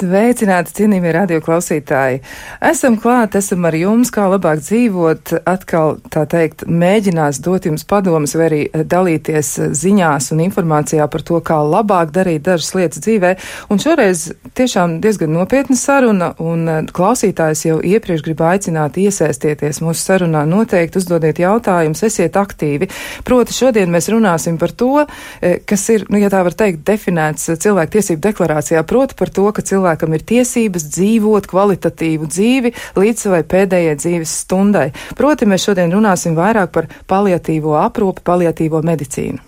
Sveicināti, 0.00 0.72
cienījamie 0.78 1.10
radioklausītāji! 1.12 2.22
Esam 2.64 2.94
klāt, 3.00 3.34
esam 3.36 3.66
ar 3.68 3.74
jums, 3.76 4.08
kā 4.14 4.24
labāk 4.32 4.62
dzīvot, 4.62 5.32
atkal, 5.50 5.98
tā 6.08 6.22
teikt, 6.30 6.62
mēģinās 6.64 7.42
dot 7.44 7.66
jums 7.68 7.84
padomus 7.84 8.32
vai 8.38 8.46
arī 8.46 8.60
dalīties 8.72 9.50
ziņās 9.76 10.30
un 10.32 10.40
informācijā 10.46 11.04
par 11.12 11.24
to, 11.28 11.40
kā 11.44 11.58
labāk 11.60 12.14
darīt 12.14 12.46
dažas 12.46 12.72
lietas 12.78 13.02
dzīvē. 13.04 13.34
Un 13.68 13.82
šoreiz 13.82 14.22
tiešām 14.56 14.94
diezgan 15.04 15.34
nopietna 15.36 15.76
saruna, 15.76 16.30
un 16.40 16.88
klausītājs 16.96 17.66
jau 17.66 17.76
iepriekš 17.84 18.24
grib 18.24 18.40
aicināt 18.48 18.96
iesaistieties 19.04 19.82
mūsu 19.84 20.00
sarunā. 20.00 20.46
Noteikti 20.48 20.96
uzdodiet 21.02 21.42
jautājumus, 21.44 22.06
esiet 22.08 22.40
aktīvi. 22.40 22.88
Proti, 23.28 23.58
šodien 23.58 23.92
mēs 23.92 24.08
runāsim 24.14 24.56
par 24.56 24.72
to, 24.72 25.04
eh, 25.42 25.60
kas 25.60 25.84
ir, 25.92 26.08
nu, 26.08 26.16
ja 26.24 26.32
tā 26.32 26.40
var 26.48 26.56
teikt, 26.56 26.86
definēts 26.88 27.52
cilvēku 27.60 27.98
tiesību 27.98 28.24
deklarācijā, 28.30 28.86
proti 28.88 29.20
par 29.20 29.28
to, 29.28 29.48
ka 29.52 29.68
cilvēkam 29.90 30.14
ir 30.14 30.22
tiesības 30.22 30.86
dzīvot 30.94 31.46
kvalitatīvu 31.50 32.28
dzīvi 32.30 32.72
līdz 32.96 33.18
savai 33.26 33.42
pēdējai 33.42 33.96
dzīves 33.98 34.34
stundai. 34.44 34.92
Proti, 35.16 35.46
mēs 35.46 35.66
šodien 35.66 35.92
runāsim 35.92 36.36
vairāk 36.36 36.70
par 36.72 36.88
paliatīvo 37.06 37.76
aprūpi, 37.80 38.22
paliatīvo 38.24 38.82
medicīnu. 38.82 39.38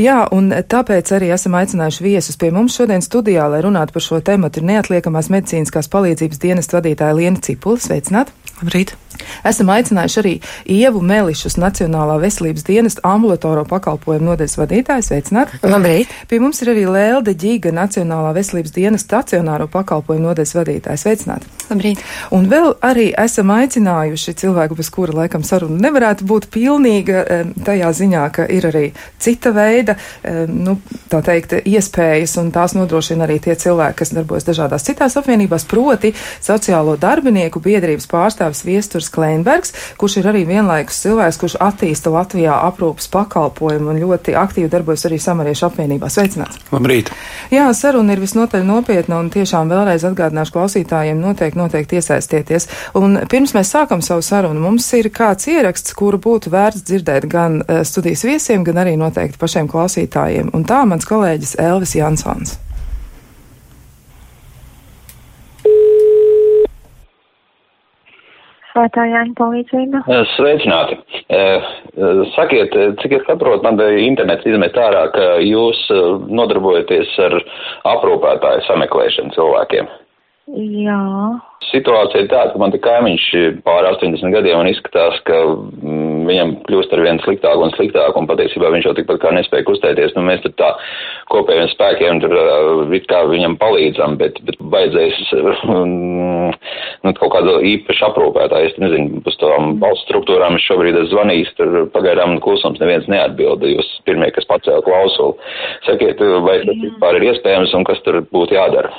Jā, 0.00 0.24
un 0.32 0.48
tāpēc 0.50 1.10
arī 1.12 1.30
esam 1.34 1.54
aicinājuši 1.58 2.02
viesus 2.02 2.38
pie 2.40 2.50
mums 2.50 2.78
šodien 2.78 3.02
studijā, 3.02 3.48
lai 3.50 3.60
runātu 3.60 3.92
par 3.92 4.02
šo 4.02 4.20
tematu. 4.24 4.60
Ir 4.60 4.70
neatliekamās 4.70 5.28
medicīniskās 5.28 5.90
palīdzības 5.92 6.40
dienas 6.40 6.72
vadītāja 6.72 7.18
Liena 7.18 7.42
Cipula. 7.44 7.78
Sveicināt! 7.78 8.32
Labrīt! 8.62 8.96
Esam 9.46 9.70
aicinājuši 9.74 10.20
arī 10.22 10.34
Ievu 10.70 11.02
Melišus 11.04 11.58
Nacionālā 11.60 12.18
veselības 12.22 12.66
dienesta 12.66 13.04
ambulatoro 13.08 13.64
pakalpojumu 13.68 14.32
nodeļas 14.32 14.58
vadītāju. 14.60 15.06
Sveicināt! 15.06 15.54
Labrīt! 15.64 16.12
Pie 16.30 16.40
mums 16.42 16.62
ir 16.64 16.72
arī 16.74 16.86
Lelde 16.90 17.34
Ģīga 17.38 17.72
Nacionālā 17.76 18.34
veselības 18.36 18.74
dienesta 18.76 19.20
stacionāro 19.20 19.66
pakalpojumu 19.72 20.28
nodeļas 20.28 20.56
vadītāju. 20.58 21.02
Sveicināt! 21.04 21.46
Labrīt! 21.70 22.02
Un 22.36 22.48
vēl 22.50 22.72
arī 22.86 23.10
esam 23.18 23.52
aicinājuši 23.54 24.36
cilvēku, 24.40 24.78
bez 24.78 24.90
kura 24.94 25.14
laikam 25.22 25.44
saruna 25.46 25.80
nevarētu 25.86 26.26
būt 26.28 26.48
pilnīga 26.54 27.24
tajā 27.66 27.90
ziņā, 28.00 28.24
ka 28.34 28.46
ir 28.50 28.66
arī 28.70 28.84
cita 29.20 29.52
veida, 29.54 29.96
nu, 30.50 30.78
tā 31.10 31.20
teikt, 31.26 31.58
iespējas, 31.68 32.36
un 32.42 32.50
tās 32.54 32.74
nodrošina 32.78 33.26
arī 33.26 33.38
tie 33.42 33.56
cilvēki, 33.58 33.98
kas 34.02 34.14
darbojas 34.16 34.46
dažādās 34.48 34.86
citās 34.86 35.16
apvienībās, 35.20 35.66
proti 35.70 36.12
sociālo 36.40 36.96
darbinieku 37.00 37.62
biedrības 37.62 38.08
pārstāvis 38.10 38.64
Viesturs 38.66 39.09
Kleinbergs, 39.14 39.74
kurš 40.00 40.20
ir 40.20 40.30
arī 40.30 40.44
vienlaikus 40.48 41.00
cilvēks, 41.04 41.38
kurš 41.40 41.56
attīsta 41.62 42.12
Latvijā 42.14 42.56
aprūpas 42.68 43.10
pakalpojumu 43.12 43.92
un 43.92 44.00
ļoti 44.02 44.36
aktīvi 44.38 44.70
darbojas 44.72 45.06
arī 45.08 45.20
samariešu 45.22 45.66
apvienībā. 45.68 46.10
Sveicināts! 46.12 46.60
Labrīt! 46.72 47.12
Jā, 47.52 47.66
saruna 47.76 48.14
ir 48.14 48.22
visnotaļ 48.22 48.64
nopietna 48.66 49.20
un 49.20 49.30
tiešām 49.34 49.70
vēlreiz 49.72 50.06
atgādināšu 50.08 50.56
klausītājiem 50.56 51.20
noteikti, 51.20 51.60
noteikti 51.60 52.00
iesaistieties. 52.00 52.68
Un 53.00 53.20
pirms 53.30 53.54
mēs 53.56 53.74
sākam 53.74 54.04
savu 54.04 54.24
sarunu, 54.26 54.62
mums 54.62 54.88
ir 54.98 55.10
kāds 55.14 55.50
ieraksts, 55.50 55.94
kuru 55.98 56.20
būtu 56.22 56.52
vērts 56.54 56.86
dzirdēt 56.86 57.28
gan 57.30 57.60
uh, 57.62 57.82
studijas 57.86 58.24
viesiem, 58.28 58.64
gan 58.66 58.82
arī 58.84 58.96
noteikti 59.00 59.40
pašiem 59.40 59.70
klausītājiem. 59.70 60.54
Un 60.56 60.66
tā 60.68 60.82
mans 60.88 61.08
kolēģis 61.08 61.58
Elvis 61.60 61.96
Jansons. 61.98 62.58
Svētā 68.80 69.02
Jāņa 69.04 69.34
palīdzība. 69.36 69.98
Sveicināti. 70.32 70.96
Sakiet, 72.32 72.72
cik 73.02 73.18
es 73.18 73.26
saprotu, 73.28 73.60
man 73.66 73.76
internets 74.00 74.46
izmet 74.48 74.78
ārā, 74.80 75.02
ka 75.12 75.26
jūs 75.44 75.82
nodarbojaties 76.32 77.12
ar 77.26 77.36
aprūpētāju 77.92 78.64
sameklēšanu 78.70 79.36
cilvēkiem. 79.36 79.90
Jā. 80.80 81.02
Situācija 81.68 82.24
ir 82.24 82.30
tāda, 82.32 82.54
ka 82.54 82.62
man 82.62 82.72
te 82.72 82.80
kaimiņš 82.82 83.26
pāri 83.66 83.92
80 83.92 84.32
gadiem 84.32 84.64
un 84.64 84.70
izskatās, 84.72 85.20
ka 85.28 85.42
mm, 85.44 86.19
viņam 86.30 86.54
kļūst 86.68 86.94
ar 86.96 87.02
vien 87.04 87.20
sliktāk 87.24 87.60
un 87.60 87.74
sliktāk, 87.74 88.16
un 88.16 88.28
patiesībā 88.30 88.70
viņš 88.72 88.88
jau 88.88 88.94
tikpat 88.96 89.20
kā 89.22 89.32
nespēja 89.36 89.66
kustēties. 89.68 90.14
Nu, 90.16 90.24
mēs 90.26 90.42
tur 90.44 90.54
tā 90.60 90.70
kopējiem 91.32 91.68
spēkiem 91.74 92.22
tur 92.22 92.36
it 92.96 93.06
kā 93.10 93.22
viņam 93.28 93.58
palīdzam, 93.60 94.16
bet, 94.20 94.40
bet 94.46 94.58
vajadzēs 94.72 95.20
mm, 95.34 96.56
nu, 97.04 97.14
kaut 97.18 97.34
kādu 97.34 97.58
īpašu 97.74 98.08
aprūpētāju. 98.10 98.70
Es 98.72 98.80
nezinu, 98.82 99.22
uz 99.26 99.38
tām 99.42 99.76
valsts 99.82 100.06
struktūrām 100.08 100.58
es 100.58 100.66
šobrīd 100.68 100.98
esmu 101.02 101.14
zvanījis, 101.14 101.54
tur 101.58 101.78
pagaidām 101.94 102.38
klusums 102.44 102.80
neviens 102.82 103.08
neatbilda. 103.10 103.70
Jūs 103.74 103.92
pirmie, 104.08 104.30
kas 104.34 104.48
pacēla 104.50 104.84
klausuli. 104.86 105.38
Sakiet, 105.88 106.22
vai 106.46 106.60
tas 106.64 106.84
vispār 106.86 107.20
ir 107.20 107.30
iespējams 107.32 107.76
un 107.78 107.86
kas 107.88 108.02
tur 108.06 108.22
būtu 108.32 108.58
jādara? 108.58 108.92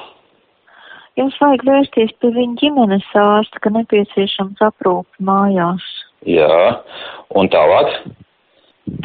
Jums 1.19 1.35
vajag 1.41 1.65
vērsties 1.67 2.13
pie 2.23 2.29
viņa 2.37 2.55
ģimenes 2.61 3.07
ārsta, 3.19 3.59
ka 3.59 3.71
nepieciešams 3.75 4.61
aprūpi 4.63 5.25
mājās. 5.27 5.83
Jā, 6.29 6.79
un 7.35 7.49
tālāk? 7.51 7.93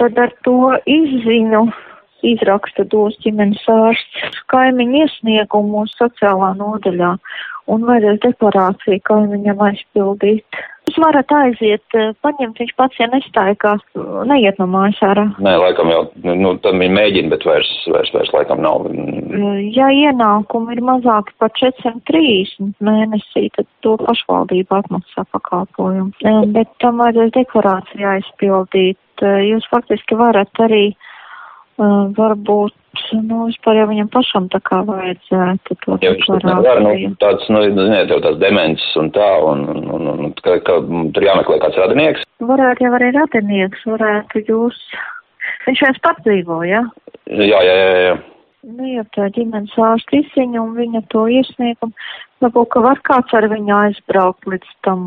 Tad 0.00 0.18
ar 0.18 0.32
to 0.46 0.72
izziņu 0.90 1.66
izraksta 2.26 2.86
dos 2.92 3.16
ģimenes 3.22 3.62
ārsts 3.70 4.40
kaimiņu 4.52 5.02
iesniegumu 5.04 5.84
sociālā 5.92 6.54
nodaļā 6.58 7.12
un 7.72 7.84
vajadzēs 7.86 8.22
deklarāciju 8.24 9.02
kaimiņam 9.10 9.62
aizpildīt. 9.68 10.60
Jūs 10.96 11.04
varat 11.04 11.32
aiziet, 11.36 11.94
paņemt, 12.24 12.56
viņš 12.56 12.70
pats, 12.80 12.96
ja 12.96 13.04
nestaigās, 13.12 13.82
neiet 14.24 14.56
no 14.56 14.64
mājas 14.72 14.96
ārā. 15.04 15.26
Nē, 15.44 15.52
laikam 15.60 15.90
jau, 15.92 15.98
nu, 16.24 16.54
tad 16.64 16.78
viņi 16.80 16.94
mēģina, 16.96 17.32
bet 17.34 17.44
vairs, 17.44 17.68
vairs, 17.92 18.08
vairs 18.14 18.32
laikam 18.32 18.62
nav. 18.64 18.86
Ja 19.76 19.90
ienākumi 19.92 20.72
ir 20.72 20.80
mazāki 20.88 21.36
par 21.36 21.52
430 21.60 22.80
mēnesī, 22.80 23.50
tad 23.58 23.68
to 23.84 23.98
pašvaldība 24.06 24.80
atmaksā 24.80 25.26
pakalpojumu. 25.36 26.16
Bet 26.56 26.72
tam 26.80 27.04
vajadzēs 27.04 27.34
deklarāciju 27.36 28.08
aizpildīt. 28.14 28.96
Jūs 29.20 29.68
faktiski 29.68 30.16
varat 30.16 30.64
arī 30.64 30.86
uh, 31.78 32.12
varbūt, 32.16 32.74
nu, 33.22 33.46
vispār 33.48 33.80
jau 33.80 33.86
viņam 33.90 34.10
pašam 34.12 34.46
tā 34.52 34.60
kā 34.66 34.82
vajadzētu 34.88 35.76
to 35.84 35.98
ja 36.04 36.12
nevar, 36.44 36.82
nu, 36.84 36.94
tāds, 37.22 37.48
nu, 37.52 37.64
ziniet, 37.66 38.12
jau 38.12 38.20
tās 38.24 38.38
demences 38.42 39.00
un 39.00 39.10
tā, 39.16 39.28
un, 39.50 39.66
un, 39.96 40.08
un, 40.12 40.30
ka, 40.42 40.58
ka 40.66 40.78
tur 41.16 41.28
jāmeklē 41.28 41.58
kāds 41.64 41.80
radinieks. 41.82 42.24
Varētu 42.52 42.86
jau 42.86 42.94
arī 42.98 43.10
radinieks, 43.16 43.84
varētu 43.88 44.44
jūs, 44.48 44.80
viņš 45.66 45.84
viens 45.86 46.00
pats 46.04 46.24
dzīvo, 46.26 46.62
ja? 46.68 46.86
Jā, 47.26 47.60
jā, 47.60 47.76
jā, 47.76 48.00
jā. 48.08 48.16
Nu, 48.66 48.86
ja 48.90 49.04
tā 49.14 49.28
ģimenes 49.30 49.76
ārsta 49.78 50.18
izziņa 50.18 50.58
un 50.58 50.72
viņa 50.74 51.04
to 51.14 51.28
iesniegumu, 51.30 51.94
varbūt, 52.42 52.70
ka 52.74 52.82
var 52.82 53.00
kāds 53.06 53.34
ar 53.38 53.46
viņu 53.52 53.74
aizbraukt 53.76 54.48
līdz 54.50 54.72
tam 54.86 55.04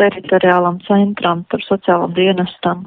teritoriālam 0.00 0.78
centram, 0.86 1.44
tur 1.50 1.62
sociālam 1.64 2.14
dienestam. 2.16 2.86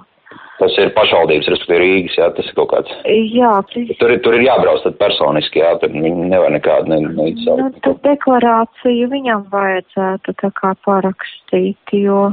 Tas 0.60 0.76
ir 0.76 0.90
pašvaldības, 0.92 1.48
respektīvi 1.54 1.80
Rīgas, 1.80 2.16
jā, 2.20 2.26
tas 2.36 2.48
ir 2.50 2.56
kaut 2.58 2.70
kāds. 2.74 2.96
Jā, 3.08 3.54
tas... 3.72 3.92
Tur, 4.02 4.14
tur 4.26 4.36
ir 4.36 4.44
jābrauc 4.44 4.84
tad 4.84 4.98
personiski, 5.00 5.62
jā, 5.64 5.72
tad 5.80 5.96
viņi 5.96 6.30
nevar 6.34 6.52
nekādu 6.52 6.92
ne, 6.92 7.00
neizsaukt. 7.16 7.62
Nu, 7.64 7.84
tad 7.86 8.02
deklarāciju 8.04 9.08
viņam 9.14 9.46
vajadzētu 9.54 10.36
tā 10.42 10.50
kā 10.60 10.74
parakstīt, 10.84 11.96
jo 11.96 12.26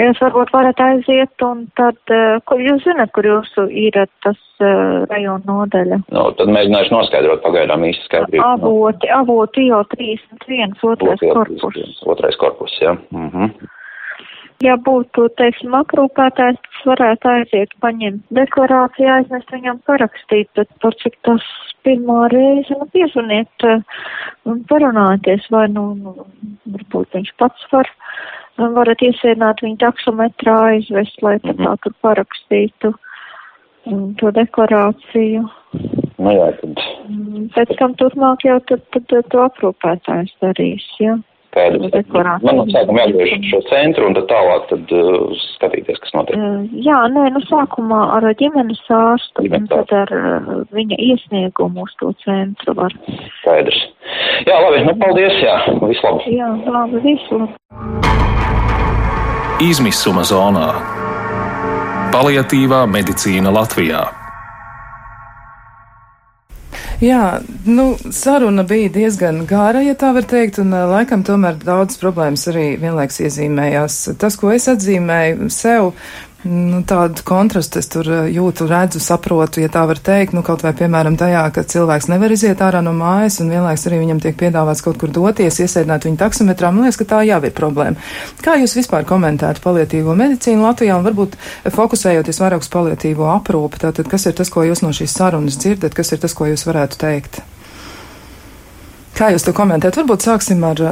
jūs 0.00 0.20
varbūt 0.22 0.52
varat 0.54 0.80
aiziet 0.84 1.44
un 1.44 1.66
tad, 1.78 1.98
kur 2.46 2.62
jūs 2.62 2.86
zinat, 2.86 3.10
kur 3.16 3.26
jūsu 3.26 3.66
ir 3.74 3.98
tas 4.24 4.38
uh, 4.62 5.02
rajona 5.10 5.42
nodaļa? 5.50 6.00
Nu, 6.14 6.24
tad 6.38 6.54
mēģināšu 6.54 6.94
noskaidrot 6.94 7.42
pagaidām 7.44 7.84
īsti 7.90 8.06
skaidrību. 8.06 8.46
Avoti, 8.46 9.10
avoti 9.18 9.66
jau 9.66 9.82
31, 9.96 10.78
otrais 10.94 11.26
korpus. 11.26 12.00
Otrais 12.06 12.38
korpus, 12.40 12.78
jā. 12.82 12.94
Mhm. 13.10 13.52
Ja 14.60 14.74
būtu, 14.76 15.30
teiksim, 15.40 15.72
aprūpētājs, 15.78 16.58
tas 16.66 16.80
varētu 16.84 17.28
aiziet, 17.30 17.70
paņemt 17.80 18.26
deklarāciju, 18.36 19.08
aiznest 19.14 19.54
viņam 19.54 19.78
parakstīt, 19.88 20.50
bet 20.58 20.68
par 20.84 20.96
cik 21.00 21.16
tas 21.24 21.46
pirmā 21.86 22.26
reize, 22.28 22.76
nu, 22.76 22.84
piezvaniet 22.92 23.66
un 24.44 24.60
parunāties, 24.68 25.46
vai, 25.54 25.64
nu, 25.72 25.86
nu, 25.96 26.12
varbūt 26.74 27.16
viņš 27.16 27.32
pats 27.40 27.70
var, 27.72 27.88
varat 28.76 29.00
iesēdināt 29.06 29.64
viņu 29.64 29.80
taksometrā 29.80 30.58
aizvest, 30.74 31.24
lai 31.24 31.38
tad 31.46 31.56
tā 31.64 31.74
tur 31.86 31.96
parakstītu 32.04 32.92
to 34.20 34.34
deklarāciju. 34.36 35.46
Nu 36.20 36.36
jā, 36.36 36.52
tad. 36.60 36.84
Pēc 37.56 37.74
tam 37.80 37.96
turpmāk 37.96 38.44
jau 38.44 38.60
tad, 38.68 38.84
tad, 38.92 39.08
tad 39.08 39.32
to 39.32 39.42
aprūpētājs 39.48 40.36
darīs, 40.44 40.84
jā. 41.00 41.16
Ja? 41.16 41.18
Skaidrs. 41.50 41.90
Man 42.14 42.60
no 42.60 42.64
sākuma 42.70 43.04
jāgriež 43.08 43.42
šo 43.50 43.58
centru 43.66 44.06
un 44.06 44.14
tad 44.14 44.28
tālāk 44.30 44.68
tad 44.70 44.92
uh, 44.94 45.32
skatīties, 45.56 45.98
kas 46.04 46.14
notiek. 46.14 46.38
Uh, 46.38 46.62
jā, 46.86 46.98
nē, 47.10 47.26
nu 47.34 47.42
sākumā 47.48 48.00
ar 48.16 48.28
ģimenes 48.38 48.82
ārstu 48.94 49.46
ģimenes 49.46 49.66
un 49.66 49.70
tad 49.72 49.94
ar 49.98 50.14
uh, 50.14 50.52
viņa 50.76 51.00
iesniegumu 51.08 51.88
uz 51.88 51.96
to 51.98 52.12
centru 52.22 52.76
var. 52.78 52.94
Skaidrs. 53.40 53.82
Jā, 54.46 54.60
labi, 54.62 54.84
nu 54.86 54.94
paldies, 55.02 55.34
jā, 55.42 55.58
visu 55.82 56.06
labi. 56.06 56.38
Jā, 56.38 56.52
labi, 56.70 57.02
visu 57.08 57.42
labi. 57.42 57.58
Izmisuma 59.66 60.22
zonā. 60.24 60.70
Paliatīvā 62.14 62.86
medicīna 62.90 63.52
Latvijā. 63.54 64.19
Jā, 67.00 67.40
nu, 67.64 67.94
saruna 68.12 68.60
bija 68.68 68.90
diezgan 68.92 69.46
gāra, 69.48 69.80
ja 69.80 69.94
tā 69.96 70.10
var 70.12 70.26
teikt, 70.28 70.58
un 70.60 70.74
laikam 70.90 71.22
tomēr 71.24 71.56
daudz 71.62 71.96
problēmas 71.96 72.44
arī 72.52 72.74
vienlaiks 72.82 73.22
iezīmējās. 73.24 73.96
Tas, 74.20 74.36
ko 74.36 74.50
es 74.52 74.68
atzīmēju 74.68 75.48
sev, 75.54 75.94
Nu, 76.40 76.78
tādu 76.88 77.20
kontrastu 77.20 77.82
es 77.82 77.88
tur 77.92 78.06
eh, 78.08 78.28
jūtu, 78.32 78.64
redzu, 78.64 78.96
saprotu, 79.04 79.60
ja 79.60 79.68
tā 79.68 79.82
var 79.84 79.98
teikt. 80.00 80.32
Nu, 80.32 80.40
kaut 80.44 80.62
vai, 80.64 80.72
piemēram, 80.76 81.18
tajā, 81.20 81.42
ka 81.52 81.66
cilvēks 81.68 82.08
nevar 82.08 82.32
iziet 82.32 82.62
ārā 82.64 82.80
no 82.80 82.94
mājas 82.96 83.42
un 83.44 83.52
vienlaiks 83.52 83.84
arī 83.90 83.98
viņam 84.00 84.22
tiek 84.24 84.38
piedāvāts 84.40 84.80
kaut 84.86 84.96
kur 85.02 85.12
doties, 85.12 85.58
iesēdināt 85.60 86.08
viņu 86.08 86.16
taksometrā. 86.22 86.70
Man 86.72 86.88
liekas, 86.88 86.96
ka 87.02 87.08
tā 87.12 87.20
jau 87.28 87.42
ir 87.44 87.52
problēma. 87.52 88.08
Kā 88.40 88.56
jūs 88.56 88.78
vispār 88.78 89.04
komentētu 89.10 89.60
palietīvo 89.66 90.16
medicīnu 90.16 90.64
Latvijā 90.64 90.96
un 90.96 91.04
varbūt 91.10 91.36
fokusējoties 91.76 92.40
vairāk 92.40 92.64
uz 92.64 92.72
palietīvo 92.72 93.28
aprūpi? 93.34 93.84
Tātad, 93.84 94.08
kas 94.08 94.24
ir 94.30 94.40
tas, 94.40 94.48
ko 94.48 94.64
jūs 94.64 94.80
no 94.80 94.96
šīs 94.96 95.20
sarunas 95.20 95.60
dzirdat, 95.60 95.92
kas 95.92 96.16
ir 96.16 96.24
tas, 96.24 96.32
ko 96.32 96.48
jūs 96.48 96.64
varētu 96.64 97.04
teikt? 97.04 97.42
Kā 99.12 99.28
jūs 99.36 99.44
to 99.44 99.52
komentējat? 99.52 100.00
Varbūt 100.00 100.24
sāksim 100.24 100.64
ar, 100.64 100.86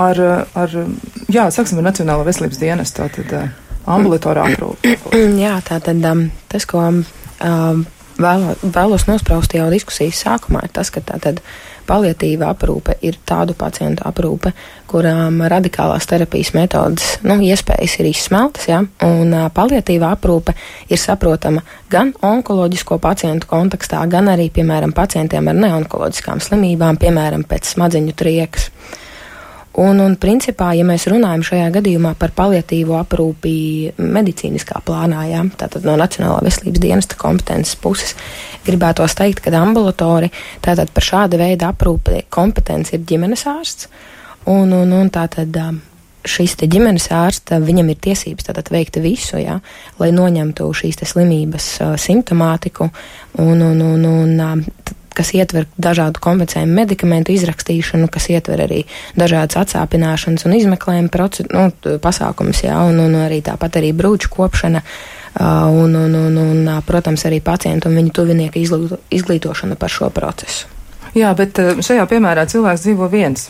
ar, 0.00 0.26
ar 0.56 0.82
jā, 1.28 1.50
sāksim 1.52 1.82
ar 1.82 1.90
Nacionālo 1.92 2.24
veselības 2.24 2.64
dienestu. 2.64 3.04
Tātad, 3.04 3.67
ambulatorā 3.96 4.48
aprūpe. 4.52 4.96
Jā, 5.44 5.58
tā 5.66 5.80
tad 5.84 6.04
um, 6.10 6.26
tas, 6.50 6.66
ko 6.68 6.82
um, 6.88 7.86
vēlo, 8.18 8.54
vēlos 8.62 9.08
nospraust 9.08 9.54
jau 9.56 9.68
diskusijas 9.72 10.22
sākumā, 10.24 10.66
ir 10.66 10.74
tas, 10.74 10.90
ka 10.94 11.02
tā 11.04 11.18
tad 11.22 11.42
paliatīva 11.88 12.50
aprūpe 12.52 12.98
ir 13.06 13.16
tādu 13.24 13.54
pacientu 13.56 14.04
aprūpe, 14.08 14.52
kurām 14.90 15.40
radikālās 15.48 16.04
terapijas 16.10 16.52
metodas, 16.56 17.14
nu, 17.24 17.38
iespējas 17.48 17.96
ir 18.02 18.10
izsmeltas, 18.10 18.68
ja, 18.68 18.82
un 19.06 19.32
uh, 19.32 19.48
paliatīva 19.54 20.12
aprūpe 20.18 20.54
ir 20.90 21.00
saprotama 21.00 21.64
gan 21.90 22.12
onkoloģisko 22.20 23.00
pacientu 23.00 23.48
kontekstā, 23.48 24.04
gan 24.10 24.28
arī, 24.34 24.50
piemēram, 24.52 24.92
pacientiem 24.96 25.48
ar 25.48 25.60
neonkoloģiskām 25.64 26.44
slimībām, 26.44 27.00
piemēram, 27.00 27.48
pēc 27.48 27.72
smadzeņu 27.76 28.16
triekas. 28.20 28.68
Uh, 28.68 29.04
Un, 29.78 30.00
un 30.02 30.16
principā, 30.18 30.72
ja 30.74 30.82
mēs 30.86 31.04
runājam 31.06 31.44
šajā 31.46 31.68
gadījumā 31.76 32.16
par 32.18 32.32
paliatīvo 32.34 32.96
aprūpi 32.98 33.52
medicīniskā 34.00 34.80
plānā, 34.86 35.20
jā, 35.30 35.44
tātad 35.60 35.86
no 35.86 35.94
Nacionālā 36.00 36.40
veselības 36.42 36.82
dienesta 36.82 37.18
kompetences 37.20 37.78
puses, 37.78 38.16
gribētos 38.66 39.14
teikt, 39.18 39.44
ka 39.44 39.54
ambulatori 39.54 40.32
tātad 40.64 40.90
par 40.94 41.06
šāda 41.06 41.38
veida 41.38 41.70
aprūpi 41.70 42.24
kompetence 42.34 42.96
ir 42.96 43.06
ģimenes 43.06 43.46
ārsts. 43.46 43.86
Un, 44.50 44.72
un, 44.72 44.96
un 44.96 45.12
tātad 45.14 45.54
um, 45.62 45.78
šis 46.26 46.56
ģimenes 46.64 47.10
ārsts, 47.14 47.54
viņam 47.62 47.92
ir 47.92 48.02
tiesības 48.02 48.50
tātad 48.50 48.72
veikt 48.74 48.98
visu, 49.04 49.38
jā, 49.38 49.60
lai 50.00 50.10
noņemtu 50.16 50.66
šīs 50.74 51.04
slimības 51.06 51.70
uh, 51.84 51.94
simptomātiku 52.00 52.90
un, 53.38 53.62
un, 53.62 53.82
un, 53.92 54.08
un 54.10 54.40
um, 54.42 54.64
kas 55.18 55.34
ietver 55.34 55.66
dažādu 55.80 56.22
kompensējumu 56.22 56.78
medikamentu 56.78 57.34
izrakstīšanu, 57.34 58.08
kas 58.12 58.30
ietver 58.30 58.62
arī 58.68 58.84
dažādas 59.18 59.58
atsāpināšanas 59.64 60.46
un 60.46 60.56
izmeklējuma 60.60 61.28
nu, 61.50 61.68
pasākumus, 62.04 62.62
jā, 62.68 62.78
un, 62.86 63.00
un 63.02 63.18
arī 63.26 63.42
tāpat 63.44 63.80
arī 63.82 63.92
brūču 63.96 64.30
kopšana. 64.36 64.84
Un, 65.38 65.92
un, 65.94 66.14
un, 66.18 66.38
un, 66.40 66.70
protams, 66.82 67.22
arī 67.28 67.38
pacientu 67.44 67.86
un 67.90 67.98
viņu 68.00 68.10
tuvinieku 68.16 68.58
izglītošana 69.14 69.76
par 69.78 69.92
šo 69.92 70.08
procesu. 70.10 70.66
Jā, 71.14 71.30
bet 71.38 71.60
šajā 71.84 72.08
piemērā 72.10 72.48
cilvēks 72.50 72.82
dzīvo 72.82 73.06
viens. 73.12 73.46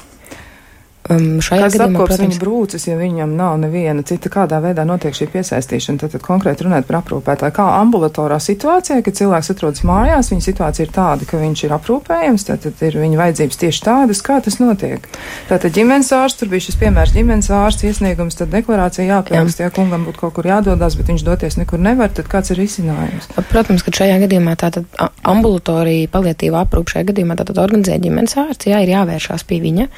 Um, 1.09 1.39
šajā 1.41 1.63
Kas 1.65 1.77
gadījumā, 1.79 2.03
protams, 2.03 2.21
viņa 2.21 2.41
brūces, 2.43 2.85
ja 2.85 2.97
viņam 2.99 3.31
nav 3.39 3.55
neviena 3.63 4.03
cita, 4.05 4.29
kādā 4.33 4.59
veidā 4.61 4.85
notiek 4.85 5.15
šī 5.17 5.31
piesaistīšana, 5.33 6.03
tad, 6.03 6.13
tad 6.13 6.25
konkrēti 6.27 6.67
runāt 6.67 6.85
par 6.89 6.99
aprūpētāju. 7.01 7.55
Kā 7.57 7.69
ambulatorā 7.79 8.37
situācijā, 8.45 9.01
kad 9.07 9.17
cilvēks 9.17 9.49
atrodas 9.55 9.85
mājās, 9.89 10.29
viņa 10.35 10.45
situācija 10.45 10.85
ir 10.85 10.93
tāda, 10.93 11.29
ka 11.31 11.41
viņš 11.41 11.65
ir 11.65 11.75
aprūpējams, 11.79 12.45
tad, 12.51 12.67
tad 12.67 12.85
ir 12.85 12.99
viņa 13.01 13.21
vajadzības 13.23 13.61
tieši 13.65 13.85
tādas, 13.87 14.21
kā 14.27 14.37
tas 14.45 14.61
notiek. 14.61 15.09
Tātad 15.49 15.73
ģimenes 15.79 16.13
ārsts, 16.13 16.43
tur 16.43 16.53
bija 16.53 16.67
šis 16.67 16.77
piemērs 16.83 17.17
ģimenes 17.17 17.49
ārsts 17.57 17.89
iesniegums, 17.89 18.37
tad 18.37 18.53
deklarācija 18.53 19.09
jāpierakst, 19.09 19.65
Jā. 19.65 19.71
ja 19.71 19.75
kungam 19.75 20.05
būtu 20.05 20.27
kaut 20.27 20.37
kur 20.37 20.51
jādodas, 20.51 20.99
bet 21.01 21.09
viņš 21.09 21.25
doties 21.25 21.57
nekur 21.57 21.81
nevar, 21.81 22.13
tad 22.13 22.29
kāds 22.29 22.53
ir 22.53 22.61
risinājums? 22.61 23.33
Protams, 23.49 23.87
ka 23.87 23.97
šajā 23.97 24.21
gadījumā 24.27 24.59
tātad 24.61 24.85
ambulatorija 25.25 26.13
palietīva 26.13 26.67
aprūp 26.67 26.93
šajā 26.93 27.15
gadījumā 27.15 27.39
tātad 27.41 27.63
organizē 27.65 27.97
ģimenes 28.03 28.37
ārsts, 28.45 28.69
jā, 28.69 28.83
ir 28.85 28.93
jāvēršās 28.93 29.49
pie 29.49 29.63
viņa 29.65 29.89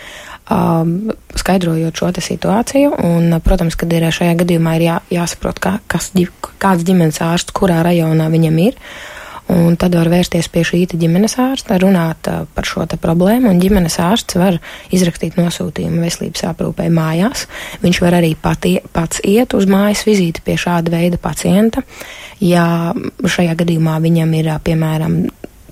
um, 0.50 1.12
skaidrojot 1.38 2.02
šo 2.02 2.11
situāciju. 2.19 2.97
Un, 3.06 3.38
protams, 3.44 3.79
kad 3.79 3.93
ir 3.93 4.11
šajā 4.12 4.35
gadījumā 4.43 4.76
ir 4.79 4.87
jā, 4.88 4.99
jāsaprot, 5.20 5.62
kā, 5.62 5.79
kas, 5.91 6.11
kāds 6.61 6.87
ģimenes 6.87 7.23
ārsts 7.25 7.56
kurā 7.56 7.81
rajonā 7.87 8.29
viņam 8.32 8.61
ir. 8.67 8.79
Un 9.50 9.75
tad 9.75 9.97
var 9.99 10.06
vērsties 10.06 10.47
pie 10.52 10.62
šī 10.62 10.85
ģimenes 10.93 11.35
ārsta, 11.43 11.75
runāt 11.82 12.29
uh, 12.31 12.44
par 12.55 12.69
šo 12.69 12.85
problēmu. 13.02 13.50
Ģimenes 13.58 13.99
ārsts 13.99 14.38
var 14.38 14.61
izrakstīt 14.94 15.41
nosūtījumu 15.41 16.05
veselības 16.05 16.44
aprūpē 16.52 16.87
mājās. 16.94 17.49
Viņš 17.82 18.00
var 18.05 18.20
arī 18.20 18.37
pati, 18.38 18.76
pats 18.94 19.23
iet 19.26 19.56
uz 19.58 19.67
mājas 19.70 20.05
vizīti 20.06 20.44
pie 20.47 20.55
šāda 20.61 20.94
veida 20.94 21.19
pacienta. 21.19 21.82
Ja 22.38 22.94
šajā 23.26 23.56
gadījumā 23.58 23.99
viņam 24.05 24.38
ir, 24.38 24.52
piemēram, 24.64 25.19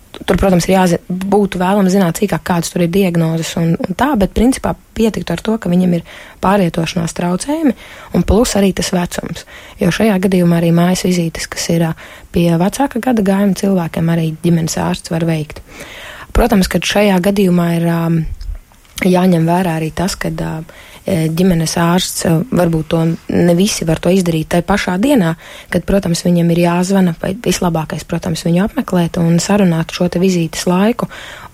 Tur, 0.08 0.38
protams, 0.40 0.64
ir 0.66 0.74
jāzina, 0.74 1.16
būtu 1.30 1.60
vēlams 1.60 1.92
zināt 1.92 2.18
cīkāk, 2.18 2.42
kādas 2.46 2.72
tur 2.72 2.82
ir 2.84 2.90
diagnozes 2.92 3.50
un, 3.60 3.74
un 3.76 3.96
tā, 3.98 4.08
bet 4.18 4.32
principā 4.36 4.72
pietiktu 4.96 5.34
ar 5.34 5.42
to, 5.44 5.56
ka 5.60 5.70
viņam 5.70 5.98
ir 5.98 6.06
pārvietošanās 6.42 7.14
traucējumi 7.18 7.74
un 8.16 8.24
plus 8.26 8.54
arī 8.58 8.72
tas 8.76 8.90
vecums. 8.96 9.44
Jo 9.82 9.92
šajā 9.94 10.16
gadījumā 10.24 10.58
arī 10.58 10.72
mājas 10.74 11.04
vizītes, 11.06 11.46
kas 11.52 11.68
ir 11.74 11.84
pie 12.34 12.48
vecāka 12.60 13.02
gada 13.04 13.24
gājuma 13.24 13.58
cilvēkiem, 13.60 14.10
arī 14.14 14.32
ģimenes 14.42 14.78
ārsts 14.82 15.12
var 15.12 15.28
veikt. 15.28 15.60
Protams, 16.34 16.70
ka 16.72 16.80
šajā 16.82 17.20
gadījumā 17.28 17.68
ir 17.76 17.88
um, 17.92 18.20
jāņem 19.04 19.46
vērā 19.48 19.78
arī 19.78 19.92
tas, 19.94 20.16
ka 20.18 20.32
uh, 20.32 20.87
ģimenes 21.08 21.76
ārsts 21.80 22.26
varbūt 22.52 22.88
to 22.92 23.02
ne 23.32 23.56
visi 23.58 23.86
var 23.88 24.00
to 24.02 24.12
izdarīt 24.12 24.50
tajā 24.52 24.66
pašā 24.68 24.96
dienā, 25.02 25.34
kad, 25.72 25.86
protams, 25.88 26.24
viņam 26.26 26.52
ir 26.54 26.62
jāzvana, 26.66 27.14
vai 27.22 27.34
vislabākais, 27.44 28.06
protams, 28.08 28.44
viņu 28.46 28.64
apmeklēt 28.66 29.20
un 29.22 29.38
sarunāt 29.42 29.94
šo 29.94 30.10
te 30.12 30.22
vizītes 30.22 30.66
laiku 30.68 31.08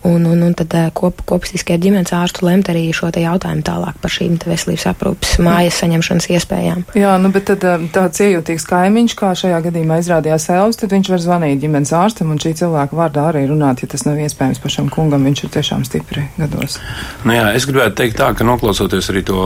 Un, 0.05 0.25
un, 0.25 0.41
un 0.43 0.53
tad 0.53 0.73
eh, 0.77 0.91
kop, 0.93 1.23
kopistiski 1.25 1.73
ar 1.73 1.79
ģimenes 1.81 2.13
ārstu 2.13 2.45
lemt 2.45 2.69
arī 2.69 2.83
šo 2.93 3.09
jautājumu 3.09 3.65
tālāk 3.65 3.97
par 4.03 4.13
šīm 4.13 4.35
veselības 4.45 4.85
aprūpes 4.91 5.39
mājas 5.41 5.79
saņemšanas 5.81 6.27
iespējām. 6.29 6.83
Jā, 6.99 7.15
nu, 7.23 7.31
bet 7.33 7.47
tad 7.49 7.65
tāds 7.95 8.21
iejūtīgs 8.21 8.69
kaimiņš, 8.69 9.15
kā 9.17 9.31
šajā 9.41 9.63
gadījumā 9.65 9.97
izrādījās 10.03 10.51
Elvis, 10.53 10.81
tad 10.83 10.93
viņš 10.93 11.09
var 11.09 11.23
zvanīt 11.25 11.63
ģimenes 11.63 11.95
ārstam 11.97 12.35
un 12.35 12.43
šī 12.43 12.53
cilvēka 12.61 12.99
vārdā 12.99 13.25
arī 13.31 13.47
runāt, 13.49 13.81
ja 13.81 13.89
tas 13.95 14.05
nav 14.05 14.21
iespējams 14.21 14.61
pašam 14.61 14.91
kungam, 14.93 15.25
viņš 15.25 15.45
ir 15.47 15.55
tiešām 15.57 15.89
stipri 15.89 16.27
gados. 16.37 16.77
Nu 17.25 17.39
jā, 17.39 17.49
es 17.57 17.65
gribētu 17.71 17.97
teikt 18.03 18.21
tā, 18.21 18.29
ka 18.37 18.45
noklausoties 18.45 19.09
arī 19.15 19.25
to 19.25 19.41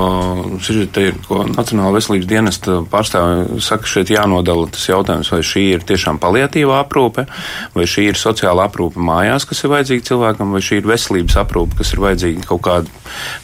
sižetu, 0.65 1.13
ko 1.29 1.43
Nacionāla 1.49 1.97
veselības 1.97 2.29
dienesta 2.29 2.79
pārstāvi 2.91 3.61
saka, 3.65 3.89
šeit 3.89 4.13
jānodala 4.13 4.69
tas 4.73 4.87
jautājums, 4.89 5.31
vai 5.33 5.41
šī 5.47 5.65
ir 5.77 5.87
tiešām 5.89 6.21
paliatīvā 6.23 6.81
aprūpe, 6.85 7.27
vai 7.75 7.87
šī 7.89 8.09
ir 8.11 8.21
sociāla 8.21 8.69
aprūpe 8.69 9.03
mājās, 9.03 9.47
kas 9.49 9.65
ir 9.65 9.73
vajadzīga 9.75 10.09
cilvēkam 10.11 10.55
vai 10.55 10.63
šī 10.65 10.81
ir 10.81 10.89
veselības 10.89 11.39
aprūpe, 11.43 11.79
kas 11.81 11.93
ir 11.95 12.03
vajadzīga 12.05 12.47
kaut 12.49 12.65
kāda 12.67 12.99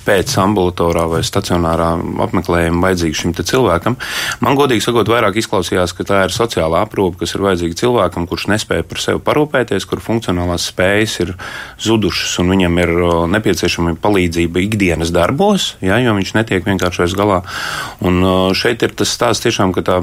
pēc 0.05 0.35
ambulatorā 0.43 1.07
vai 1.11 1.23
stacionārā 1.27 1.91
apmeklējuma 2.27 2.89
vajadzīga 2.89 3.21
šim 3.21 3.35
cilvēkam. 3.41 3.97
Man 4.45 4.59
godīgi 4.59 4.85
sakot, 4.85 5.09
vairāk 5.11 5.39
izklausījās, 5.41 5.95
ka 5.97 6.07
tā 6.09 6.23
ir 6.27 6.35
sociālā 6.35 6.85
aprūpe, 6.85 7.23
kas 7.23 7.35
ir 7.37 7.45
vajadzīga 7.45 7.79
cilvēkam, 7.81 8.29
kurš 8.31 8.49
nespēja 8.53 8.87
par 8.89 9.03
sevi 9.03 9.23
parūpēties, 9.25 9.89
kur 9.89 10.03
funkcionālās 10.05 10.69
spējas 10.71 11.17
ir 11.25 11.35
zudušas 11.83 12.39
un 12.43 12.53
viņam 12.55 12.81
ir 12.85 12.95
nepieciešama 13.35 13.97
palīdzība 14.05 14.63
ikdienas 14.65 15.13
darbos, 15.15 15.75
ja, 15.85 15.99
jo 16.03 16.15
viņš 16.17 16.35
netiek 16.45 16.69
vienkārši 16.69 17.05
vairs 17.05 17.17
galā. 17.19 17.41
Un 18.05 18.21
šeit 18.57 18.85
ir 18.85 18.95
tas 18.97 19.13
stāsts 19.17 19.45
tiešām, 19.45 19.73
ka 19.75 19.85
tā 19.85 19.99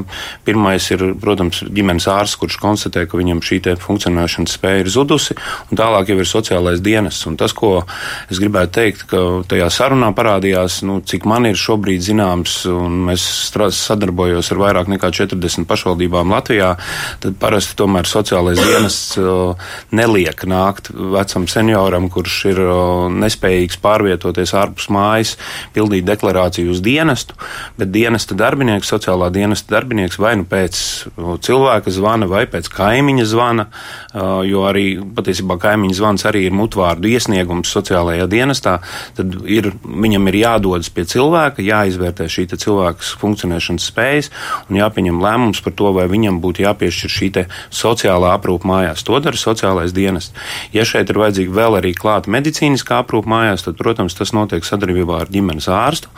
pirmais 0.48 0.84
ir, 0.92 1.14
protams, 1.22 1.62
ģimenes 1.70 2.10
ārsts, 2.12 2.40
kurš 2.42 2.58
konstatē, 2.62 3.06
ka 3.08 3.20
viņam 3.20 3.44
šī 3.46 3.62
funkcionēšanas 3.82 4.58
spēja 4.58 4.84
ir 4.84 4.90
zudusi, 4.92 5.36
un 5.70 5.80
tālāk 5.80 6.10
jau 6.12 6.18
ir 6.20 6.28
sociālais 6.28 6.82
dienas. 6.84 7.20
Un 7.30 7.38
tas, 7.40 7.54
ko 7.54 7.84
es 8.32 8.42
gribētu 8.42 8.74
teikt, 8.80 9.06
ka 9.12 9.22
tajā 9.52 9.70
sarunā 9.74 10.12
parādījās, 10.18 10.82
nu, 10.88 11.00
cik 11.06 11.28
man 11.30 11.46
ir 11.50 11.60
šobrīd 11.60 12.02
zināms, 12.04 12.64
un 12.72 13.12
es 13.14 13.24
sadarbojos 13.52 14.52
ar 14.54 14.62
vairāk 14.62 14.90
nekā 14.92 15.12
40 15.22 15.68
pašvaldībām 15.70 16.34
Latvijā, 16.34 16.74
tad 17.22 17.38
parasti 17.42 17.78
tomēr 17.80 18.10
sociālais 18.10 18.60
dienas 18.60 18.98
neliek 19.94 20.46
nākt 20.50 20.92
vecam 20.92 21.48
senioram, 21.52 22.10
kurš 22.12 22.38
ir 22.52 22.64
nespējīgs 23.22 23.80
pārvietoties 23.84 24.56
ārpus 24.58 24.90
mājas, 24.94 25.36
pildīt 25.76 26.08
deklarāciju 26.08 26.31
deklarāciju 26.32 26.72
uz 26.72 26.82
dienestu, 26.82 27.36
bet 27.78 27.92
dienesta 27.92 28.36
darbinieks, 28.36 28.90
sociālā 28.90 29.32
dienesta 29.32 29.76
darbinieks 29.76 30.20
vai 30.20 30.36
nu 30.40 30.46
pēc 30.46 30.80
cilvēka 31.44 31.92
zvana 31.92 32.28
vai 32.32 32.46
pēc 32.48 32.70
kaimiņa 32.72 33.26
zvana, 33.26 33.68
jo 34.48 34.66
arī 34.68 35.00
patiesībā 35.16 35.58
kaimiņa 35.62 35.98
zvans 35.98 36.26
arī 36.30 36.46
ir 36.48 36.56
mutvārdu 36.56 37.12
iesniegums 37.12 37.72
sociālajā 37.72 38.28
dienestā, 38.32 38.80
tad 39.18 39.36
ir, 39.46 39.72
viņam 39.84 40.30
ir 40.32 40.40
jādodas 40.42 40.92
pie 40.94 41.06
cilvēka, 41.06 41.64
jāizvērtē 41.66 42.28
šī 42.32 42.48
cilvēka 42.52 43.16
funkcionēšanas 43.22 43.90
spējas 43.92 44.32
un 44.70 44.80
jāpieņem 44.82 45.22
lēmums 45.22 45.62
par 45.64 45.76
to, 45.76 45.92
vai 45.96 46.08
viņam 46.12 46.42
būtu 46.44 46.66
jāpiešķir 46.66 47.16
šī 47.18 47.30
sociālā 47.74 48.34
aprūpa 48.36 48.68
mājās. 48.68 49.06
To 49.08 49.20
dara 49.24 49.40
sociālais 49.40 49.94
dienests. 49.96 50.36
Ja 50.76 50.84
šeit 50.88 51.10
ir 51.10 51.20
vajadzīga 51.22 51.56
vēl 51.56 51.80
arī 51.80 51.94
klāta 51.96 52.32
medicīniskā 52.34 53.00
aprūpa 53.02 53.32
mājās, 53.32 53.64
tad, 53.66 53.78
protams, 53.80 54.18
tas 54.18 54.34
notiek 54.36 54.68
sadarbībā 54.68 55.22
ar 55.24 55.32
ģimenes 55.32 55.70
ārstu. 55.72 56.11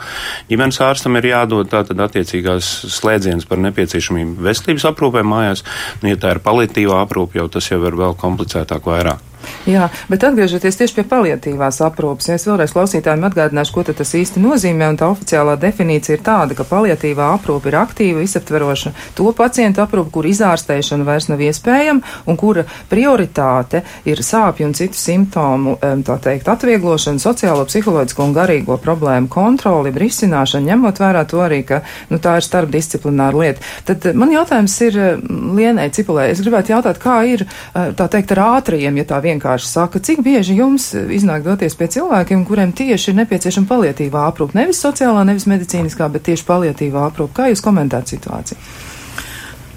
Ģimenes 0.50 0.80
ārstam 0.84 1.18
ir 1.20 1.30
jādod 1.30 1.70
tātad 1.72 2.00
attiecīgās 2.06 2.70
slēdziens 2.94 3.48
par 3.48 3.62
nepieciešamību 3.64 4.44
veselības 4.44 4.88
aprūpē 4.90 5.24
mājās. 5.26 5.64
Nu, 6.02 6.10
ja 6.12 6.20
tā 6.20 6.34
ir 6.34 6.42
paliatīvā 6.44 7.02
aprūpe, 7.04 7.40
jau 7.40 7.48
tas 7.52 7.70
jau 7.70 7.80
ir 7.84 7.96
vēl 8.00 8.18
komplicētāk 8.20 8.90
vairāk. 8.90 9.33
Jā, 9.68 9.88
bet 10.10 10.24
atgriežoties 10.28 10.78
tieši 10.80 10.98
pie 10.98 11.04
paliatīvās 11.08 11.80
aprūpes, 11.86 12.28
ja 12.28 12.38
es 12.38 12.46
vēlreiz 12.48 12.74
klausītājiem 12.74 13.26
atgādināšu, 13.28 13.74
ko 13.74 13.84
tas 13.88 14.14
īsti 14.18 14.42
nozīmē, 14.42 14.90
un 14.92 14.98
tā 15.00 15.08
oficiālā 15.12 15.56
definīcija 15.60 16.18
ir 16.18 16.24
tāda, 16.24 16.56
ka 16.58 16.66
paliatīvā 16.68 17.30
aprūpe 17.38 17.70
ir 17.70 17.78
aktīva, 17.80 18.22
visaptveroša 18.24 18.92
to 19.16 19.30
pacientu 19.36 19.82
aprūpe, 19.84 20.12
kur 20.14 20.28
izārstēšana 20.28 21.06
vairs 21.06 21.30
nav 21.30 21.42
iespējama, 21.44 22.14
un 22.28 22.38
kura 22.40 22.66
prioritāte 22.90 23.84
ir 24.08 24.22
sāpju 24.24 24.68
un 24.68 24.76
citu 24.76 24.98
simptomu, 24.98 25.76
tā 25.80 26.18
teikt, 26.28 26.48
atvieglošana, 26.52 27.22
sociālo, 27.22 27.64
psiholoģisko 27.68 28.24
un 28.24 28.36
garīgo 28.36 28.78
problēmu 28.82 29.30
kontroli, 29.32 29.94
risināšana, 29.94 30.68
ņemot 30.72 31.00
vērā 31.02 31.24
to 31.30 31.42
arī, 31.44 31.62
ka 31.68 31.80
nu, 32.10 32.20
tā 32.22 32.36
ir 32.38 32.46
starpdisciplināra 32.46 33.40
lieta. 33.40 33.64
Tad 33.88 34.10
man 34.18 34.32
jautājums 34.34 34.74
ir 34.86 35.00
Lienai 35.24 35.88
Cipulē. 35.94 36.28
Es 36.32 36.42
gribētu 36.44 36.74
jautāt, 36.74 37.00
kā 37.02 37.20
ir, 37.28 37.46
tā 37.72 38.08
teikt, 38.12 38.34
ar 38.34 38.42
ātrajiem, 38.58 39.00
ja 39.00 39.08
tā 39.08 39.20
vien 39.24 39.33
vienkārši 39.34 39.68
saka, 39.68 40.00
cik 40.00 40.22
bieži 40.24 40.56
jums 40.58 40.90
iznāk 40.94 41.44
doties 41.44 41.76
pie 41.78 41.90
cilvēkiem, 41.92 42.46
kuriem 42.48 42.72
tieši 42.72 43.12
ir 43.12 43.20
nepieciešama 43.20 43.70
palietīvā 43.70 44.26
aprūpe, 44.30 44.56
nevis 44.58 44.82
sociālā, 44.82 45.26
nevis 45.28 45.48
medicīniskā, 45.50 46.08
bet 46.14 46.26
tieši 46.30 46.48
palietīvā 46.48 47.08
aprūpe. 47.10 47.34
Kā 47.36 47.50
jūs 47.52 47.64
komentējat 47.64 48.14
situāciju? 48.16 48.60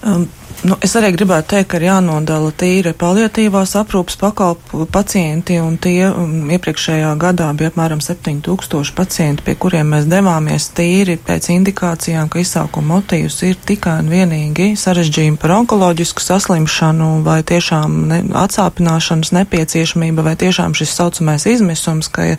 Um, 0.07 0.27
Nu, 0.65 0.73
es 0.81 0.95
arī 0.97 1.11
gribētu 1.13 1.51
teikt, 1.51 1.67
ka 1.69 1.77
ir 1.77 1.83
jānodala 1.85 2.49
tīri 2.57 2.89
paliatīvās 2.97 3.75
aprūpas 3.77 4.15
pakalpu 4.17 4.87
pacienti, 4.89 5.59
un 5.61 5.75
tie 5.77 6.07
um, 6.09 6.49
iepriekšējā 6.49 7.11
gadā 7.21 7.51
bija 7.53 7.69
apmēram 7.69 8.01
7000 8.01 8.95
pacienti, 8.97 9.45
pie 9.45 9.53
kuriem 9.53 9.91
mēs 9.93 10.07
devāmies 10.09 10.71
tīri 10.73 11.19
pēc 11.21 11.51
indikācijām, 11.53 12.31
ka 12.33 12.41
izsākuma 12.41 12.95
motīvs 12.95 13.37
ir 13.45 13.59
tikai 13.69 13.99
un 14.01 14.09
vienīgi 14.09 14.71
sarežģījumi 14.81 15.37
par 15.43 15.53
onkoloģisku 15.59 16.25
saslimšanu 16.25 17.11
vai 17.27 17.37
tiešām 17.45 17.99
ne, 18.09 18.19
atsāpināšanas 18.41 19.35
nepieciešamība 19.37 20.25
vai 20.25 20.35
tiešām 20.41 20.73
šis 20.73 20.97
saucamais 20.97 21.45
izmisums, 21.53 22.09
ka 22.09 22.31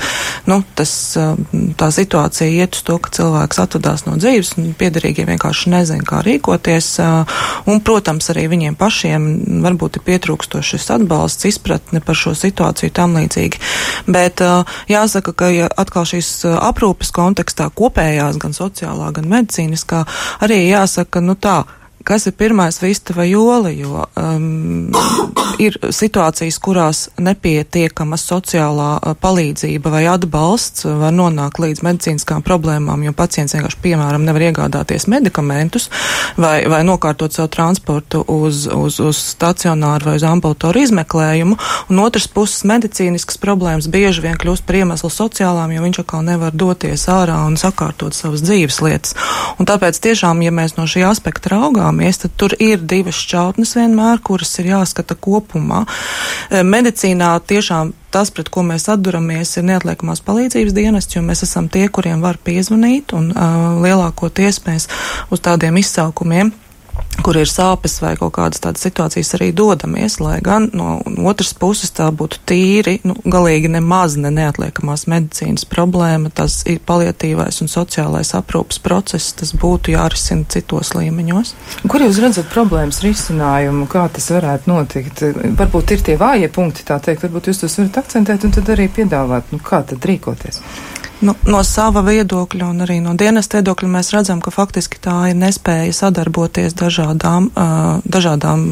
nu, 0.51 0.59
tas, 0.75 0.93
um, 1.23 1.71
tā 1.79 1.93
situācija 1.95 2.51
iet 2.51 2.81
uz 2.81 2.83
to, 2.83 2.99
ka 2.99 3.15
cilvēks 3.15 3.63
atvadās 3.63 4.09
no 4.11 4.19
dzīves 4.19 4.57
un 4.59 4.75
piederīgie 4.75 5.31
vienkārši 5.31 5.77
nezin, 5.77 6.03
kā 6.03 6.25
rīkoties. 6.27 6.93
Uh, 6.99 7.41
un, 7.71 7.79
protams, 7.79 8.08
protams, 8.09 8.31
arī 8.33 8.47
viņiem 8.49 8.77
pašiem 8.81 9.25
varbūt 9.61 9.99
ir 9.99 10.03
pietrūkstošs 10.07 10.87
atbalsts, 10.95 11.45
izpratne 11.45 12.01
par 12.01 12.17
šo 12.17 12.33
situāciju 12.33 12.89
tam 12.97 13.19
līdzīgi. 13.19 13.61
Bet 14.09 14.41
jāsaka, 14.89 15.35
ka 15.37 15.51
ja 15.53 15.69
atkal 15.69 16.09
šīs 16.09 16.47
aprūpes 16.49 17.13
kontekstā 17.13 17.69
kopējās, 17.69 18.41
gan 18.41 18.57
sociālā, 18.57 19.13
gan 19.13 19.29
medicīniskā, 19.29 20.07
arī 20.41 20.63
jāsaka, 20.71 21.21
nu 21.21 21.37
tā, 21.37 21.67
kas 22.09 22.27
ir 22.27 22.33
pirmais 22.33 22.81
vista 22.81 23.13
vai 23.17 23.29
jola, 23.31 23.69
jo 23.69 24.07
um, 24.17 24.89
ir 25.61 25.77
situācijas, 25.93 26.57
kurās 26.65 27.03
nepietiekama 27.21 28.17
sociālā 28.17 28.89
uh, 28.97 29.13
palīdzība 29.21 29.93
vai 29.93 30.05
atbalsts 30.09 30.87
var 30.89 31.13
nonākt 31.13 31.61
līdz 31.61 31.85
medicīniskām 31.85 32.45
problēmām, 32.47 33.03
jo 33.05 33.13
pacients 33.17 33.53
vienkārši, 33.57 33.81
piemēram, 33.85 34.25
nevar 34.25 34.47
iegādāties 34.49 35.05
medikamentus 35.13 35.91
vai, 36.41 36.63
vai 36.71 36.81
nokārtot 36.89 37.37
savu 37.37 37.51
transportu 37.53 38.23
uz, 38.25 38.65
uz, 38.73 39.01
uz 39.05 39.21
stacionāru 39.35 40.09
vai 40.09 40.17
uz 40.17 40.25
ambulatoru 40.25 40.87
izmeklējumu, 40.87 41.59
un 41.93 42.03
otrs 42.07 42.31
puses 42.33 42.65
medicīniskas 42.69 43.41
problēmas 43.43 43.91
bieži 43.93 44.25
vien 44.25 44.41
kļūst 44.41 44.65
par 44.65 44.81
iemeslu 44.81 45.13
sociālām, 45.13 45.77
jo 45.77 45.85
viņš 45.85 46.03
atkal 46.07 46.25
nevar 46.25 46.57
doties 46.57 47.05
ārā 47.13 47.43
un 47.45 47.61
sakārtot 47.61 48.17
savas 48.17 48.47
dzīves 48.47 48.81
lietas. 48.85 49.17
Un 49.61 49.69
tāpēc 49.69 50.01
tiešām, 50.09 50.41
ja 50.47 50.55
mēs 50.55 50.79
no 50.79 50.89
šī 50.89 51.05
aspekta 51.09 51.53
raugām, 51.57 51.98
skatāmies, 51.99 52.19
tad 52.19 52.31
tur 52.37 52.55
ir 52.59 52.79
divas 52.79 53.17
šķautnes 53.17 53.75
vienmēr, 53.77 54.21
kuras 54.23 54.59
ir 54.59 54.71
jāskata 54.71 55.17
kopumā. 55.17 55.87
Eh, 56.51 56.63
medicīnā 56.63 57.41
tiešām 57.47 57.93
tas, 58.11 58.31
pret 58.31 58.49
ko 58.49 58.63
mēs 58.63 58.89
atduramies, 58.89 59.57
ir 59.59 59.65
neatliekamās 59.65 60.23
palīdzības 60.23 60.73
dienests, 60.73 61.15
jo 61.17 61.23
mēs 61.23 61.43
esam 61.43 61.69
tie, 61.69 61.89
kuriem 61.89 62.21
var 62.21 62.39
piezvanīt 62.39 63.13
un 63.13 63.33
uh, 63.33 63.83
lielākoties 63.83 64.65
mēs 64.65 64.89
uz 65.31 65.41
tādiem 65.41 65.77
izsaukumiem 65.77 66.53
kur 67.25 67.39
ir 67.41 67.51
sāpes 67.51 67.99
vai 68.03 68.15
kaut 68.19 68.35
kādas 68.37 68.63
tādas 68.63 68.85
situācijas 68.87 69.35
arī 69.39 69.51
dodamies, 69.57 70.19
lai 70.23 70.39
gan 70.45 70.69
no 70.77 70.99
otras 71.29 71.53
puses 71.57 71.93
tā 71.95 72.09
būtu 72.15 72.41
tīri, 72.49 72.99
nu, 73.09 73.17
galīgi 73.29 73.71
nemaz 73.73 74.17
ne 74.21 74.31
neatliekamās 74.35 75.07
medicīnas 75.11 75.67
problēma, 75.69 76.33
tas 76.35 76.61
ir 76.71 76.81
paliatīvais 76.89 77.63
un 77.65 77.73
sociālais 77.73 78.35
aprūpas 78.39 78.81
process, 78.85 79.35
tas 79.39 79.55
būtu 79.57 79.95
jārisina 79.95 80.49
citos 80.53 80.95
līmeņos. 80.97 81.55
Kur 81.89 82.07
jūs 82.07 82.21
redzat 82.23 82.51
problēmas 82.53 83.03
risinājumu, 83.05 83.89
kā 83.91 84.07
tas 84.15 84.31
varētu 84.35 84.71
notikt? 84.73 85.25
Varbūt 85.59 85.97
ir 85.97 86.07
tie 86.07 86.19
vājie 86.21 86.53
punkti, 86.53 86.87
tā 86.89 87.01
teikt, 87.03 87.27
varbūt 87.27 87.51
jūs 87.51 87.65
tos 87.65 87.79
varat 87.81 88.03
akcentēt 88.05 88.47
un 88.47 88.55
tad 88.55 88.73
arī 88.75 88.89
piedāvāt, 88.93 89.53
nu, 89.55 89.63
kā 89.65 89.83
tad 89.89 90.05
rīkoties? 90.09 90.63
Nu, 91.19 91.33
no 91.51 91.65
sava 91.67 92.05
viedokļa 92.07 92.69
un 92.71 92.85
arī 92.85 93.01
no 93.03 93.11
dienas 93.19 93.49
viedokļa 93.51 93.89
mēs 93.91 94.13
redzam, 94.15 94.39
ka 94.39 94.53
faktiski 94.55 95.01
tā 95.03 95.17
ir 95.33 95.39
nespēja 95.41 95.91
sadarboties 95.97 96.77
dažādām, 96.79 97.49
uh, 97.59 97.99
dažādām 98.07 98.63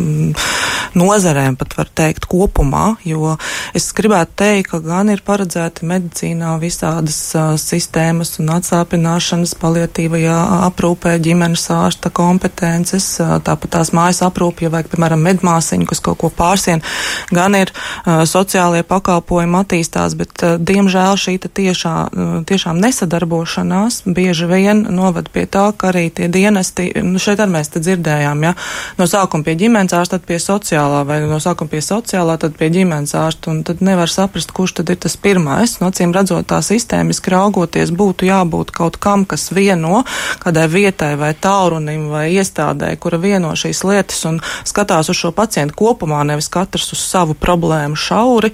nozarēm, 0.94 1.56
pat 1.58 1.74
var 1.74 1.90
teikt, 1.90 2.28
kopumā, 2.30 2.84
jo 3.02 3.34
es 3.74 3.88
gribētu 3.96 4.38
teikt, 4.38 4.70
ka 4.70 4.80
gan 4.84 5.10
ir 5.10 5.24
paredzēti 5.26 5.88
medicīnā 5.90 6.52
visādas 6.62 7.18
uh, 7.34 7.56
sistēmas 7.58 8.36
un 8.38 8.54
atsāpināšanas 8.54 9.56
palietīvajā 9.58 10.38
aprūpē, 10.68 11.16
ģimenes 11.26 11.66
ārsta 11.74 12.14
kompetences, 12.14 13.08
uh, 13.24 13.40
tāpat 13.42 13.74
tās 13.74 13.90
mājas 13.96 14.22
aprūpē, 14.28 14.68
ja 14.68 14.72
vajag, 14.76 14.92
piemēram, 14.94 15.26
medmāsiņu, 15.32 15.90
kas 15.90 16.04
kaut 16.04 16.22
ko 16.22 16.30
pārsien, 16.30 16.84
gan 17.34 17.58
ir 17.58 17.74
uh, 17.74 18.22
sociālie 18.22 18.86
pakalpojumi 18.86 19.60
attīstās, 19.64 20.14
bet, 20.14 20.38
uh, 20.46 20.56
diemžēl, 20.62 21.18
šī 21.26 21.38
tiešā 21.46 21.96
uh, 22.06 22.35
tiešām 22.44 22.80
nesadarbošanās 22.82 24.02
bieži 24.06 24.48
vien 24.50 24.84
novad 24.90 25.30
pie 25.32 25.46
tā, 25.46 25.68
ka 25.76 25.90
arī 25.92 26.08
tie 26.10 26.28
dienesti, 26.32 26.90
nu 27.06 27.20
šeit 27.22 27.40
arī 27.40 27.54
mēs 27.56 27.72
te 27.72 27.80
dzirdējām, 27.84 28.44
ja, 28.46 28.52
no 28.98 29.06
sākuma 29.10 29.46
pie 29.46 29.56
ģimenes 29.62 29.94
ārsta, 29.96 30.18
tad 30.18 30.26
pie 30.28 30.38
sociālā, 30.42 31.04
vai 31.08 31.20
no 31.24 31.38
sākuma 31.42 31.72
pie 31.72 31.82
sociālā, 31.84 32.36
tad 32.42 32.56
pie 32.58 32.70
ģimenes 32.74 33.14
ārsta, 33.16 33.52
un 33.52 33.62
tad 33.66 33.82
nevar 33.84 34.10
saprast, 34.12 34.52
kurš 34.56 34.78
tad 34.80 34.92
ir 34.92 35.00
tas 35.02 35.16
pirmais. 35.20 35.78
No 35.80 35.90
acīm 35.92 36.14
redzot, 36.16 36.46
tā 36.50 36.60
sistēmiski 36.64 37.32
raugoties, 37.32 37.94
būtu 37.94 38.28
jābūt 38.28 38.72
kaut 38.74 38.98
kam, 39.02 39.24
kas 39.28 39.48
vieno 39.54 40.02
kādai 40.42 40.66
vietai 40.70 41.14
vai 41.20 41.32
taurunim 41.34 42.08
vai 42.12 42.26
iestādē, 42.34 42.92
kura 43.00 43.20
vieno 43.22 43.52
šīs 43.56 43.82
lietas 43.86 44.24
un 44.28 44.40
skatās 44.66 45.10
uz 45.12 45.18
šo 45.18 45.32
pacientu 45.36 45.76
kopumā, 45.78 46.22
nevis 46.26 46.50
katrs 46.52 46.92
uz 46.94 47.02
savu 47.02 47.36
problēmu 47.38 47.98
šauri, 47.98 48.52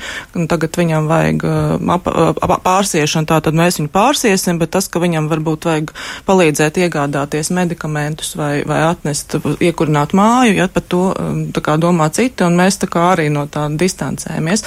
tagad 0.51 0.79
viņam 0.79 1.09
vajag 1.11 1.47
uh, 1.47 2.59
pārsiešanu, 2.65 3.29
tā 3.29 3.41
tad 3.45 3.57
mēs 3.59 3.72
mēs 3.73 3.81
viņu 3.81 3.93
pārsiesim, 3.93 4.59
bet 4.61 4.73
tas, 4.75 4.89
ka 4.89 5.01
viņam 5.01 5.29
varbūt 5.31 5.67
vajag 5.67 5.93
palīdzēt 6.27 6.79
iegādāties 6.85 7.51
medikamentus 7.55 8.35
vai, 8.37 8.65
vai 8.69 8.83
atnest, 8.91 9.39
iekurināt 9.61 10.13
māju, 10.13 10.57
ja 10.57 10.69
par 10.69 10.83
to 10.83 11.03
um, 11.13 11.47
kā 11.53 11.79
domā 11.81 12.11
citi, 12.13 12.45
un 12.45 12.59
mēs 12.59 12.81
arī 12.93 13.31
no 13.33 13.47
tā 13.47 13.69
distancējamies. 13.69 14.65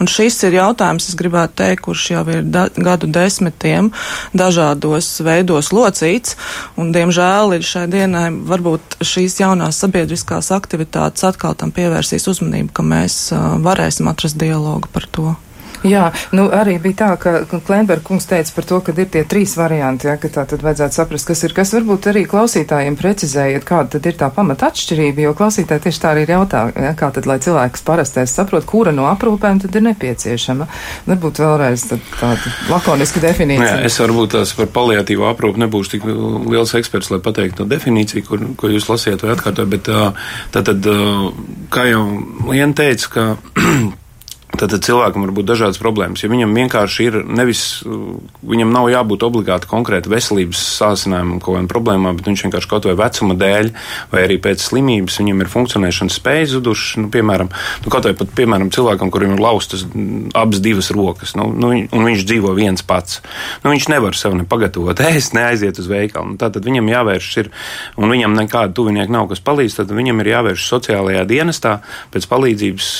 Un 0.00 0.08
šis 0.10 0.42
ir 0.48 0.58
jautājums, 0.58 1.08
es 1.08 1.18
gribētu 1.18 1.58
teikt, 1.62 1.82
kurš 1.86 2.10
jau 2.10 2.24
ir 2.32 2.42
da, 2.42 2.68
gadu 2.74 3.06
desmitiem 3.06 3.92
dažādos 4.34 5.20
veidos 5.22 5.70
locīts, 5.72 6.36
un 6.76 6.92
diemžēl 6.92 7.58
ir 7.58 7.66
šai 7.66 7.86
dienai 7.90 8.28
varbūt 8.32 8.98
šīs 9.04 9.40
jaunās 9.42 9.78
sabiedriskās 9.84 10.50
aktivitātes 10.56 11.26
atkal 11.28 11.54
tam 11.58 11.72
pievērsīs 11.74 12.26
uzmanību, 12.30 12.72
ka 12.74 12.86
mēs 12.86 13.28
uh, 13.32 13.54
varēsim 13.62 14.10
atrast 14.10 14.40
dialogu 14.40 14.90
par 14.92 15.06
to. 15.12 15.36
Jā, 15.94 16.08
nu 16.34 16.48
arī 16.54 16.78
bija 16.82 16.98
tā, 17.02 17.10
ka 17.20 17.60
Klemberga 17.66 18.04
kungs 18.06 18.26
teica 18.28 18.54
par 18.54 18.66
to, 18.68 18.80
ka 18.84 18.94
ir 18.96 19.10
tie 19.12 19.22
trīs 19.28 19.54
varianti, 19.58 20.08
ja, 20.08 20.16
ka 20.20 20.30
tā 20.32 20.44
tad 20.48 20.62
vajadzētu 20.64 20.98
saprast, 20.98 21.28
kas 21.28 21.44
ir, 21.46 21.54
kas 21.56 21.72
varbūt 21.76 22.08
arī 22.12 22.24
klausītājiem 22.30 22.96
precizējiet, 22.98 23.66
kāda 23.68 23.96
tad 23.96 24.08
ir 24.10 24.18
tā 24.18 24.30
pamata 24.34 24.70
atšķirība, 24.72 25.26
jo 25.26 25.34
klausītāji 25.38 25.84
tieši 25.86 26.02
tā 26.02 26.12
arī 26.14 26.24
ir 26.26 26.34
jautā, 26.34 26.64
ja, 26.74 26.94
kā 26.98 27.10
tad, 27.14 27.28
lai 27.30 27.38
cilvēks 27.44 27.84
parastais 27.86 28.34
saprot, 28.34 28.66
kura 28.68 28.94
no 28.94 29.06
aprūpēm 29.10 29.62
tad 29.64 29.78
ir 29.78 29.86
nepieciešama. 29.88 30.68
Varbūt 31.08 31.42
vēlreiz 31.44 31.86
tāda 31.92 32.54
lakoniska 32.72 33.22
definīcija. 33.22 33.78
Jā, 33.78 33.86
es 33.86 34.00
varbūt 34.02 34.34
tās 34.36 34.54
par 34.58 34.70
paliatīvo 34.74 35.28
aprūpu 35.30 35.62
nebūšu 35.62 35.94
tik 35.94 36.08
liels 36.08 36.74
eksperts, 36.78 37.12
lai 37.14 37.22
pateiktu 37.24 37.62
to 37.62 37.68
definīciju, 37.70 38.26
kur, 38.26 38.44
ko 38.58 38.72
jūs 38.72 38.88
lasiet 38.90 39.22
vai 39.24 39.34
atkārtojat, 39.36 39.72
bet 39.72 39.88
tā 40.54 40.64
tad, 40.66 40.90
kā 41.72 41.88
jau 41.88 42.04
Liena 42.48 42.74
teica, 42.76 43.08
ka 43.12 43.24
Tad 44.58 44.74
cilvēkam 44.82 45.22
var 45.22 45.30
būt 45.36 45.46
dažādas 45.46 45.78
problēmas. 45.78 46.24
Ja 46.24 46.30
viņam 46.32 46.50
vienkārši 46.56 47.04
ir 47.06 47.16
nevis, 47.22 47.62
viņam 48.42 48.72
nav 48.74 48.88
jābūt 48.90 49.22
obligāti 49.22 49.68
konkrēti 49.70 50.10
veselības 50.10 50.58
sācinājumam, 50.80 51.38
kaut 51.38 51.54
kādām 51.54 51.68
problēmām, 51.70 52.18
bet 52.18 52.26
viņš 52.26 52.42
vienkārši 52.48 52.70
kaut 52.70 52.88
vai 52.88 52.96
vecuma 52.98 53.36
dēļ, 53.38 53.70
vai 54.10 54.24
arī 54.26 54.38
pēc 54.42 54.64
slimības, 54.64 55.20
viņam 55.22 55.44
ir 55.44 55.50
funkcionēšanas 55.52 56.16
spējas 56.18 56.56
zudušas. 56.56 56.96
Nu, 57.04 57.10
piemēram, 57.14 57.52
nu, 57.84 57.92
kaut 57.92 58.08
vai 58.08 58.14
pat, 58.18 58.32
piemēram, 58.34 58.72
cilvēkam, 58.74 59.12
kuriem 59.14 59.36
ir 59.36 59.44
laustas 59.44 59.84
abas 60.38 60.62
divas 60.64 60.90
rokas, 60.94 61.36
nu, 61.38 61.46
nu, 61.54 61.70
un 61.86 62.08
viņš 62.10 62.26
dzīvo 62.26 62.56
viens 62.58 62.82
pats. 62.82 63.20
Nu, 63.62 63.70
viņš 63.70 63.88
nevar 63.94 64.18
sev 64.18 64.34
ne 64.34 64.48
pagatavot 64.48 64.98
ēst, 65.12 65.36
ne 65.38 65.46
aiziet 65.52 65.78
uz 65.78 65.86
veikalu. 65.90 66.34
Nu, 66.34 66.40
tātad 66.40 66.66
viņam 66.66 66.90
jāvēršas 66.90 67.40
ir, 67.44 67.52
un 67.94 68.10
viņam 68.10 68.34
nekāda 68.40 68.74
tuvinieka 68.74 69.14
nav, 69.14 69.30
kas 69.30 69.44
palīdz, 69.44 69.78
tad 69.78 69.94
viņam 69.94 70.24
ir 70.24 70.32
jāvēršas 70.34 70.74
sociālajā 70.74 71.24
dienestā 71.30 71.78
pēc 72.10 72.26
palīdzības, 72.34 72.92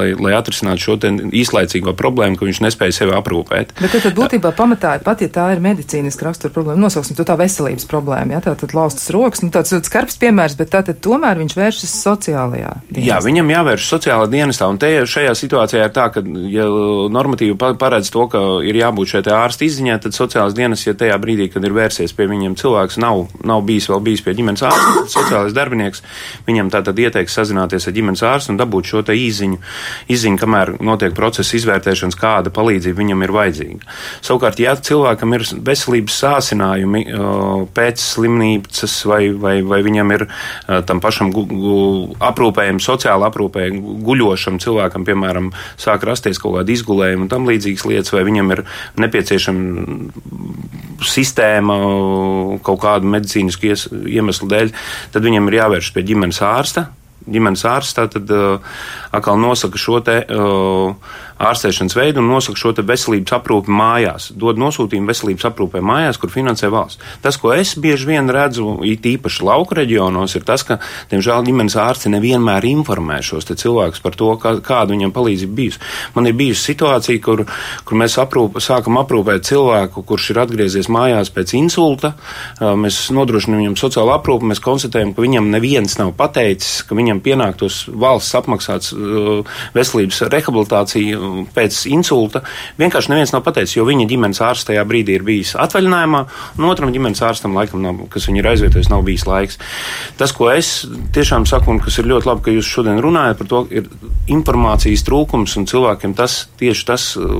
lai, 0.00 0.10
lai 0.16 0.36
atrisinātu 0.38 0.86
šo 0.88 0.93
īslaicīgo 1.00 1.94
problēmu, 1.98 2.38
ka 2.38 2.48
viņš 2.48 2.60
nespēja 2.64 2.98
sevi 3.00 3.14
aprūpēt. 3.16 3.74
Bet 3.80 3.94
tad, 3.94 4.04
tad 4.06 4.16
būtībā 4.18 4.52
pamatā, 4.56 4.96
pat 5.04 5.24
ja 5.24 5.30
tā 5.32 5.48
ir 5.54 5.62
medicīniska 5.64 6.28
rakstura 6.28 6.54
problēma, 6.54 6.80
nosauksim 6.84 7.18
to 7.18 7.26
tā 7.26 7.36
veselības 7.40 7.88
problēma, 7.90 8.36
ja 8.36 8.42
tā 8.44 8.54
tad 8.60 8.74
laustas 8.76 9.10
rokas, 9.14 9.42
nu 9.44 9.52
tāds 9.54 9.74
skarbs 9.88 10.18
piemērs, 10.22 10.56
bet 10.58 10.72
tā 10.74 10.84
tad 10.86 11.00
tomēr 11.04 11.40
viņš 11.42 11.56
vēršas 11.58 11.94
sociālajā 12.04 12.72
dienestā. 12.88 13.08
Jā, 13.08 13.20
viņam 13.24 13.52
jāvēršas 13.54 13.92
sociālajā 13.96 14.32
dienestā, 14.34 14.70
un 14.70 14.80
te 14.82 14.92
šajā 15.08 15.34
situācijā 15.38 15.88
ir 15.88 15.94
tā, 15.94 16.08
ka, 16.14 16.22
ja 16.50 16.66
normatīvi 17.14 17.56
paredz 17.80 18.10
to, 18.14 18.26
ka 18.32 18.42
ir 18.66 18.78
jābūt 18.78 19.14
šeit 19.14 19.30
ārsta 19.32 19.66
izziņā, 19.66 19.98
tad 20.04 20.16
sociālās 20.16 20.56
dienas, 20.56 20.84
ja 20.86 20.94
tajā 20.98 21.16
brīdī, 21.20 21.48
kad 21.52 21.64
ir 21.64 21.74
vērsies 21.76 22.14
pie 22.16 22.28
viņiem 22.30 22.56
cilvēks, 22.60 22.98
nav, 23.02 23.26
nav 23.46 23.64
bijis 23.66 23.88
vēl 23.90 24.02
bijis 24.08 24.24
pie 24.24 24.36
ģimenes 24.38 24.64
ārsta, 24.66 24.94
tad 25.00 25.12
sociālais 25.14 25.56
darbinieks 25.56 26.02
viņam 26.48 26.70
tātad 26.74 26.98
ieteiks 27.00 27.36
sazināties 27.38 27.88
ar 27.88 27.96
ģimenes 27.96 28.24
ārstu 28.26 28.54
un 28.54 28.60
dabūt 28.60 28.90
šo 28.90 29.02
te 29.06 29.16
īziņu, 29.18 29.60
izziņu, 30.14 30.40
kamēr 30.40 30.74
notiek 30.86 31.14
procesa 31.16 31.56
izvērtēšanas, 31.58 32.18
kāda 32.18 32.52
palīdzība 32.54 33.00
viņam 33.00 33.24
ir 33.26 33.32
vajadzīga. 33.34 33.92
Savukārt, 34.24 34.60
ja 34.62 34.74
cilvēkam 34.76 35.36
ir 35.36 35.46
veselības 35.66 36.18
sācinājumi 36.22 37.04
pēc 37.76 38.02
slimnīcas 38.04 38.96
vai, 39.10 39.22
vai, 39.32 39.54
vai 39.66 39.80
viņam 39.86 40.14
ir 40.16 40.26
tam 40.88 41.02
pašam 41.04 41.32
aprūpējam, 42.24 42.80
sociāli 42.82 43.28
aprūpējam, 43.28 43.80
guļošam 44.06 44.60
cilvēkam, 44.62 45.06
piemēram, 45.08 45.52
sāk 45.80 46.06
rasties 46.08 46.40
kaut 46.42 46.58
kāda 46.58 46.74
izgulējuma 46.74 47.26
un 47.26 47.32
tam 47.32 47.48
līdzīgas 47.48 47.86
lietas, 47.90 48.14
vai 48.14 48.24
viņam 48.28 48.52
ir 48.56 48.64
nepieciešama 49.00 49.70
sistēma 51.04 51.78
kaut 52.64 52.82
kādu 52.82 53.10
medicīnisku 53.14 53.72
iemeslu 54.10 54.50
dēļ, 54.50 54.74
tad 55.14 55.26
viņam 55.26 55.48
ir 55.50 55.58
jāvērš 55.62 55.94
pie 55.94 56.06
ģimenes 56.12 56.42
ārsta 56.44 56.88
ģimenes 57.30 57.64
ārsts 57.68 57.96
tad 57.96 58.32
uh, 58.32 58.58
atkal 59.14 59.38
nosaka 59.40 59.80
šo 59.80 60.00
te 60.04 60.20
uh, 60.24 61.14
ārstēšanas 61.42 61.96
veidu 61.96 62.22
un 62.22 62.30
nosaka 62.30 62.58
šo 62.58 62.72
veselības 62.84 63.34
aprūpi 63.38 63.72
mājās, 63.74 64.30
dod 64.38 64.58
nosūtījumu 64.60 65.10
veselības 65.10 65.48
aprūpē 65.50 65.82
mājās, 65.84 66.18
kur 66.20 66.32
finansē 66.32 66.70
valsts. 66.72 67.02
Tas, 67.24 67.38
ko 67.40 67.52
es 67.54 67.74
bieži 67.80 68.08
vien 68.12 68.30
redzu, 68.30 68.78
it 68.86 69.06
īpaši 69.08 69.44
lauku 69.46 69.78
reģionos, 69.78 70.36
ir 70.38 70.46
tas, 70.46 70.64
ka, 70.66 70.78
diemžēl, 71.10 71.44
ģimenes 71.48 71.76
ārsti 71.80 72.12
nevienmēr 72.14 72.66
informē 72.70 73.20
šos 73.24 73.48
cilvēkus 73.50 74.02
par 74.04 74.18
to, 74.18 74.30
kā, 74.40 74.56
kāda 74.64 74.94
viņam 74.94 75.14
palīdzība 75.14 75.58
bijusi. 75.58 75.82
Man 76.14 76.28
ir 76.30 76.36
bijusi 76.38 76.70
situācija, 76.70 77.22
kur, 77.24 77.44
kur 77.84 78.00
mēs 78.00 78.16
aprūp, 78.22 78.58
sākam 78.62 78.98
aprūpēt 79.02 79.46
cilvēku, 79.48 80.04
kurš 80.06 80.30
ir 80.32 80.42
atgriezies 80.44 80.90
mājās 80.92 81.32
pēc 81.34 81.54
insulta. 81.58 82.14
Mēs 82.60 83.08
nodrošinām 83.14 83.62
viņam 83.62 83.78
sociālo 83.80 84.14
aprūpu, 84.16 84.48
mēs 84.50 84.62
konstatējam, 84.64 85.14
ka 85.14 85.24
viņam 85.24 85.50
neviens 85.52 85.98
nav 86.00 86.14
pateicis, 86.18 86.82
ka 86.88 86.98
viņam 86.98 87.22
pienāktos 87.24 87.84
valsts 87.90 88.38
apmaksāts 88.38 88.94
veselības 89.74 90.22
rehabilitācija 90.32 91.23
pēc 91.54 91.80
insulta 91.92 92.44
vienkārši 92.80 93.12
neviens 93.12 93.34
nav 93.34 93.44
pateicis, 93.46 93.76
jo 93.78 93.86
viņa 93.88 94.08
ģimenes 94.10 94.42
ārsts 94.44 94.68
tajā 94.68 94.84
brīdī 94.88 95.18
ir 95.18 95.26
bijis 95.26 95.54
atvaļinājumā, 95.60 96.22
un 96.58 96.68
otram 96.68 96.92
ģimenes 96.94 97.22
ārstam, 97.24 97.56
laikam, 97.56 97.82
nav, 97.84 98.04
kas 98.12 98.28
viņu 98.28 98.42
ir 98.42 98.50
aizvietojis, 98.52 98.90
nav 98.92 99.04
bijis 99.06 99.26
laiks. 99.28 99.60
Tas, 100.18 100.34
ko 100.36 100.50
es 100.52 100.72
tiešām 101.14 101.46
saku, 101.48 101.72
un 101.74 101.82
kas 101.84 101.98
ir 102.00 102.08
ļoti 102.10 102.30
labi, 102.30 102.44
ka 102.46 102.54
jūs 102.54 102.70
šodien 102.76 103.02
runājat 103.04 103.40
par 103.40 103.50
to, 103.50 103.62
ir 103.74 103.88
informācijas 104.32 105.04
trūkums, 105.06 105.56
un 105.60 105.68
cilvēkiem 105.70 106.14
tas 106.18 106.44
tieši 106.60 106.86
tas 106.88 107.06
uh, 107.20 107.34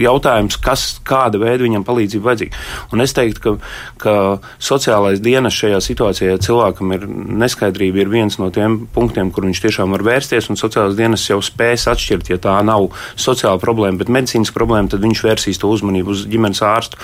jautājums, 0.00 0.58
kas, 0.62 0.86
kāda 1.06 1.40
veida 1.42 1.64
viņam 1.66 1.84
palīdzība 1.86 2.30
vajadzīga. 2.30 2.64
Un 2.94 3.04
es 3.04 3.14
teiktu, 3.16 3.40
ka, 3.42 3.56
ka 4.00 4.14
sociālais 4.62 5.20
dienas 5.22 5.56
šajā 5.56 5.80
situācijā, 5.84 6.38
cilvēkam 6.42 6.94
ir 6.96 7.06
neskaidrība, 7.42 8.02
ir 8.02 8.12
viens 8.12 8.38
no 8.40 8.50
tiem 8.54 8.80
punktiem, 8.94 9.32
kur 9.34 9.46
viņš 9.48 9.62
tiešām 9.66 9.96
var 9.96 10.04
vērsties, 10.06 10.50
un 10.52 10.60
sociālais 10.60 10.96
dienas 10.98 11.26
jau 11.28 11.40
spēs 11.44 11.86
atšķirt, 11.90 12.32
ja 12.32 12.40
tā 12.42 12.56
nav 12.66 12.90
sociāla 13.30 13.60
problēma, 13.62 14.00
bet 14.00 14.12
medicīnas 14.12 14.52
problēma, 14.54 14.90
tad 14.92 15.04
viņš 15.04 15.24
vērsīs 15.24 15.60
to 15.62 15.70
uzmanību 15.72 16.14
uz 16.14 16.26
ģimenes 16.30 16.62
ārstu. 16.66 17.00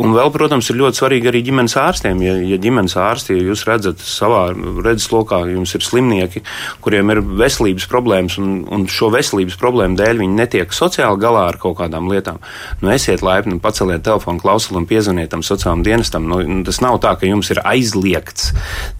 Un 0.00 0.14
vēl, 0.16 0.30
protams, 0.34 0.68
ir 0.70 0.80
ļoti 0.80 1.00
svarīgi 1.00 1.30
arī 1.30 1.42
ģimenes 1.48 1.76
ārstiem. 1.80 2.22
Ja, 2.24 2.34
ja 2.52 2.58
ģimenes 2.60 2.96
ārsti, 3.00 3.38
ja 3.38 3.48
jūs 3.50 3.64
redzat 3.68 4.02
savā 4.04 4.46
redzeslokā, 4.54 5.44
jums 5.54 5.74
ir 5.76 5.86
slimnieki, 5.86 6.44
kuriem 6.84 7.12
ir 7.14 7.22
veselības 7.44 7.88
problēmas, 7.90 8.38
un, 8.42 8.64
un 8.74 8.86
šo 8.90 9.10
veselības 9.14 9.58
problēmu 9.60 9.98
dēļ 10.00 10.22
viņi 10.24 10.38
netiek 10.40 10.74
sociāli 10.74 11.20
galā 11.22 11.46
ar 11.52 11.60
kaut 11.62 11.78
kādām 11.80 12.10
lietām, 12.12 12.40
nu 12.82 12.92
esiet 12.94 13.24
laipni, 13.24 13.60
paceliet 13.62 14.04
telefonu 14.06 14.42
klausuli 14.42 14.82
un 14.82 14.88
piezvaniet 14.90 15.32
tam 15.32 15.44
sociālam 15.46 15.84
dienestam. 15.86 16.28
Nu, 16.28 16.40
tas 16.66 16.80
nav 16.84 17.00
tā, 17.04 17.14
ka 17.20 17.28
jums 17.28 17.50
ir 17.54 17.62
aizliegts 17.64 18.52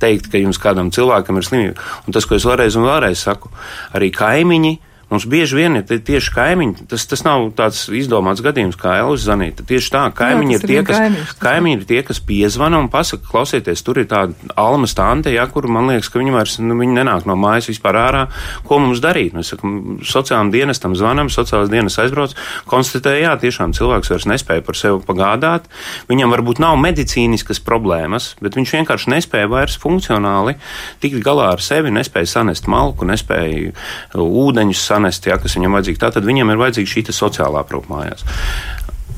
teikt, 0.03 0.31
ka 0.33 0.40
jums 0.40 0.61
kādam 0.62 0.93
cilvēkam 0.95 1.40
ir 1.40 1.49
slimība. 1.49 1.93
Un 2.07 2.17
tas, 2.17 2.27
ko 2.29 2.38
es 2.38 2.47
vēlreiz 2.49 2.79
un 2.79 2.88
vēlreiz 2.88 3.25
saku, 3.27 3.53
arī 3.97 4.11
kaimiņi 4.14 4.75
Mums 5.11 5.27
bieži 5.31 5.59
vien 5.59 5.79
ir 5.81 5.85
tieši 5.85 6.33
kaimiņi, 6.35 6.87
tas, 6.90 7.05
tas 7.11 7.25
nav 7.27 7.47
tāds 7.59 7.85
izdomāts 7.93 8.43
gadījums 8.45 8.79
kā 8.81 8.97
Elvis 9.03 9.27
Zanīta. 9.29 9.67
Tieši 9.69 9.93
tā, 9.95 10.05
kaimiņi, 10.17 10.57
Jā, 10.57 10.61
ir, 10.61 10.67
tie, 10.71 10.79
kas, 10.87 11.01
kaimiņš, 11.03 11.35
kaimiņi 11.43 11.79
ir 11.79 11.87
tie, 11.90 12.01
kas 12.07 12.21
piezvana 12.25 12.81
un 12.83 12.90
pasaka, 12.93 13.27
klausieties, 13.29 13.85
tur 13.85 14.01
ir 14.03 14.09
tāda 14.11 14.55
alma 14.61 14.88
stante, 14.90 15.33
ja, 15.35 15.47
kur 15.51 15.69
man 15.71 15.90
liekas, 15.93 16.11
ka 16.12 16.21
viņi 16.23 16.35
vairs, 16.35 16.57
nu, 16.62 16.77
viņi 16.81 16.99
nenāk 16.99 17.29
no 17.29 17.37
mājas 17.38 17.69
vispār 17.73 17.99
ārā, 18.01 18.25
ko 18.69 18.81
mums 18.83 19.03
darīt. 19.05 19.37
Mēs 19.37 19.53
sakam, 19.55 19.99
sociālām 20.05 20.53
dienestam 20.55 20.97
zvanam, 20.99 21.31
sociālās 21.33 21.73
dienas 21.73 21.99
aizbrauc, 22.03 22.37
konstatē, 22.71 23.17
jā, 23.21 23.35
tiešām 23.40 23.75
cilvēks 23.77 24.12
vairs 24.14 24.29
nespēja 24.31 24.64
par 24.67 24.79
sevi 24.79 25.01
pagādāt, 25.05 25.69
viņam 26.11 26.35
varbūt 26.35 26.62
nav 26.64 26.79
medicīniskas 26.81 27.62
problēmas, 27.64 28.33
bet 28.43 28.59
viņš 28.59 28.77
vienkārši 28.79 29.12
nespēja 29.14 29.51
vairs 29.53 29.79
funkcionāli 29.81 30.57
tikt 31.03 31.21
galā 31.25 31.53
ar 31.55 31.62
sevi, 31.64 31.93
nespēja 31.95 32.31
sanest 32.38 32.69
malku, 32.71 33.07
nespēja 33.09 33.73
ūdeņus 34.14 34.85
sanest 34.85 35.04
sanest, 35.05 35.27
ja, 35.29 35.38
kas 35.38 35.57
viņam 35.59 35.77
vajadzīga. 35.77 36.01
Tātad 36.07 36.25
viņam 36.25 36.53
ir 36.53 36.61
vajadzīga 36.61 36.90
šī 36.90 37.05
sociālā 37.12 37.64
aprūpa 37.64 37.93
mājās. 37.93 38.25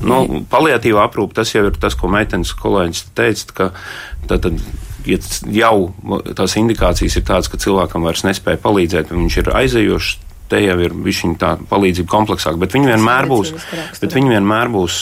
Nu, 0.01 0.43
paliatīva 0.49 1.07
aprūpe, 1.07 1.33
tas 1.33 1.53
jau 1.55 1.65
ir 1.65 1.77
tas, 1.79 1.95
ko 1.97 2.09
meitenes 2.11 2.53
kolēģis 2.53 3.07
teica, 3.17 3.53
ka 3.57 3.69
tātad, 4.29 4.59
ja 5.07 5.17
jau 5.49 5.93
tās 6.37 6.57
indikācijas 6.59 7.17
ir 7.17 7.25
tādas, 7.25 7.49
ka 7.49 7.57
cilvēkam 7.57 8.05
vairs 8.05 8.25
nespēja 8.27 8.61
palīdzēt, 8.61 9.13
viņš 9.13 9.37
ir 9.41 9.51
aizējošs, 9.57 10.26
te 10.51 10.61
jau 10.63 10.77
ir 10.83 10.95
tā 11.39 11.53
palīdzība 11.69 12.09
kompleksāka. 12.11 12.59
Bet 12.61 12.75
viņi 12.75 12.91
vienmēr 12.93 13.27
būs, 13.29 13.53
bet 14.01 14.15
viņi 14.17 14.33
vienmēr 14.35 14.71
būs, 14.73 14.99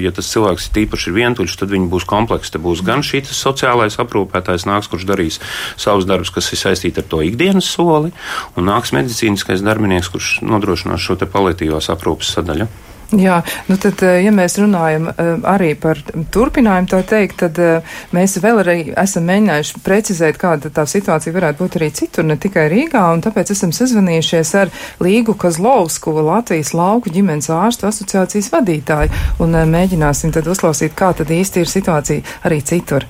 ja 0.00 0.14
tas 0.14 0.30
cilvēks 0.32 0.68
ir 0.68 0.76
tīpaši 0.78 1.10
ir 1.10 1.16
vientuļš, 1.18 1.58
tad 1.60 1.74
viņi 1.74 1.90
būs 1.92 2.08
kompleksi. 2.08 2.54
Te 2.54 2.62
būs 2.62 2.84
gan 2.86 3.04
šī 3.06 3.24
sociālais 3.28 3.98
aprūpētājs 4.02 4.68
nāks, 4.70 4.90
kurš 4.92 5.08
darīs 5.10 5.40
savus 5.76 6.08
darbus, 6.08 6.32
kas 6.34 6.52
ir 6.54 6.62
saistīti 6.62 7.02
ar 7.02 7.08
to 7.10 7.22
ikdienas 7.26 7.68
soli, 7.76 8.14
un 8.56 8.70
nāks 8.70 8.94
medicīniskais 8.96 9.64
darbinieks, 9.64 10.12
kurš 10.14 10.34
nodrošinās 10.46 11.02
šo 11.02 11.18
te 11.20 11.30
paliatīvās 11.30 11.90
aprūpes 11.94 12.36
sadaļu. 12.38 12.70
Jā, 13.12 13.42
nu 13.68 13.76
tad, 13.76 14.00
eh, 14.02 14.22
ja 14.24 14.32
mēs 14.32 14.56
runājam 14.58 15.10
eh, 15.10 15.28
arī 15.50 15.74
par 15.78 16.00
turpinājumu 16.32 16.88
tā 16.88 17.02
teikt, 17.06 17.36
tad 17.42 17.60
eh, 17.60 17.94
mēs 18.16 18.38
vēl 18.42 18.62
arī 18.62 18.76
esam 19.00 19.28
mēģinājuši 19.28 19.82
precizēt, 19.84 20.38
kāda 20.40 20.72
tā 20.72 20.86
situācija 20.88 21.34
varētu 21.36 21.60
būt 21.60 21.78
arī 21.78 21.90
citur, 21.94 22.24
ne 22.24 22.38
tikai 22.40 22.66
Rīgā, 22.72 23.04
un 23.12 23.22
tāpēc 23.24 23.52
esam 23.54 23.74
sazvanījušies 23.76 24.54
ar 24.62 24.72
Līgu 25.04 25.36
Kazlovsku, 25.36 26.16
Latvijas 26.24 26.72
lauku 26.74 27.12
ģimenes 27.12 27.52
ārstu 27.52 27.90
asociācijas 27.90 28.50
vadītāju, 28.56 29.24
un 29.44 29.58
mēģināsim 29.76 30.32
tad 30.34 30.48
uzklausīt, 30.48 30.96
kā 30.96 31.12
tad 31.14 31.30
īsti 31.34 31.62
ir 31.62 31.74
situācija 31.76 32.38
arī 32.48 32.62
citur. 32.64 33.06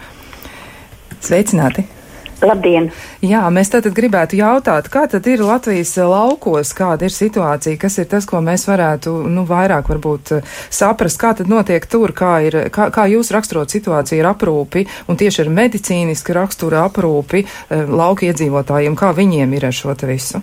Sveicināti! 1.25 2.04
Labdien! 2.45 2.91
Jā, 3.25 3.43
mēs 3.53 3.71
tātad 3.73 3.95
gribētu 3.97 4.37
jautāt, 4.37 4.91
kā 4.93 5.07
tad 5.09 5.25
ir 5.31 5.41
Latvijas 5.45 5.95
laukos, 5.97 6.75
kāda 6.77 7.07
ir 7.09 7.15
situācija, 7.15 7.79
kas 7.81 7.97
ir 8.03 8.09
tas, 8.11 8.27
ko 8.29 8.43
mēs 8.45 8.67
varētu, 8.69 9.15
nu, 9.33 9.47
vairāk 9.49 9.89
varbūt 9.89 10.35
saprast, 10.73 11.21
kā 11.21 11.33
tad 11.39 11.49
notiek 11.49 11.87
tur, 11.89 12.13
kā 12.17 12.35
ir, 12.45 12.59
kā, 12.75 12.91
kā 12.93 13.07
jūs 13.09 13.33
raksturot 13.35 13.73
situāciju? 13.73 14.21
Ar 14.25 14.35
aprūpi 14.35 14.85
un 15.09 15.21
tieši 15.21 15.45
ar 15.45 15.53
medicīniski 15.57 16.37
rakstura 16.37 16.85
aprūpi 16.89 17.45
lauka 17.71 18.29
iedzīvotājiem, 18.29 18.97
kā 18.99 19.15
viņiem 19.17 19.55
ir 19.57 19.69
ar 19.71 19.77
šo 19.77 19.95
te 19.97 20.09
visu? 20.11 20.43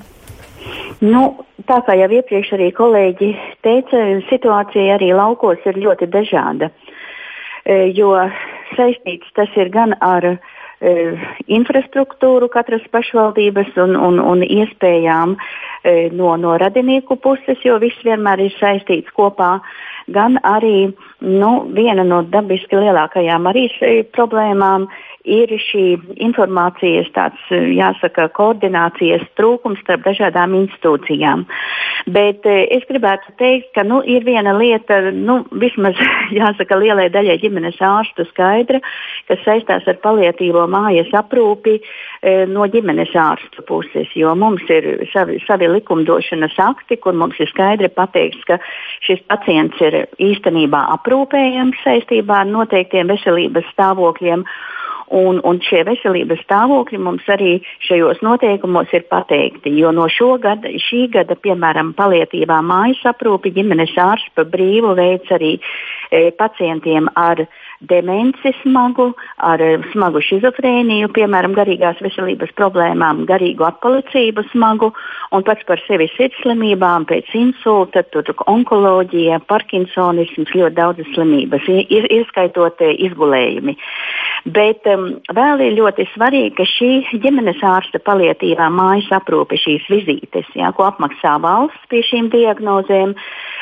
Nu, 1.02 1.22
tā 1.70 1.82
kā 1.86 1.98
jau 1.98 2.10
iepriekš 2.18 2.56
arī 2.58 2.72
kolēģi 2.78 3.30
teica, 3.66 4.02
situācija 4.30 4.98
arī 4.98 5.12
laukos 5.18 5.62
ir 5.70 5.78
ļoti 5.86 6.10
dažāda, 6.14 6.72
jo 7.94 8.16
saistīts 8.74 9.30
tas 9.38 9.54
ir 9.60 9.70
gan 9.74 9.94
ar 10.02 10.34
uh, 10.34 10.58
infrastruktūru 10.82 12.50
katras 12.50 12.86
pašvaldības 12.94 13.76
un, 13.84 13.96
un, 13.96 14.20
un 14.20 14.42
iespējām 14.42 15.36
e, 15.38 16.10
no, 16.18 16.34
no 16.42 16.56
radinieku 16.58 17.20
puses, 17.22 17.62
jo 17.66 17.78
viss 17.84 18.02
vienmēr 18.06 18.48
ir 18.48 18.56
saistīts 18.58 19.14
kopā, 19.14 19.60
gan 20.14 20.38
arī 20.48 20.92
nu, 21.22 21.52
viena 21.76 22.04
no 22.08 22.22
dabiski 22.34 22.80
lielākajām 22.80 23.50
arī 23.52 23.68
problēmām 24.16 24.88
ir 25.28 25.52
šī 25.62 25.86
informācijas, 26.24 27.10
tāds, 27.14 27.42
jāsaka, 27.52 28.28
koordinācijas 28.34 29.24
trūkums 29.38 29.82
starp 29.84 30.06
dažādām 30.08 30.56
institūcijām. 30.58 31.46
Bet 32.10 32.46
eh, 32.50 32.66
es 32.74 32.86
gribētu 32.90 33.36
teikt, 33.38 33.70
ka 33.76 33.86
nu, 33.86 34.02
ir 34.02 34.26
viena 34.26 34.54
lieta, 34.58 35.12
nu, 35.14 35.42
vismaz 35.62 36.00
jāsaka, 36.40 36.80
lielai 36.82 37.10
daļai 37.14 37.38
ģimenes 37.44 37.78
ārstu 37.86 38.26
skaidra, 38.32 38.82
kas 39.30 39.44
saistās 39.46 39.86
ar 39.88 40.00
paliatīvo 40.02 40.66
mājas 40.72 41.12
aprūpi 41.22 41.78
eh, 41.78 42.48
no 42.50 42.66
ģimenes 42.72 43.14
ārstu 43.14 43.66
puses, 43.68 44.10
jo 44.18 44.34
mums 44.36 44.66
ir 44.74 45.06
savi, 45.14 45.38
savi 45.46 45.70
likumdošanas 45.70 46.58
akti, 46.62 46.98
kur 46.98 47.14
mums 47.18 47.38
ir 47.42 47.52
skaidri 47.54 47.92
pateikts, 47.94 48.42
ka 48.50 48.58
šis 49.06 49.22
pacients 49.30 49.78
ir 49.86 50.01
īstenībā 50.22 50.84
aprūpējams 50.98 51.82
saistībā 51.86 52.44
ar 52.44 52.52
noteiktiem 52.52 53.12
veselības 53.12 53.68
stāvokļiem. 53.76 54.46
Un, 55.12 55.42
un 55.44 55.58
šie 55.60 55.82
veselības 55.84 56.40
stāvokļi 56.46 56.98
mums 57.04 57.26
arī 57.34 57.58
šajos 57.84 58.22
noteikumos 58.24 58.94
ir 58.96 59.04
pateikti. 59.12 59.74
Jo 59.76 59.90
no 59.92 60.06
gada, 60.40 60.72
šī 60.72 61.10
gada, 61.12 61.36
piemēram, 61.36 61.92
palietīvā 61.98 62.62
mājas 62.64 63.04
aprūpi 63.12 63.52
ģimenes 63.52 63.92
ārsts 64.00 64.32
pa 64.36 64.46
brīvu 64.48 64.96
veids 64.96 65.28
arī 65.36 65.58
e, 65.60 66.32
pacientiem 66.32 67.12
ar 67.20 67.44
demenci 67.90 68.54
smagu, 68.62 69.12
ar 69.42 69.62
eh, 69.62 69.82
smagu 69.92 70.22
šizofrēniju, 70.26 71.10
piemēram, 71.16 71.56
garīgās 71.58 72.02
veselības 72.04 72.54
problēmām, 72.58 73.26
garīgu 73.30 73.66
atpalicību 73.68 74.46
smagu 74.52 74.92
un 75.32 75.46
pats 75.48 75.66
par 75.68 75.82
sevi 75.88 76.10
sirdslimībām, 76.16 77.08
pēc 77.10 77.32
insulta, 77.40 78.04
tur 78.14 78.34
onkoloģija, 78.52 79.42
parkinsonisms, 79.50 80.54
ļoti 80.54 80.78
daudzas 80.78 81.10
slimības, 81.16 81.68
ir, 81.72 82.10
ieskaitot 82.22 82.84
eh, 82.86 82.96
izgulējumi. 83.10 83.78
Bet 84.50 84.88
um, 84.90 85.20
vēl 85.38 85.62
ir 85.68 85.76
ļoti 85.78 86.08
svarīgi, 86.16 86.56
ka 86.58 86.66
šī 86.66 87.20
ģimenes 87.22 87.62
ārsta 87.62 88.02
palietīvā 88.02 88.72
mājas 88.74 89.12
aprūpe 89.20 89.60
šīs 89.62 89.86
vizītes, 89.92 90.48
jā, 90.58 90.72
ko 90.74 90.88
apmaksā 90.88 91.36
valsts 91.44 91.90
pie 91.92 92.02
šīm 92.08 92.32
diagnozēm, 92.34 93.14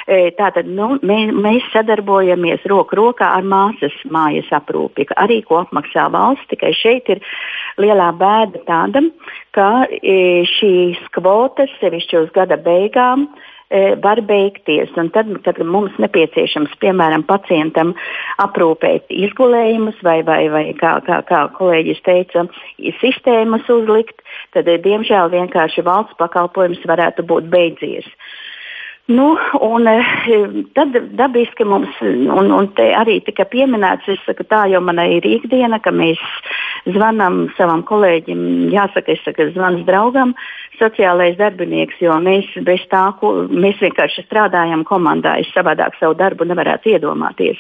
e, 0.07 0.19
tātad 0.39 0.69
nu, 0.71 0.93
mē, 1.03 1.19
mēs 1.35 1.67
sadarbojamies 1.73 2.63
roku 2.71 2.95
rokā 2.95 3.33
ar 3.35 3.43
māsas 3.43 3.95
mājas 4.13 4.49
aprūpi, 4.55 5.07
arī 5.19 5.41
ko 5.47 5.61
apmaksā 5.63 6.07
valsts. 6.13 6.47
Tikai 6.51 6.73
šeit 6.77 7.09
ir 7.13 7.21
lielā 7.81 8.09
bēda 8.19 8.63
tāda, 8.67 9.03
ka 9.55 9.69
e, 9.89 10.45
šīs 10.57 11.01
kvotas 11.15 11.71
sevišķi 11.79 12.19
uz 12.23 12.33
gada 12.35 12.57
beigām 12.61 13.27
e, 13.27 13.95
var 14.03 14.21
beigties. 14.25 14.91
Un 14.99 15.11
tad, 15.15 15.31
kad 15.45 15.61
mums 15.63 15.95
nepieciešams, 16.01 16.75
piemēram, 16.83 17.25
pacientam 17.29 17.95
aprūpēt 18.43 19.09
izgulējumus 19.13 20.01
vai, 20.05 20.19
vai, 20.27 20.41
vai 20.53 20.65
kā, 20.79 20.97
kā, 21.07 21.21
kā 21.29 21.45
kolēģis 21.57 22.03
teica, 22.07 22.45
sistēmas 23.01 23.69
uzlikt, 23.71 24.21
tad, 24.55 24.69
diemžēl, 24.85 25.31
vienkārši 25.35 25.85
valsts 25.87 26.19
pakalpojums 26.21 26.85
varētu 26.89 27.25
būt 27.29 27.49
beidzies. 27.53 28.09
Nu, 29.09 29.31
un 29.65 29.87
eh, 29.89 30.09
tad 30.77 30.93
dabiski 31.17 31.65
mums, 31.65 31.95
un, 32.01 32.51
un 32.53 32.67
te 32.77 32.91
arī 32.93 33.17
tika 33.25 33.47
pieminēts, 33.49 34.05
saku 34.21 34.45
tā, 34.45 34.67
jo 34.69 34.81
mana 34.85 35.07
ir 35.09 35.25
ikdiena, 35.25 35.79
ka 35.81 35.89
mēs 35.89 36.21
zvanam 36.87 37.47
savam 37.57 37.83
kolēģim, 37.87 38.69
jāsaka, 38.73 39.15
es 39.15 39.23
saku, 39.25 39.49
zvans 39.55 39.85
draugam, 39.87 40.35
sociālais 40.79 41.37
darbinieks, 41.39 41.99
jo 42.01 42.15
mēs 42.23 42.47
bez 42.67 42.85
tā, 42.91 43.09
ko, 43.19 43.33
mēs 43.49 43.81
vienkārši 43.83 44.25
strādājam 44.27 44.85
komandā, 44.87 45.37
es 45.41 45.51
savādāk 45.55 45.97
savu 45.99 46.15
darbu 46.19 46.47
nevarētu 46.47 46.95
iedomāties. 46.95 47.59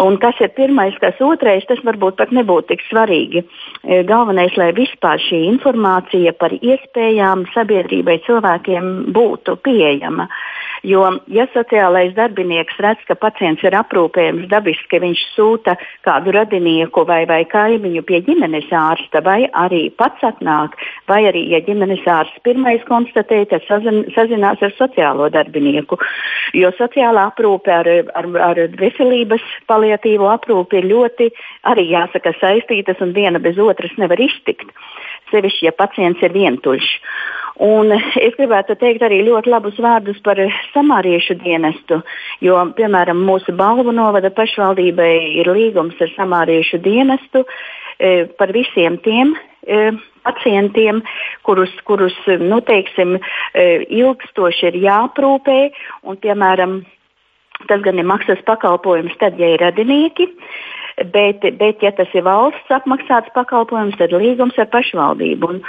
Un 0.00 0.16
kas 0.16 0.38
ir 0.40 0.52
pirmais, 0.56 0.96
kas 1.02 1.18
otrais, 1.20 1.66
tas 1.68 1.82
varbūt 1.84 2.16
pat 2.16 2.32
nebūtu 2.32 2.72
tik 2.72 2.84
svarīgi. 2.88 3.42
Eh, 3.84 4.02
galvenais, 4.08 4.56
lai 4.56 4.70
vispār 4.76 5.20
šī 5.20 5.44
informācija 5.50 6.32
par 6.38 6.54
iespējām 6.56 7.44
sabiedrībai 7.52 8.22
cilvēkiem 8.24 9.12
būtu 9.12 9.58
pieejama. 9.66 10.30
Jo, 10.82 11.04
ja 11.30 11.44
sociālais 11.52 12.10
darbinieks 12.16 12.74
redz, 12.82 13.02
ka 13.06 13.14
pacients 13.14 13.62
ir 13.62 13.74
aprūpējams 13.78 14.48
dabiski, 14.50 14.88
ka 14.90 14.98
viņš 15.04 15.20
sūta 15.36 15.76
kādu 16.02 16.32
radinieku 16.34 17.04
vai, 17.06 17.20
vai 17.30 17.44
kaimiņu 17.46 18.02
pie 18.08 18.18
ģimenes 18.26 18.66
ārsta, 18.74 19.22
vai 19.22 19.46
arī 19.62 19.84
pats 19.94 20.24
atnāk, 20.26 20.74
vai 21.06 21.20
arī, 21.30 21.44
ja 21.52 21.60
ģimenes 21.62 22.02
ārsts 22.10 22.42
pirmais 22.42 22.82
konstatē, 22.88 23.44
tad 23.52 23.62
sazin, 23.68 24.02
sazinās 24.16 24.64
ar 24.66 24.74
sociālo 24.74 25.30
darbinieku. 25.30 26.00
Jo 26.58 26.72
sociālā 26.74 27.28
aprūpe 27.30 27.70
ar, 27.70 27.92
ar, 28.18 28.30
ar 28.50 28.62
veselības 28.82 29.46
paliatīvo 29.70 30.32
aprūpi 30.34 30.82
ir 30.82 30.90
ļoti 30.90 31.30
arī 31.70 31.86
jāsaka 31.92 32.34
saistītas 32.40 32.98
un 33.06 33.14
viena 33.14 33.38
bez 33.38 33.62
otras 33.62 33.94
nevar 34.02 34.18
iztikt. 34.18 34.74
Sevišķi, 35.30 35.70
ja 35.70 35.76
pacients 35.78 36.26
ir 36.26 36.34
vientuļš. 36.34 36.90
Un 37.60 37.92
es 37.92 38.36
gribētu 38.38 38.76
teikt 38.80 39.02
arī 39.04 39.20
ļoti 39.26 39.52
labus 39.52 39.76
vārdus 39.82 40.20
par 40.24 40.40
samāriešu 40.72 41.36
dienestu, 41.42 42.00
jo, 42.40 42.56
piemēram, 42.78 43.20
mūsu 43.26 43.52
Balvu 43.56 43.92
novada 43.92 44.32
pašvaldībai 44.32 45.12
ir 45.42 45.52
līgums 45.52 46.00
ar 46.00 46.12
samāriešu 46.16 46.80
dienestu 46.84 47.44
e, 47.44 48.24
par 48.38 48.54
visiem 48.56 48.96
tiem 49.04 49.34
e, 49.66 49.92
pacientiem, 50.24 51.02
kurus, 51.44 51.74
kurus 51.84 52.16
nu, 52.40 52.62
teiksim, 52.64 53.18
e, 53.18 53.68
ilgstoši 54.00 54.70
ir 54.70 54.80
jāprūpē. 54.86 55.60
Un, 56.08 56.16
piemēram, 56.22 56.80
tas 57.68 57.84
gan 57.84 58.00
ir 58.00 58.08
maksas 58.08 58.40
pakalpojums 58.48 59.18
tad, 59.20 59.36
ja 59.38 59.52
ir 59.52 59.60
radinieki. 59.60 60.30
E, 60.30 60.71
bet, 61.12 61.44
bet 61.58 61.82
ja 61.82 61.92
tas 61.96 62.10
ir 62.14 62.24
valsts 62.26 62.74
apmaksāts 62.74 63.32
pakalpojums, 63.36 63.96
tad 64.00 64.14
līgums 64.16 64.58
ar 64.60 64.68
pašvaldību. 64.72 65.50
Un, 65.52 65.60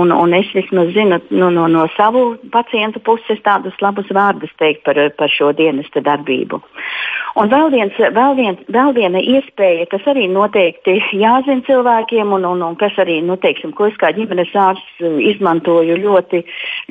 un, 0.00 0.12
un 0.16 0.36
es 0.36 0.50
vismaz 0.56 0.92
zinu 0.96 1.20
nu, 1.30 1.50
no, 1.54 1.68
no 1.70 1.86
savu 1.96 2.36
pacientu 2.52 3.02
puses 3.04 3.40
tādus 3.46 3.76
labus 3.84 4.10
vārdus 4.12 4.52
teikt 4.58 4.84
par, 4.88 4.98
par 5.18 5.32
šo 5.32 5.52
dienesta 5.56 6.02
darbību. 6.04 6.62
Un 7.40 7.48
vēl, 7.48 7.70
viens, 7.72 7.96
vēl, 7.96 8.34
viens, 8.36 8.58
vēl 8.68 8.90
viena 8.92 9.20
iespēja, 9.20 9.86
kas 9.88 10.04
arī 10.10 10.26
noteikti 10.28 10.98
jāzina 11.16 11.64
cilvēkiem, 11.64 12.34
un, 12.36 12.44
un, 12.44 12.64
un 12.66 12.76
kas 12.76 12.98
arī, 13.00 13.22
nu, 13.24 13.38
teiksim, 13.40 13.72
ko 13.72 13.86
es 13.88 13.96
kā 14.00 14.10
ģimenes 14.12 14.52
ārsts 14.52 15.06
izmantoju 15.32 15.96
ļoti, 16.02 16.42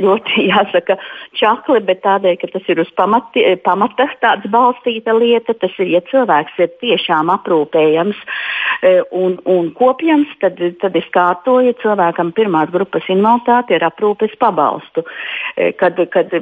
ļoti, 0.01 0.45
jāsaka, 0.51 0.97
čakli, 1.37 1.83
bet 1.85 2.01
tādēļ, 2.07 2.39
ka 2.41 2.49
tas 2.55 2.73
ir 2.73 2.81
uz 2.81 2.89
pamati, 2.97 3.45
pamata 3.61 4.09
tāds 4.23 4.49
balstīta 4.49 5.13
lieta, 5.13 5.53
tas 5.61 5.77
ir, 5.77 5.93
ja 5.93 6.01
cilvēks 6.09 6.57
ir 6.57 6.73
tiešām 6.81 7.29
aprūpējams 7.37 7.80
e, 8.81 8.93
un, 9.17 9.37
un 9.49 9.71
kopjams, 9.77 10.31
tad, 10.43 10.61
tad 10.81 10.95
es 10.99 11.07
kārtoju 11.15 11.73
cilvēkam 11.81 12.31
pirmās 12.37 12.71
grupas 12.73 13.07
invaliditāti 13.11 13.77
ar 13.77 13.87
aprūpes 13.89 14.37
pabalstu. 14.41 15.05
E, 15.55 15.71
kad, 15.79 15.99
kad 16.13 16.33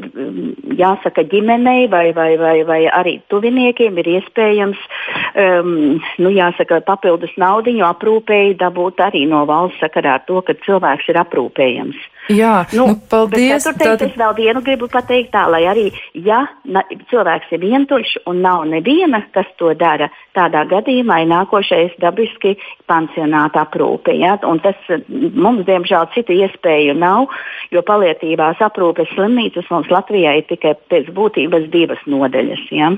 jāsaka 0.79 1.25
ģimenei 1.31 1.87
vai, 1.91 2.09
vai, 2.17 2.31
vai, 2.41 2.57
vai 2.67 2.81
arī 2.87 3.19
tuviniekiem, 3.31 3.97
ir 3.99 4.13
iespējams, 4.17 4.85
um, 5.33 5.73
nu, 6.21 6.33
jāsaka, 6.35 6.81
papildus 6.87 7.33
naudu 7.39 7.73
aprūpēji 7.85 8.57
dabūt 8.59 9.01
arī 9.03 9.25
no 9.29 9.45
valsts 9.49 9.81
sakarā 9.83 10.17
ar 10.19 10.23
to, 10.27 10.41
ka 10.45 10.55
cilvēks 10.65 11.09
ir 11.11 11.19
aprūpējams. 11.21 12.07
Jā, 12.29 12.67
nu, 12.77 12.85
nu 12.91 12.95
paldies. 13.09 13.65
Tur 13.65 13.77
teikt, 13.79 14.03
es 14.05 14.17
vēl 14.19 14.35
vienu 14.37 14.61
gribu 14.65 14.89
pateikt 14.91 15.31
tā, 15.33 15.47
lai 15.49 15.63
arī, 15.69 15.87
ja 16.13 16.43
na, 16.69 16.83
cilvēks 17.09 17.49
ir 17.55 17.63
vientuļš 17.63 18.11
un 18.29 18.43
nav 18.45 18.67
neviena, 18.69 19.23
kas 19.33 19.49
to 19.57 19.71
dara, 19.77 20.11
tādā 20.37 20.61
gadījumā 20.69 21.23
ir 21.23 21.28
nākošais 21.29 21.95
dabiski 22.01 22.55
pansionāta 22.89 23.63
aprūpe. 23.65 24.15
Ja? 24.17 24.37
Un 24.47 24.61
tas 24.63 24.77
mums, 25.09 25.65
diemžēl, 25.69 26.09
citu 26.15 26.35
iespēju 26.37 26.95
nav, 26.99 27.29
jo 27.73 27.83
palietīvās 27.85 28.61
aprūpes 28.65 29.11
slimnīcas 29.15 29.69
mums 29.71 29.91
Latvijā 29.93 30.35
ir 30.39 30.47
tikai 30.49 30.75
pēc 30.91 31.11
būtības 31.15 31.69
divas 31.73 32.01
nodeļas. 32.09 32.65
Ja? 32.75 32.91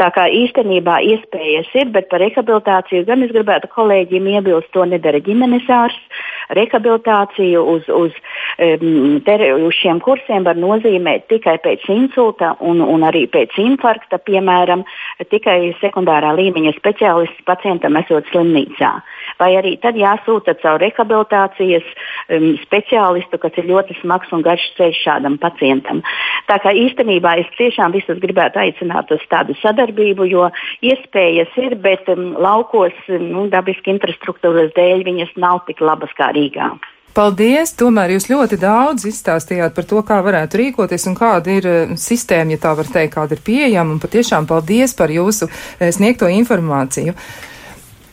Tā 0.00 0.10
kā 0.16 0.28
īstenībā 0.32 1.00
iespējas 1.12 1.70
ir, 1.78 1.92
bet 1.94 2.10
par 2.12 2.24
rehabilitāciju 2.24 3.06
gan 3.08 3.24
es 3.26 3.34
gribētu 3.34 3.70
kolēģiem 3.74 4.32
iebilst, 4.36 4.72
to 4.72 4.84
nedara 4.88 5.20
ģimenes 5.24 5.68
ārsts. 5.68 6.24
rehabilitāciju, 6.56 7.62
uz, 7.74 7.88
uz, 7.92 8.14
um, 8.58 9.18
ter, 9.24 9.42
uz 9.52 9.74
šiem 9.76 10.00
kursiem 10.04 10.46
var 10.46 10.56
nozīmēt 10.56 11.26
tikai 11.32 11.58
pēc 11.64 11.84
insulta 11.92 12.54
un, 12.64 12.80
un 12.84 13.04
arī 13.06 13.26
pēc 13.30 13.56
infarkta, 13.60 14.20
piemēram, 14.24 14.84
tikai 15.32 15.74
sekundārā 15.82 16.32
līmeņa 16.38 16.74
speciālists 16.78 17.44
pacientam 17.58 17.98
esot 17.98 18.26
slimnīcā. 18.30 18.90
Vai 19.38 19.50
arī 19.58 19.74
tad 19.82 19.98
jāsūta 19.98 20.54
caur 20.62 20.80
rehabilitācijas 20.82 21.86
um, 22.30 22.54
speciālistu, 22.62 23.38
kas 23.42 23.58
ir 23.58 23.68
ļoti 23.70 23.98
smags 24.00 24.32
un 24.32 24.42
garš 24.46 24.64
ceļš 24.78 25.02
šādam 25.04 25.38
pacientam. 25.42 26.02
Tā 26.48 26.58
kā 26.62 26.72
īstenībā 26.72 27.36
es 27.42 27.50
tiešām 27.58 27.92
visus 27.96 28.20
gribētu 28.22 28.62
aicināt 28.62 29.10
uz 29.14 29.24
tādu 29.30 29.56
sadarbību, 29.62 30.28
jo 30.30 30.48
iespējas 30.86 31.54
ir, 31.60 31.76
bet 31.82 32.08
um, 32.14 32.32
laukos 32.38 32.94
nu, 33.08 33.48
dabiski 33.52 33.92
infrastruktūras 33.96 34.72
dēļ 34.78 35.04
viņas 35.10 35.34
nav 35.36 35.64
tik 35.66 35.82
labas 35.84 36.14
kā 36.18 36.32
Rīgā. 36.36 36.72
Paldies! 37.16 37.72
Tomēr 37.78 38.14
jūs 38.14 38.28
ļoti 38.30 38.58
daudz 38.62 39.08
izstāstījāt 39.08 39.74
par 39.74 39.86
to, 39.90 40.02
kā 40.06 40.20
varētu 40.22 40.60
rīkoties 40.60 41.08
un 41.10 41.16
kāda 41.18 41.54
ir 41.56 41.68
uh, 41.68 41.92
sistēma, 41.98 42.54
ja 42.54 42.62
tā 42.62 42.74
var 42.78 42.90
teikt, 42.92 43.14
kāda 43.16 43.34
ir 43.34 43.44
pieejama. 43.44 43.96
Un 43.96 44.02
patiešām 44.02 44.46
paldies 44.50 44.94
par 44.98 45.10
jūsu 45.10 45.48
uh, 45.48 45.88
sniegto 45.94 46.30
informāciju. 46.30 47.16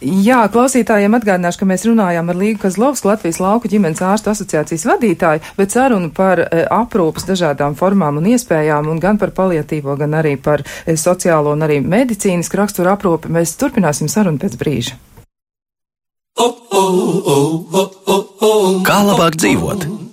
Jā, 0.06 0.42
klausītājiem 0.52 1.16
atgādināšu, 1.18 1.62
ka 1.62 1.68
mēs 1.70 1.86
runājām 1.88 2.28
ar 2.30 2.38
Līgu 2.38 2.60
Kazlovsku, 2.66 3.08
Latvijas 3.10 3.40
lauku 3.42 3.72
ģimenes 3.72 4.04
ārstu 4.06 4.30
asociācijas 4.34 4.84
vadītāju, 4.90 5.42
bet 5.58 5.74
sarunu 5.74 6.12
par 6.14 6.44
e, 6.44 6.66
aprūpas 6.68 7.26
dažādām 7.26 7.78
formām 7.80 8.20
un 8.20 8.28
iespējām, 8.36 8.92
un 8.92 9.00
gan 9.02 9.18
par 9.18 9.32
paliatīvo, 9.34 9.96
gan 9.98 10.14
arī 10.20 10.36
par 10.36 10.62
sociālo 10.86 11.56
un 11.56 11.66
arī 11.66 11.80
medicīnisku 11.82 12.60
raksturu 12.60 12.92
aprūpi. 12.92 13.32
Mēs 13.34 13.56
turpināsim 13.58 14.12
sarunu 14.12 14.42
pēc 14.44 14.60
brīža. 14.62 15.00
Kā 18.86 18.98
labāk 19.08 19.38
dzīvot? 19.40 20.05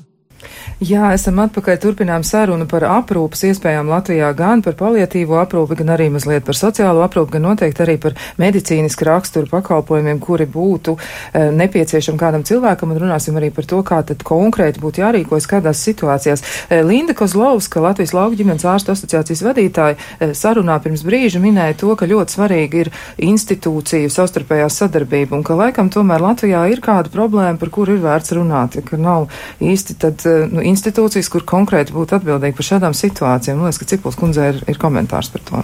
Jā, 0.82 1.12
esam 1.14 1.36
atpakaļ. 1.38 1.76
Turpinām 1.78 2.24
sarunu 2.26 2.64
par 2.66 2.82
aprūpas 2.88 3.44
iespējām 3.46 3.86
Latvijā, 3.86 4.32
gan 4.34 4.64
par 4.64 4.74
paliatīvo 4.74 5.36
aprūpi, 5.38 5.76
gan 5.78 5.92
arī 5.94 6.08
mazliet 6.10 6.42
par 6.42 6.56
sociālo 6.58 7.04
aprūpi, 7.04 7.36
gan 7.36 7.44
noteikti 7.46 7.84
arī 7.84 7.94
par 8.02 8.16
medicīnisku 8.42 9.06
raksturu 9.06 9.46
pakalpojumiem, 9.52 10.18
kuri 10.18 10.48
būtu 10.50 10.96
e, 10.98 11.44
nepieciešami 11.54 12.18
kādam 12.18 12.42
cilvēkam, 12.48 12.90
un 12.90 13.02
runāsim 13.04 13.38
arī 13.38 13.52
par 13.54 13.68
to, 13.70 13.78
kā 13.86 14.00
tad 14.08 14.24
konkrēti 14.26 14.82
būtu 14.82 15.04
jārīkojas 15.04 15.46
kādās 15.52 15.84
situācijās. 15.86 16.42
E, 16.66 16.80
Linda 16.82 17.14
Kozlovska, 17.14 17.78
Latvijas 17.84 18.16
lauku 18.18 18.40
ģimenes 18.40 18.66
ārstu 18.66 18.96
asociācijas 18.96 19.44
vadītāja, 19.46 20.00
e, 20.18 20.32
sarunā 20.34 20.80
pirms 20.82 21.06
brīža 21.06 21.38
minēja 21.44 21.78
to, 21.84 21.92
ka 21.94 22.10
ļoti 22.10 22.38
svarīgi 22.38 22.82
ir 22.82 22.92
institūciju 23.28 24.10
savstarpējā 24.10 24.66
sadarbība, 24.80 25.38
un 25.38 25.46
ka 25.46 25.60
laikam 25.62 25.94
tomēr 25.94 26.26
Latvijā 26.26 26.66
ir 26.74 26.82
kāda 26.82 27.14
problēma, 27.14 27.54
par 27.62 27.70
kuru 27.70 28.00
ir 28.00 28.02
vērts 28.08 28.34
runāt, 28.40 28.82
ka 28.90 28.98
nav 28.98 29.30
īsti 29.62 29.98
tad, 30.02 30.26
nu, 30.50 30.71
institūcijas, 30.72 31.28
kur 31.32 31.44
konkrēti 31.48 31.94
būtu 31.94 32.18
atbildīgi 32.18 32.56
par 32.58 32.68
šādām 32.68 32.96
situācijām. 32.96 33.61
Man 33.61 33.68
liekas, 33.68 33.80
ka 33.82 33.88
Cipuls 33.92 34.18
kundzei 34.18 34.48
ir, 34.54 34.62
ir 34.72 34.80
komentārs 34.80 35.30
par 35.32 35.44
to. 35.48 35.62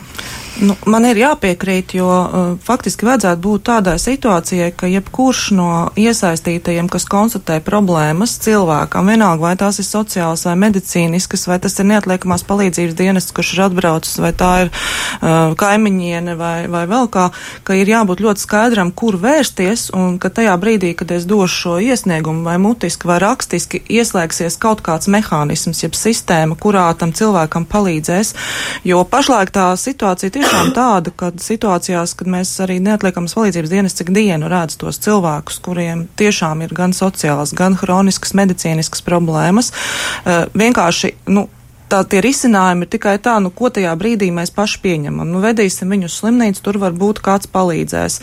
Nu, 0.59 0.75
man 0.91 1.07
ir 1.07 1.21
jāpiekrīt, 1.21 1.95
jo 1.99 2.09
uh, 2.09 2.49
faktiski 2.65 3.07
vajadzētu 3.07 3.43
būt 3.45 3.65
tādai 3.69 3.95
situācijai, 4.03 4.73
ka 4.75 4.91
jebkurš 4.91 5.43
no 5.55 5.69
iesaistītajiem, 5.99 6.89
kas 6.91 7.07
konstatē 7.11 7.61
problēmas 7.65 8.39
cilvēkam, 8.43 9.13
vienalga 9.13 9.45
vai 9.45 9.55
tās 9.61 9.79
ir 9.79 9.87
sociālas 9.87 10.43
vai 10.49 10.57
medicīniskas, 10.67 11.47
vai 11.51 11.61
tas 11.63 11.79
ir 11.79 11.87
neatliekamās 11.93 12.47
palīdzības 12.49 12.99
dienests, 12.99 13.35
kurš 13.37 13.55
ir 13.55 13.65
atbraucis, 13.69 14.19
vai 14.23 14.33
tā 14.35 14.53
ir 14.65 14.73
kaimiņiene 15.21 16.35
vai, 16.39 16.67
vai 16.71 16.85
vēl 16.91 17.09
kā, 17.13 17.29
ka 17.67 17.77
ir 17.79 17.91
jābūt 17.91 18.23
ļoti 18.25 18.45
skaidram, 18.45 18.93
kur 18.97 19.19
vērsties, 19.21 19.89
un 19.97 20.19
ka 20.23 20.31
tajā 20.35 20.55
brīdī, 20.61 20.93
kad 20.99 21.11
es 21.15 21.27
došu 21.29 21.59
šo 21.59 21.75
iesniegumu 21.83 22.45
vai 22.47 22.57
mutiski 22.63 23.09
vai 23.09 23.19
rakstiski, 23.23 23.83
ieslēgsies 23.91 24.59
kaut 24.63 24.83
kāds 24.87 25.11
mehānisms, 25.11 25.83
jeb 25.85 25.97
sistēma, 25.99 26.59
kurā 26.61 26.87
tam 26.99 27.13
cilvēkam 27.17 27.67
palīdzēs, 27.71 28.35
jo 28.89 29.03
pašlaik 29.09 29.53
tā 29.55 29.69
situācija 29.79 30.35
tiešām 30.39 30.73
tāda, 30.77 31.13
ka 31.15 31.33
situācijās, 31.43 32.15
kad 32.19 32.31
mēs 32.31 32.55
arī 32.65 32.79
neatliekamas 32.85 33.37
palīdzības 33.39 33.75
dienas 33.75 33.99
cik 33.99 34.13
dienu 34.15 34.51
redz 34.51 34.79
tos 34.81 35.01
cilvēkus, 35.05 35.61
kuriem 35.65 36.07
tiešām 36.19 36.65
ir 36.67 36.75
gan 36.77 36.95
sociālas, 36.97 37.55
gan 37.57 37.79
hroniskas 37.79 38.35
medicīniskas 38.39 39.05
problēmas, 39.07 39.73
vienkārši, 40.55 41.15
nu, 41.35 41.49
tā 41.91 42.03
tie 42.09 42.21
risinājumi 42.25 42.87
ir 42.87 42.93
tikai 42.93 43.17
tā, 43.23 43.39
nu, 43.43 43.51
ko 43.55 43.71
tajā 43.75 43.93
brīdī 43.99 44.31
mēs 44.35 44.53
paši 44.55 44.81
pieņemam. 44.85 45.29
Nu, 45.33 45.43
vedīsim 45.45 45.91
viņu 45.93 46.09
uz 46.11 46.19
slimnīcu, 46.21 46.63
tur 46.65 46.79
varbūt 46.83 47.23
kāds 47.25 47.51
palīdzēs. 47.53 48.19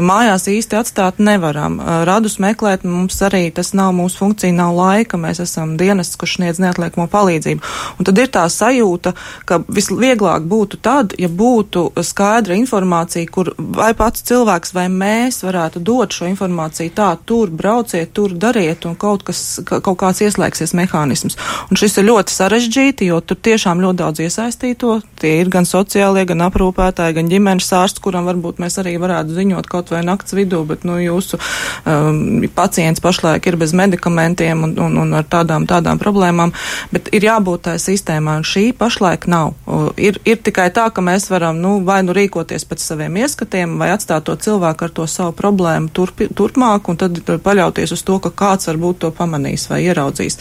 Mājās 0.00 0.48
īsti 0.50 0.78
atstāt 0.80 1.20
nevaram. 1.22 1.78
Radus 2.08 2.38
meklēt 2.42 2.86
mums 2.88 3.20
arī 3.26 3.46
tas 3.54 3.72
nav 3.76 3.92
mūsu 3.96 4.22
funkcija, 4.22 4.54
nav 4.56 4.74
laika. 4.76 5.20
Mēs 5.20 5.42
esam 5.44 5.76
dienests, 5.80 6.18
kurš 6.20 6.38
sniedz 6.38 6.60
neatliekamo 6.62 7.06
palīdzību. 7.12 7.74
Un 7.98 8.08
tad 8.08 8.20
ir 8.22 8.30
tā 8.32 8.46
sajūta, 8.50 9.14
ka 9.48 9.60
visvieglāk 9.68 10.46
būtu 10.50 10.80
tad, 10.82 11.14
ja 11.20 11.28
būtu 11.28 11.90
skaidra 12.06 12.56
informācija, 12.58 13.28
kur 13.30 13.52
vai 13.58 13.92
pats 13.98 14.24
cilvēks 14.30 14.74
vai 14.76 14.86
mēs 14.92 15.42
varētu 15.44 15.82
dot 15.84 16.16
šo 16.16 16.28
informāciju 16.30 16.94
tā, 16.96 17.10
tur 17.26 17.52
brauciet, 17.52 18.12
tur 18.16 18.34
dariet 18.34 18.86
un 18.88 18.96
kaut 19.00 19.24
kas, 19.26 19.60
kaut 19.66 19.96
kāds 20.00 20.22
ieslēgsies 20.24 20.74
mehānisms. 20.78 21.38
Un 21.70 21.80
šis 21.80 21.98
ir 22.00 22.08
ļoti 22.08 22.34
sarežģīti, 22.34 23.09
jo 23.10 23.20
tur 23.20 23.38
tiešām 23.42 23.82
ļoti 23.82 24.00
daudz 24.00 24.22
iesaistīto. 24.24 24.98
Tie 25.20 25.32
ir 25.42 25.50
gan 25.52 25.66
sociālie, 25.68 26.24
gan 26.28 26.46
aprūpētāji, 26.46 27.16
gan 27.18 27.30
ģimenes 27.30 27.68
ārsts, 27.76 28.02
kuram 28.02 28.28
varbūt 28.28 28.60
mēs 28.62 28.78
arī 28.82 28.94
varētu 29.00 29.36
ziņot 29.36 29.68
kaut 29.70 29.92
vai 29.92 30.02
nakts 30.06 30.34
vidū, 30.36 30.62
bet 30.68 30.86
nu, 30.88 30.96
jūsu 31.02 31.38
um, 31.38 32.42
pacients 32.54 33.02
pašlaik 33.02 33.46
ir 33.50 33.58
bez 33.60 33.74
medikamentiem 33.76 34.64
un, 34.66 34.74
un, 34.80 34.98
un 35.04 35.14
ar 35.18 35.26
tādām, 35.30 35.66
tādām 35.70 36.00
problēmām. 36.02 36.54
Bet 36.94 37.10
ir 37.16 37.26
jābūt 37.26 37.66
tai 37.68 37.76
sistēmā, 37.82 38.38
un 38.40 38.46
šī 38.46 38.70
pašlaik 38.78 39.26
nav. 39.30 39.54
Ir, 40.00 40.20
ir 40.28 40.40
tikai 40.40 40.70
tā, 40.74 40.88
ka 40.94 41.04
mēs 41.04 41.28
varam 41.32 41.60
nu, 41.60 41.78
vai 41.86 42.00
nu 42.06 42.14
rīkoties 42.16 42.66
pēc 42.68 42.84
saviem 42.84 43.18
ieskatiem, 43.20 43.76
vai 43.80 43.90
atstāt 43.94 44.28
to 44.28 44.36
cilvēku 44.36 44.86
ar 44.86 44.94
to 44.96 45.06
savu 45.10 45.34
problēmu 45.36 45.90
turp, 45.96 46.22
turpmāk, 46.36 46.88
un 46.90 47.00
tad 47.00 47.20
paļauties 47.44 47.94
uz 47.96 48.04
to, 48.06 48.20
ka 48.22 48.32
kāds 48.42 48.70
varbūt 48.70 49.02
to 49.04 49.12
pamanīs 49.16 49.68
vai 49.70 49.82
ieraudzīs. 49.88 50.38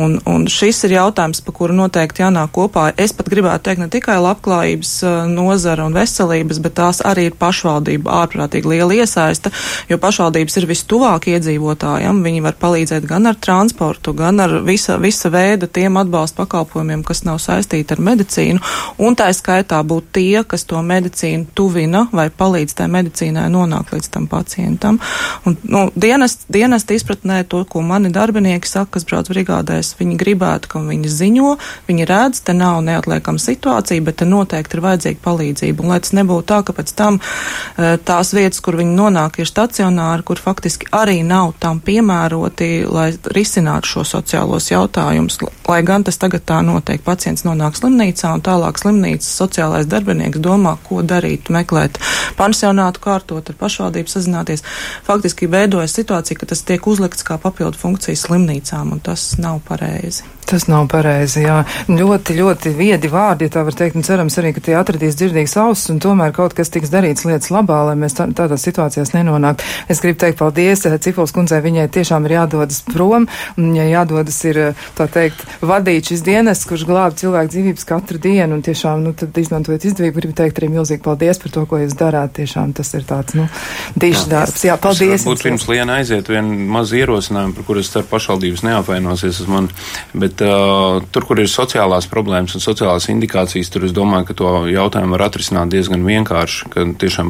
Un, 0.00 0.18
un 0.28 0.46
šis 0.50 0.84
ir 0.88 0.98
jautājums, 0.98 1.42
pa 1.44 1.54
kuru 1.54 1.76
noteikti 1.76 2.07
noteikti 2.08 2.24
jānāk 2.24 2.52
kopā. 2.52 2.92
Es 2.96 3.12
pat 3.12 3.28
gribētu 3.28 3.64
teikt 3.64 3.80
ne 3.80 3.88
tikai 3.88 4.18
labklājības 4.20 5.02
nozara 5.28 5.86
un 5.86 5.94
veselības, 5.94 6.60
bet 6.60 6.74
tās 6.74 7.00
arī 7.04 7.28
ir 7.28 7.36
pašvaldība 7.38 8.10
ārprātīgi 8.24 8.68
liela 8.68 8.94
iesaista, 8.94 9.50
jo 9.88 9.98
pašvaldības 9.98 10.56
ir 10.56 10.66
vistuvāk 10.66 11.28
iedzīvotājiem. 11.28 12.22
Viņi 12.24 12.42
var 12.42 12.56
palīdzēt 12.58 13.06
gan 13.06 13.26
ar 13.26 13.36
transportu, 13.36 14.14
gan 14.14 14.40
ar 14.40 14.60
visa, 14.64 14.98
visa 14.98 15.30
veida 15.30 15.66
tiem 15.66 15.96
atbalsta 15.96 16.44
pakalpojumiem, 16.44 17.04
kas 17.04 17.24
nav 17.24 17.38
saistīti 17.38 17.92
ar 17.92 18.00
medicīnu, 18.00 18.60
un 18.98 19.16
tā 19.16 19.28
skaitā 19.32 19.82
būt 19.84 20.12
tie, 20.12 20.44
kas 20.44 20.64
to 20.64 20.80
medicīnu 20.82 21.52
tuvina 21.54 22.06
vai 22.12 22.28
palīdz 22.30 22.76
tai 22.78 22.88
medicīnai 22.92 23.48
nonākt 23.52 23.92
līdz 23.92 24.10
tam 24.14 24.28
pacientam. 24.30 25.00
Un, 25.46 25.58
nu, 25.68 25.88
dienest, 25.94 26.46
dienest 26.48 26.90
izpratnē 26.90 27.42
to, 27.48 27.64
ko 27.68 27.82
mani 27.82 28.12
darbinieki 28.14 28.68
saka, 28.68 28.96
kas 28.96 29.06
brauc 29.08 29.28
brigādēs, 29.30 29.94
viņi 29.98 30.18
gribētu, 30.20 30.72
ka 30.72 30.82
viņi 30.84 31.12
ziņo, 31.18 31.54
viņi 31.88 31.97
viņi 31.98 32.06
redz, 32.06 32.40
te 32.44 32.54
nav 32.54 32.82
neatliekama 32.86 33.38
situācija, 33.38 34.02
bet 34.02 34.20
te 34.20 34.26
noteikti 34.26 34.76
ir 34.76 34.82
vajadzīga 34.84 35.20
palīdzība. 35.24 35.82
Un 35.82 35.92
lai 35.92 36.00
tas 36.00 36.14
nebūtu 36.14 36.46
tā, 36.46 36.62
ka 36.62 36.72
pēc 36.76 36.92
tam 36.94 37.18
eh, 37.18 37.96
tās 37.98 38.32
vietas, 38.34 38.60
kur 38.60 38.78
viņi 38.78 38.94
nonāk, 38.94 39.40
ir 39.40 39.48
stacionāri, 39.48 40.22
kur 40.22 40.38
faktiski 40.38 40.86
arī 40.92 41.22
nav 41.26 41.56
tam 41.58 41.80
piemēroti, 41.80 42.86
lai 42.86 43.10
risinātu 43.34 43.88
šo 43.88 44.04
sociālos 44.06 44.70
jautājumus. 44.70 45.40
Lai 45.68 45.80
gan 45.82 46.04
tas 46.06 46.18
tagad 46.18 46.46
tā 46.46 46.60
notiek, 46.62 47.02
pacients 47.02 47.44
nonāk 47.46 47.76
slimnīcā 47.78 48.32
un 48.36 48.44
tālāk 48.44 48.78
slimnīcas 48.78 49.34
sociālais 49.42 49.88
darbinieks 49.90 50.38
domā, 50.38 50.76
ko 50.86 51.02
darīt, 51.02 51.50
meklēt 51.50 51.98
pansionātu, 52.38 53.02
kārtot 53.02 53.50
ar 53.50 53.58
pašvaldību 53.58 54.12
sazināties. 54.12 54.64
Faktiski 55.08 55.50
veidojas 55.50 55.96
situācija, 55.98 56.38
ka 56.38 56.52
tas 56.54 56.62
tiek 56.62 56.86
uzlikts 56.86 57.26
kā 57.26 57.40
papildu 57.42 57.78
funkcijas 57.78 58.28
slimnīcām, 58.28 58.94
un 58.94 59.02
tas 59.02 59.32
nav 59.42 59.62
pareizi. 59.66 60.26
Tas 60.48 60.64
nav 60.64 60.86
pareizi, 60.88 61.42
jā. 61.44 61.58
Ļoti, 61.88 62.34
ļoti 62.36 62.70
viedi 62.76 63.08
vārdi, 63.08 63.46
ja 63.46 63.52
tā 63.54 63.62
var 63.64 63.72
teikt, 63.72 63.96
un 63.96 64.04
cerams 64.04 64.34
arī, 64.36 64.50
ka 64.52 64.60
tie 64.60 64.74
atradīs 64.76 65.14
dzirdīgas 65.16 65.54
ausis, 65.62 65.88
un 65.88 66.00
tomēr 66.04 66.34
kaut 66.36 66.52
kas 66.52 66.68
tiks 66.68 66.90
darīts 66.92 67.24
lietas 67.24 67.48
labā, 67.48 67.78
lai 67.88 67.94
mēs 67.96 68.12
tā, 68.18 68.26
tādās 68.36 68.66
situācijās 68.66 69.14
nenonāktu. 69.14 69.64
Es 69.88 70.02
gribu 70.04 70.20
teikt 70.20 70.36
paldies 70.36 70.84
eh, 70.84 70.98
Cipols 71.00 71.32
kundzei, 71.32 71.62
viņai 71.64 71.86
tiešām 71.96 72.26
ir 72.28 72.34
jādodas 72.34 72.82
prom, 72.84 73.24
un 73.56 73.70
viņai 73.70 73.86
jādodas 73.88 74.36
ir, 74.50 74.60
eh, 74.66 74.82
tā 74.98 75.06
teikt, 75.14 75.46
vadīt 75.64 76.10
šis 76.12 76.26
dienas, 76.26 76.66
kurš 76.68 76.84
glāb 76.90 77.16
cilvēku 77.16 77.54
dzīvības 77.54 77.88
katru 77.88 78.20
dienu, 78.20 78.58
un 78.58 78.66
tiešām, 78.68 79.06
nu, 79.08 79.14
tad 79.16 79.40
izmantojot 79.40 79.88
izdevību, 79.88 80.18
gribu 80.20 80.36
teikt 80.42 80.60
arī 80.60 80.68
milzīgi 80.74 81.00
paldies 81.08 81.40
par 81.40 81.56
to, 81.56 81.64
ko 81.72 81.80
jūs 81.80 81.96
darāt. 81.96 82.36
Tiešām 82.36 82.76
tas 82.76 82.92
ir 82.98 83.08
tāds, 83.08 83.32
nu, 83.38 83.48
dišs 83.96 84.28
darbs. 84.28 84.66
Jā, 84.68 84.76
paldies. 84.76 85.24
Būtu 85.24 85.48
pirms 85.48 85.64
liena 85.72 85.96
aiziet 86.02 86.28
vien 86.28 86.52
maz 86.68 86.92
ierosinājumu, 86.92 87.56
par 87.56 87.68
kur 87.70 87.80
es 87.80 87.88
ceru 87.96 88.04
pašvaldības 88.12 88.66
neapvainosies 88.68 89.40
uz 89.40 89.48
mani, 89.48 89.72
bet 90.12 90.44
uh, 90.44 91.00
tur, 91.14 91.24
kur 91.32 91.40
ir 91.40 91.48
sociālās 91.78 92.08
problēmas 92.10 92.56
un 92.56 92.62
sociālās 92.62 93.06
indikācijas, 93.12 93.70
tur 93.70 93.84
es 93.86 93.92
domāju, 93.94 94.26
ka 94.26 94.34
to 94.34 94.48
jautājumu 94.66 95.14
var 95.14 95.28
atrisināt 95.28 95.70
diezgan 95.70 96.02
vienkārši. 96.02 96.70
Ka 96.72 96.86
tiešām 96.98 97.28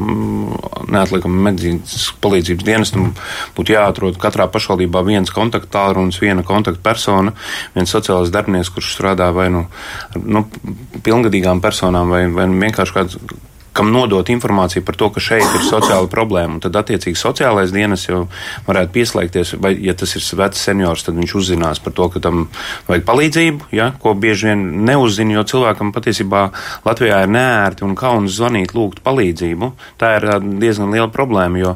neatliekami 0.89 1.43
medicīnas 1.49 2.15
palīdzības 2.23 2.65
dienestam 2.65 3.11
būtu 3.57 3.75
jāatrod 3.75 4.17
katrā 4.21 4.49
pašvaldībā 4.49 5.05
viens 5.05 5.31
kontaktālrunis, 5.35 6.21
viena 6.23 6.45
kontaktpersona, 6.47 7.35
viens 7.75 7.93
sociālais 7.93 8.33
darbinieks, 8.33 8.73
kurš 8.73 8.95
strādā 8.97 9.29
vai 9.37 9.51
nu, 9.53 9.67
nu 10.25 10.47
pilngadīgām 11.05 11.61
personām 11.61 12.09
vai, 12.15 12.25
vai 12.33 12.49
vienkārši 12.49 12.97
kāds 12.97 13.21
kam 13.77 13.91
nodot 13.93 14.29
informāciju 14.33 14.85
par 14.87 14.97
to, 14.99 15.09
ka 15.15 15.23
šeit 15.23 15.45
ir 15.45 15.65
sociāla 15.67 16.09
problēma. 16.11 16.59
Tad, 16.65 16.77
attiecīgi, 16.81 17.19
sociālais 17.19 17.73
dienas 17.75 18.07
jau 18.09 18.25
varētu 18.67 18.95
pieslēgties, 18.95 19.55
vai, 19.63 19.75
ja 19.85 19.95
tas 19.99 20.15
ir 20.19 20.25
vecs 20.39 20.65
seniors, 20.69 21.05
tad 21.07 21.19
viņš 21.19 21.35
uzzinās 21.39 21.83
par 21.85 21.95
to, 21.97 22.09
ka 22.13 22.23
tam 22.25 22.47
vajag 22.89 23.07
palīdzību, 23.09 23.71
ja, 23.77 23.91
ko 24.03 24.15
bieži 24.19 24.51
vien 24.51 24.65
neuzzina, 24.89 25.39
jo 25.39 25.47
cilvēkam 25.53 25.93
patiesībā 25.97 26.45
Latvijā 26.87 27.23
ir 27.25 27.33
neērti 27.35 27.87
un 27.87 27.97
kauns 27.99 28.37
zvanīt, 28.39 28.75
lūgt 28.77 29.03
palīdzību. 29.07 29.73
Tā 30.01 30.15
ir 30.19 30.29
diezgan 30.61 30.95
liela 30.95 31.11
problēma, 31.13 31.63
jo, 31.63 31.75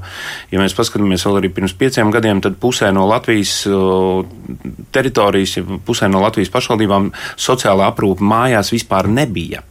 ja 0.52 0.62
mēs 0.62 0.76
paskatāmies 0.78 1.26
vēl 1.28 1.42
arī 1.42 1.52
pirms 1.54 1.76
pieciem 1.78 2.12
gadiem, 2.14 2.42
tad 2.44 2.58
pusē 2.62 2.92
no 2.94 3.06
Latvijas 3.10 3.62
teritorijas, 4.94 5.58
pusē 5.86 6.10
no 6.12 6.22
Latvijas 6.24 6.52
pašvaldībām 6.54 7.12
sociālā 7.40 7.90
aprūpa 7.92 8.32
mājās 8.34 8.72
vispār 8.74 9.10
nebija. 9.10 9.62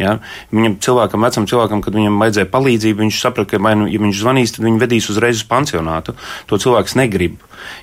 Ja? 0.00 0.16
Viņam, 0.52 0.78
cilvēkam, 0.82 1.24
vecam 1.26 1.46
cilvēkam, 1.50 1.82
kad 1.84 1.96
viņam 1.96 2.20
vajadzēja 2.22 2.48
palīdzību, 2.52 3.04
viņš 3.04 3.20
saprata, 3.20 3.50
ka, 3.52 3.62
vai 3.62 3.74
nu, 3.76 3.88
ja 3.92 4.00
viņš 4.00 4.22
zvanīs, 4.22 4.54
tad 4.56 4.66
viņu 4.66 4.80
vedīs 4.80 5.10
uzreiz 5.12 5.42
uz 5.42 5.48
pansionātu. 5.48 6.16
To 6.48 6.60
cilvēks 6.60 6.96
negrib. 7.00 7.36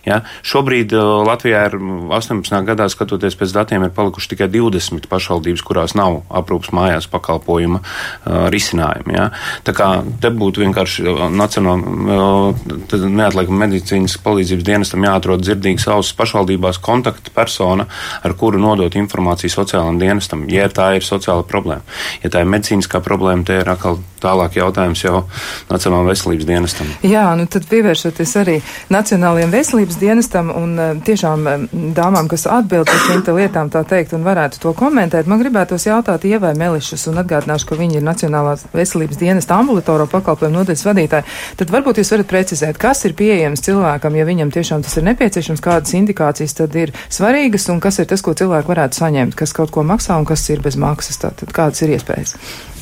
Ja? 0.05 0.21
Šobrīd 0.45 0.93
uh, 0.95 1.21
Latvijā 1.27 1.65
ir 1.69 1.77
18. 1.79 2.53
gadā, 2.67 2.89
skatoties 2.91 3.38
pēc 3.39 3.53
datiem, 3.55 3.86
ir 3.86 3.93
palikuši 3.95 4.34
tikai 4.34 4.49
20 4.53 5.10
pašvaldības, 5.12 5.63
kurās 5.65 5.95
nav 5.97 6.21
aprūpas 6.29 6.73
mājās 6.75 7.10
pakalpojuma 7.12 7.82
uh, 7.82 8.47
risinājumi. 8.53 9.15
Ja? 9.17 9.29
Tā 9.67 9.75
kā 9.77 9.89
te 10.21 10.32
būtu 10.34 10.63
vienkārši 10.65 11.08
uh, 11.08 11.25
nacionāla 11.34 11.79
uh, 11.79 13.08
neatliekama 13.19 13.65
medicīnas 13.65 14.17
palīdzības 14.23 14.67
dienestam 14.67 15.05
jāatrod 15.08 15.43
dzirdīgas 15.43 15.88
ausis 15.93 16.15
pašvaldībās 16.19 16.82
kontaktpersona, 16.84 17.88
ar 18.23 18.38
kuru 18.39 18.62
nodot 18.62 18.95
informāciju 18.99 19.53
sociālajam 19.53 19.99
dienestam, 20.01 20.45
ja 20.51 20.67
tā 20.73 20.91
ir 20.97 21.05
sociāla 21.05 21.45
problēma. 21.47 21.86
Ja 22.23 22.32
tā 22.34 22.43
ir 22.43 22.51
medicīniskā 22.51 23.01
problēma, 23.05 23.45
te 23.47 23.60
ir 23.62 23.69
atkal 23.69 23.99
tālāk 24.23 24.60
jautājums 24.60 25.03
jau 25.03 25.23
Nacionālajam 25.69 26.10
veselības 26.12 26.47
dienestam. 26.49 26.89
Jā, 27.05 27.25
nu 27.39 27.45
tad 27.51 27.67
pievēršoties 27.69 28.36
arī 28.41 28.58
Nacionālajiem 28.93 29.53
veselības 29.53 29.99
dienestam 30.01 30.51
un 30.55 30.75
eh, 30.79 30.93
tiešām 31.05 31.47
eh, 31.47 31.65
dāmām, 31.97 32.29
kas 32.32 32.47
atbild 32.49 32.89
par 32.89 33.03
šīm 33.05 33.23
lietām, 33.39 33.71
tā 33.73 33.84
teikt, 33.88 34.15
un 34.17 34.25
varētu 34.27 34.62
to 34.63 34.73
komentēt, 34.77 35.29
man 35.29 35.41
gribētos 35.41 35.88
jautāt 35.88 36.25
Ievai 36.29 36.53
Melišas 36.58 37.08
un 37.12 37.21
atgādināšu, 37.23 37.69
ka 37.69 37.79
viņa 37.79 37.99
ir 37.99 38.08
Nacionālās 38.08 38.65
veselības 38.73 39.19
dienesta 39.21 39.60
ambulatoro 39.60 40.08
pakalpojumu 40.12 40.60
nodaļas 40.60 40.86
vadītāja. 40.88 41.27
Tad 41.60 41.73
varbūt 41.73 42.01
jūs 42.01 42.13
varat 42.15 42.32
precizēt, 42.32 42.79
kas 42.82 43.03
ir 43.08 43.15
pieejams 43.19 43.63
cilvēkam, 43.65 44.17
ja 44.19 44.27
viņam 44.27 44.53
tiešām 44.55 44.86
tas 44.86 44.97
ir 44.99 45.08
nepieciešams, 45.10 45.63
kādas 45.63 45.95
indikācijas 45.99 46.58
tad 46.62 46.75
ir 46.79 46.95
svarīgas 47.10 47.69
un 47.73 47.82
kas 47.84 48.01
ir 48.01 48.10
tas, 48.10 48.23
ko 48.25 48.36
cilvēki 48.38 48.73
varētu 48.73 49.03
saņemt, 49.03 49.38
kas 49.39 49.55
kaut 49.55 49.73
ko 49.75 49.86
maksā 49.88 50.19
un 50.19 50.27
kas 50.29 50.47
ir 50.49 50.63
bez 50.65 50.79
maksas. 50.79 51.21
Tātad 51.21 51.53
kādas 51.55 51.84
ir 51.86 51.95
iespējas? 51.97 52.38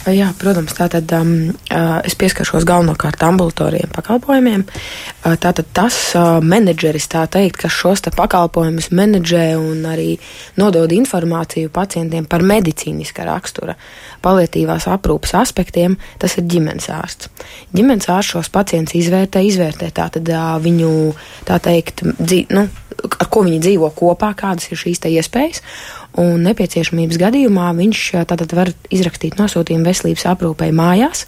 Jā, 0.08 0.30
protams, 0.40 0.72
tātad 0.72 1.10
um, 1.18 1.32
es 2.08 2.14
pieskaršos 2.16 2.64
galvenokārt 2.68 3.20
ambulatoriem 3.28 3.90
pakalpojumiem. 3.92 4.64
Tātad 5.44 5.68
tas 5.76 5.98
uh, 6.16 6.38
menedžeris, 6.40 7.10
tā 7.12 7.26
teikt, 7.28 7.58
kas 7.66 7.76
šos 7.76 8.06
te 8.06 8.14
pakalpojumus 8.16 8.88
menedžē 8.96 9.50
un 9.60 9.84
arī 9.90 10.14
nodod 10.56 10.96
informāciju 10.96 11.74
pacientiem 11.76 12.24
par 12.30 12.46
medicīniska 12.48 13.28
rakstura 13.28 13.76
palietīvās 14.24 14.88
aprūpas 14.96 15.36
aspektiem, 15.42 16.00
tas 16.24 16.40
ir 16.40 16.48
ģimenes 16.56 16.88
ārsts. 16.96 17.28
Ģimenes 17.76 18.08
ārsts 18.08 18.38
šos 18.38 18.54
pacientus 18.54 18.96
izvērtē, 19.02 19.44
izvērtē 19.44 19.92
tātad 19.92 20.32
uh, 20.32 20.56
viņu, 20.64 20.94
tā 21.52 21.60
teikt, 21.68 22.06
dzī, 22.16 22.46
nu, 22.56 22.64
ar 23.04 23.28
ko 23.28 23.44
viņi 23.44 23.60
dzīvo 23.66 23.92
kopā, 23.98 24.32
kādas 24.40 24.72
ir 24.72 24.80
šīs 24.80 25.04
iespējas 25.12 25.66
un 26.22 26.44
nepieciešamības 26.48 27.20
gadījumā 27.22 27.72
viņš 27.78 28.04
tātad 28.30 28.54
var 28.58 28.74
izrakstīt 28.94 29.38
nosūtījumu 29.40 29.88
veselības 29.88 30.26
aprūpei 30.34 30.74
mājās. 30.76 31.26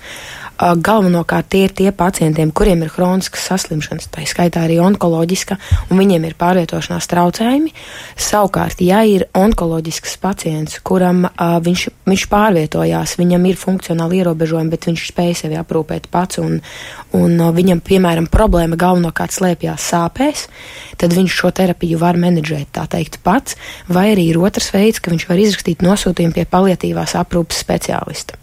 Galvenokārt 0.59 1.47
tie 1.53 1.61
ir 1.69 1.71
tie 1.71 1.91
pacientiem, 1.95 2.49
kuriem 2.51 2.81
ir 2.83 2.91
hroniskas 2.91 3.45
saslimšanas, 3.47 4.09
tā 4.11 4.25
skaitā 4.27 4.65
arī 4.65 4.75
onkoloģiska, 4.83 5.55
un 5.87 6.01
viņiem 6.01 6.25
ir 6.27 6.35
pārvietošanās 6.39 7.07
traucējumi. 7.07 7.71
Savukārt, 8.19 8.81
ja 8.83 8.99
ir 9.07 9.23
onkoloģisks 9.39 10.17
pacients, 10.19 10.81
kuram 10.83 11.23
uh, 11.29 11.55
viņš, 11.63 11.85
viņš 12.09 12.25
pārvietojās, 12.33 13.15
viņam 13.21 13.47
ir 13.47 13.61
funkcionāli 13.61 14.19
ierobežojumi, 14.19 14.73
bet 14.73 14.89
viņš 14.89 15.05
spēj 15.13 15.33
sevi 15.45 15.59
aprūpēt 15.61 16.11
pats, 16.11 16.41
un, 16.43 16.59
un 17.15 17.39
uh, 17.39 17.53
viņam, 17.55 17.79
piemēram, 17.79 18.27
problēma 18.27 18.75
galvenokārt 18.79 19.37
slēpjas 19.37 19.87
sāpēs, 19.93 20.45
tad 20.99 21.15
viņš 21.15 21.39
šo 21.39 21.53
terapiju 21.55 22.03
var 22.03 22.19
menedžēt, 22.19 22.73
tā 22.75 22.83
teikt, 22.91 23.21
pats, 23.23 23.55
vai 23.87 24.09
arī 24.11 24.27
ir 24.33 24.43
otrs 24.43 24.73
veids, 24.75 24.99
ka 24.99 25.15
viņš 25.15 25.29
var 25.31 25.39
izrakstīt 25.39 25.87
nosūtījumu 25.87 26.35
pie 26.35 26.47
palietīvās 26.51 27.15
aprūpas 27.23 27.63
speciālista. 27.63 28.35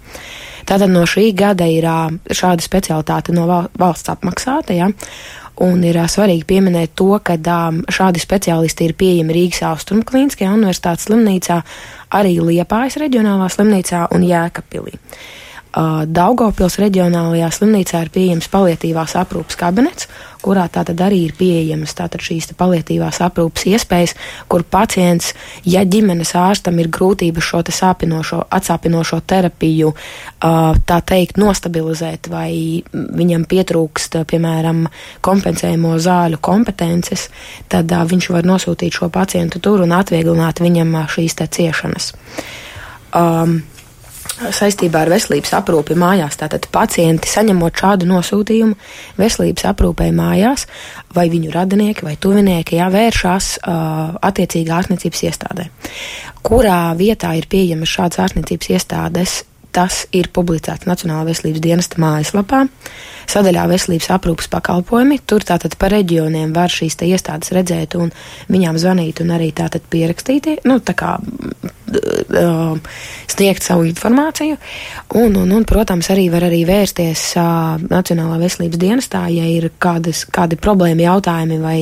Tātad 0.67 0.91
no 0.91 1.05
šī 1.07 1.31
gada 1.37 1.67
ir 1.71 1.87
šāda 2.35 2.65
specialitāte 2.65 3.35
no 3.35 3.47
valsts 3.79 4.11
apmaksāta. 4.11 4.75
Ja? 4.75 4.91
Un 5.63 5.81
ir 5.89 5.97
svarīgi 6.11 6.45
pieminēt 6.45 6.93
to, 6.99 7.15
ka 7.25 7.39
šādi 7.39 8.21
speciālisti 8.21 8.91
ir 8.91 8.97
pieejami 8.99 9.37
Rīgas 9.39 9.63
Austrum 9.71 10.03
Kliniskajā 10.05 10.53
universitātes 10.53 11.09
slimnīcā, 11.09 11.63
arī 12.19 12.37
Liepājas 12.45 12.99
reģionālā 13.01 13.49
slimnīcā 13.53 14.09
un 14.13 14.27
Jēkapilī. 14.27 14.99
Daugopils 15.77 16.79
reģionālajā 16.81 17.51
slimnīcā 17.53 17.99
ir 18.07 18.11
pieejams 18.15 18.47
palietīvās 18.49 19.13
aprūpas 19.21 19.59
kabinets, 19.61 20.07
kurā 20.41 20.65
tātad 20.73 21.03
arī 21.05 21.19
ir 21.27 21.35
pieejamas 21.37 21.93
tātad 21.99 22.23
šīs 22.25 22.49
palietīvās 22.57 23.19
aprūpas 23.27 23.67
iespējas, 23.69 24.15
kur 24.49 24.65
pacients, 24.65 25.35
ja 25.69 25.83
ģimenes 25.85 26.33
ārstam 26.39 26.81
ir 26.81 26.89
grūtības 26.97 27.51
šo 27.51 27.61
sāpinošo, 27.77 28.41
atsāpinošo 28.57 29.21
terapiju, 29.29 29.93
tā 30.41 30.99
teikt, 31.13 31.37
nostabilizēt, 31.43 32.33
vai 32.33 32.81
viņam 32.95 33.45
pietrūkst, 33.45 34.21
piemēram, 34.33 34.87
kompensējumu 35.21 35.93
zāļu 36.01 36.41
kompetences, 36.41 37.29
tad 37.69 37.93
viņš 37.93 38.33
var 38.33 38.49
nosūtīt 38.49 38.97
šo 38.97 39.13
pacientu 39.13 39.61
tur 39.61 39.85
un 39.85 39.93
atvieglināt 39.99 40.65
viņam 40.65 41.03
šīs 41.13 41.37
ciešanas. 41.37 42.15
Um, 43.17 43.61
saistībā 44.37 45.05
ar 45.05 45.11
veselības 45.13 45.55
aprūpi 45.59 45.97
mājās. 45.99 46.39
Tātad 46.41 46.69
pacienti 46.73 47.31
saņemot 47.31 47.83
šādu 47.83 48.09
nosūtījumu 48.11 48.77
veselības 49.19 49.69
aprūpē 49.73 50.11
mājās, 50.17 50.67
vai 51.17 51.29
viņu 51.33 51.53
radinieki 51.55 52.07
vai 52.07 52.17
tuvinieki 52.21 52.81
jāvēršās 52.81 53.51
uh, 53.59 54.17
attiecīgā 54.29 54.81
ārstniecības 54.81 55.27
iestādē. 55.31 55.69
Kurā 56.47 56.81
vietā 56.99 57.33
ir 57.39 57.49
pieejamas 57.51 57.93
šādas 57.97 58.23
ārstniecības 58.27 58.73
iestādes, 58.77 59.41
tas 59.77 60.05
ir 60.17 60.31
publicēts 60.33 60.89
Nacionālā 60.89 61.27
veselības 61.29 61.63
dienesta 61.65 62.01
mājaslapā. 62.01 62.65
Sadaļā 63.27 63.65
veselības 63.71 64.09
aprūpas 64.15 64.49
pakalpojumi. 64.53 65.19
Tur 65.27 65.45
tātad 65.47 65.75
pa 65.79 65.91
reģioniem 65.91 66.53
var 66.55 66.73
šīs 66.73 66.99
iestādes 67.09 67.53
redzēt 67.55 67.97
un 67.99 68.13
viņām 68.53 68.79
zvanīt 68.79 69.21
un 69.25 69.35
arī 69.35 69.51
tātad 69.57 69.85
pierakstīt, 69.91 70.63
nu, 70.69 70.79
tā 70.79 70.95
kā 70.97 71.17
uh, 71.19 72.79
sniegt 73.27 73.67
savu 73.67 73.87
informāciju. 73.89 74.57
Un, 75.19 75.35
un, 75.43 75.55
un, 75.59 75.67
protams, 75.67 76.11
arī 76.15 76.29
var 76.33 76.47
arī 76.47 76.63
vērsties 76.69 77.25
uh, 77.41 77.83
Nacionālā 77.91 78.39
veselības 78.41 78.81
dienestā, 78.81 79.25
ja 79.35 79.47
ir 79.51 79.69
kādas, 79.83 80.23
kādi 80.31 80.59
problēma 80.61 81.09
jautājumi 81.09 81.59
vai 81.63 81.77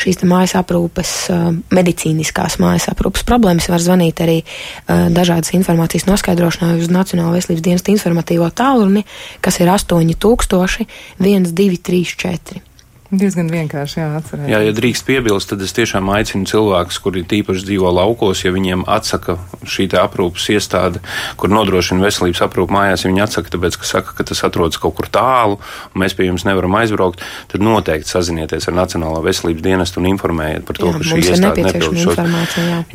šīs 0.00 0.20
mājas 0.28 0.56
aprūpes, 0.60 1.14
uh, 1.32 1.48
medicīniskās 1.72 2.60
mājas 2.60 2.90
aprūpes 2.92 3.24
problēmas, 3.28 3.70
var 3.72 3.80
zvanīt 3.82 4.20
arī 4.20 4.38
dažādas 4.86 5.52
informācijas 5.56 6.06
noskaidrošanai 6.08 6.76
uz 6.80 6.90
Nacionālā 6.92 7.39
veselības 7.40 7.66
dienesta 7.66 7.94
informatīvo 7.94 8.48
tālruni, 8.54 9.02
kas 9.40 9.60
ir 9.64 9.68
8000 9.72 10.20
1234. 10.20 12.70
Diezgan 13.10 13.48
vienkārši 13.50 13.98
jāatcerās. 13.98 14.46
Jā, 14.46 14.60
ja 14.62 14.74
drīkst 14.74 15.02
piebilst, 15.02 15.50
tad 15.50 15.64
es 15.66 15.74
tiešām 15.74 16.06
aicinu 16.14 16.46
cilvēkus, 16.46 17.00
kuri 17.02 17.24
tīpaši 17.26 17.66
dzīvo 17.66 17.90
laukos, 17.90 18.44
ja 18.44 18.52
viņiem 18.54 18.84
atsaka 18.86 19.34
šī 19.66 19.88
aprūpas 19.98 20.46
iestāde, 20.54 21.02
kur 21.40 21.50
nodrošina 21.50 22.06
veselības 22.06 22.44
aprūpu 22.46 22.76
mājās, 22.76 23.02
ja 23.02 23.10
viņi 23.10 23.24
atsaka, 23.26 23.50
tāpēc, 23.56 23.80
ka 23.82 23.90
saka, 23.90 24.14
ka 24.14 24.28
tas 24.30 24.44
atrodas 24.46 24.78
kaut 24.78 24.94
kur 25.00 25.10
tālu, 25.10 25.58
un 25.90 26.04
mēs 26.04 26.14
pie 26.14 26.30
jums 26.30 26.46
nevaram 26.46 26.78
aizbraukt, 26.78 27.26
tad 27.50 27.66
noteikti 27.66 28.14
sazinieties 28.14 28.70
ar 28.70 28.78
Nacionālo 28.78 29.26
veselības 29.26 29.66
dienestu 29.66 29.98
un 29.98 30.12
informējiet 30.14 30.70
par 30.70 30.78
to, 30.78 30.94
jā, 30.94 31.02
ka 31.02 31.10
šī 31.10 31.22
iestāde 31.26 31.66
nepild 31.66 32.02
šo. 32.06 32.18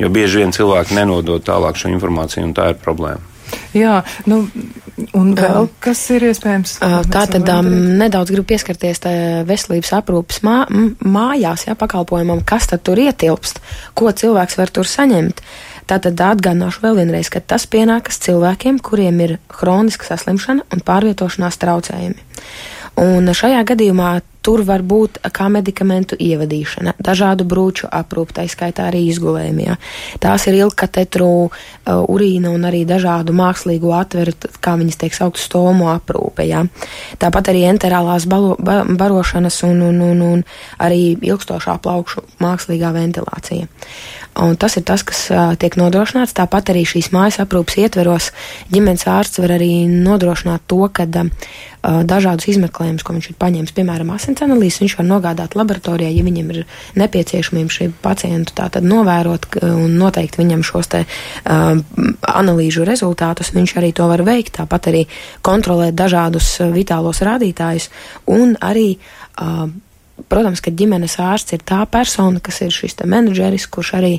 Jo 0.00 0.14
bieži 0.16 0.46
vien 0.46 0.56
cilvēki 0.56 0.96
nenodod 0.96 1.44
tālāk 1.44 1.76
šo 1.76 1.92
informāciju, 1.92 2.48
un 2.48 2.56
tā 2.56 2.72
ir 2.72 2.80
problēma. 2.80 3.35
Jā, 3.76 4.00
nu, 4.30 4.40
un 5.16 5.32
vēl 5.36 5.68
kas 5.84 6.00
ir 6.14 6.24
iespējams? 6.30 6.78
Tā 7.12 7.24
tad 7.30 7.50
um, 7.52 7.68
nedaudz 8.00 8.32
gribu 8.32 8.48
pieskarties 8.52 9.02
veselības 9.46 9.92
aprūpas 9.98 10.42
mā, 10.46 10.58
mājās, 11.04 11.66
jā, 11.68 11.76
pakalpojumam, 11.78 12.42
kas 12.48 12.70
tad 12.72 12.84
tur 12.86 13.00
ietilpst, 13.02 13.60
ko 13.98 14.12
cilvēks 14.12 14.58
var 14.60 14.72
tur 14.72 14.88
saņemt. 14.88 15.42
Tātad 15.86 16.18
atgādināšu 16.18 16.82
vēl 16.82 16.96
vienreiz, 16.98 17.28
ka 17.30 17.38
tas 17.38 17.68
pienākas 17.70 18.18
cilvēkiem, 18.24 18.80
kuriem 18.82 19.20
ir 19.22 19.36
hroniska 19.60 20.08
saslimšana 20.08 20.66
un 20.74 20.82
pārvietošanās 20.86 21.60
traucējumi. 21.62 22.24
Un 22.96 23.28
šajā 23.28 23.60
gadījumā 23.68 24.10
tur 24.46 24.62
var 24.64 24.80
būt 24.86 25.18
kā 25.34 25.48
medikamentu 25.52 26.16
ievadīšana, 26.22 26.94
dažādu 27.02 27.44
brūču 27.48 27.90
aprūpe, 27.92 28.36
tā 28.38 28.44
skaitā 28.48 28.86
arī 28.88 29.02
izgulējumā. 29.10 29.74
Tās 30.22 30.46
ir 30.46 30.56
ilgkatetru, 30.60 31.28
uh, 31.50 32.04
urīna 32.08 32.54
un 32.54 32.64
arī 32.68 32.84
dažādu 32.88 33.34
mākslīgo 33.36 33.90
atveru, 33.98 34.32
kā 34.62 34.76
viņas 34.78 35.00
tiek 35.02 35.16
saukt, 35.18 35.42
stomu 35.42 35.90
aprūpe. 35.92 36.46
Jā. 36.46 36.62
Tāpat 37.20 37.52
arī 37.52 37.66
enterālās 37.72 38.28
balo, 38.30 38.54
ba, 38.56 38.84
barošanas 38.86 39.60
un, 39.68 39.82
un, 39.90 40.00
un, 40.06 40.22
un 40.30 40.46
arī 40.78 41.16
ilgstošā 41.18 41.76
plaukšu 41.82 42.24
mākslīgā 42.40 42.94
ventilācija. 42.96 43.68
Un 44.36 44.56
tas 44.60 44.74
ir 44.76 44.84
tas, 44.84 45.00
kas 45.06 45.22
uh, 45.32 45.54
tiek 45.56 45.78
nodrošināts. 45.80 46.34
Tāpat 46.36 46.68
arī 46.74 46.82
šīs 46.84 47.08
mājas 47.14 47.38
aprūpas 47.40 47.78
ietveros 47.80 48.28
ģimenes 48.68 49.06
ārsts 49.08 49.40
var 49.40 49.54
arī 49.54 49.86
nodrošināt 49.88 50.66
to, 50.68 50.82
ka 50.92 51.06
uh, 51.08 52.02
dažādus 52.04 52.50
izmeklējumus, 52.52 53.04
ko 53.06 53.16
viņš 53.16 53.30
ir 53.30 53.38
paņēmis, 53.40 53.72
piemēram, 53.76 54.10
asins 54.12 54.44
analīzes, 54.44 54.82
viņš 54.82 54.96
var 54.98 55.08
nogādāt 55.08 55.56
laboratorijā, 55.56 56.10
ja 56.12 56.26
viņam 56.26 56.52
ir 56.52 56.66
nepieciešamība 57.00 57.76
šī 57.78 57.88
pacientu 58.04 58.52
tātad 58.60 58.84
novērot 58.84 59.48
un 59.64 59.96
noteikt 59.96 60.36
viņam 60.36 60.66
šos 60.68 60.92
te 60.92 61.06
uh, 61.06 61.72
analīžu 62.36 62.84
rezultātus, 62.84 63.54
viņš 63.56 63.76
arī 63.80 63.94
to 63.96 64.10
var 64.12 64.26
veikt, 64.26 64.58
tāpat 64.60 64.92
arī 64.92 65.06
kontrolēt 65.40 65.96
dažādus 65.96 66.58
vitālos 66.76 67.24
rādītājus 67.24 67.88
un 68.36 68.52
arī 68.60 68.90
uh, 68.98 69.64
Protams, 70.16 70.62
ka 70.64 70.72
ģimenes 70.72 71.18
ārsts 71.20 71.52
ir 71.52 71.60
tā 71.68 71.82
persona, 71.92 72.40
kas 72.40 72.62
ir 72.64 72.72
šis 72.72 72.96
menedžeris, 73.04 73.66
kurš 73.68 73.92
arī 73.98 74.14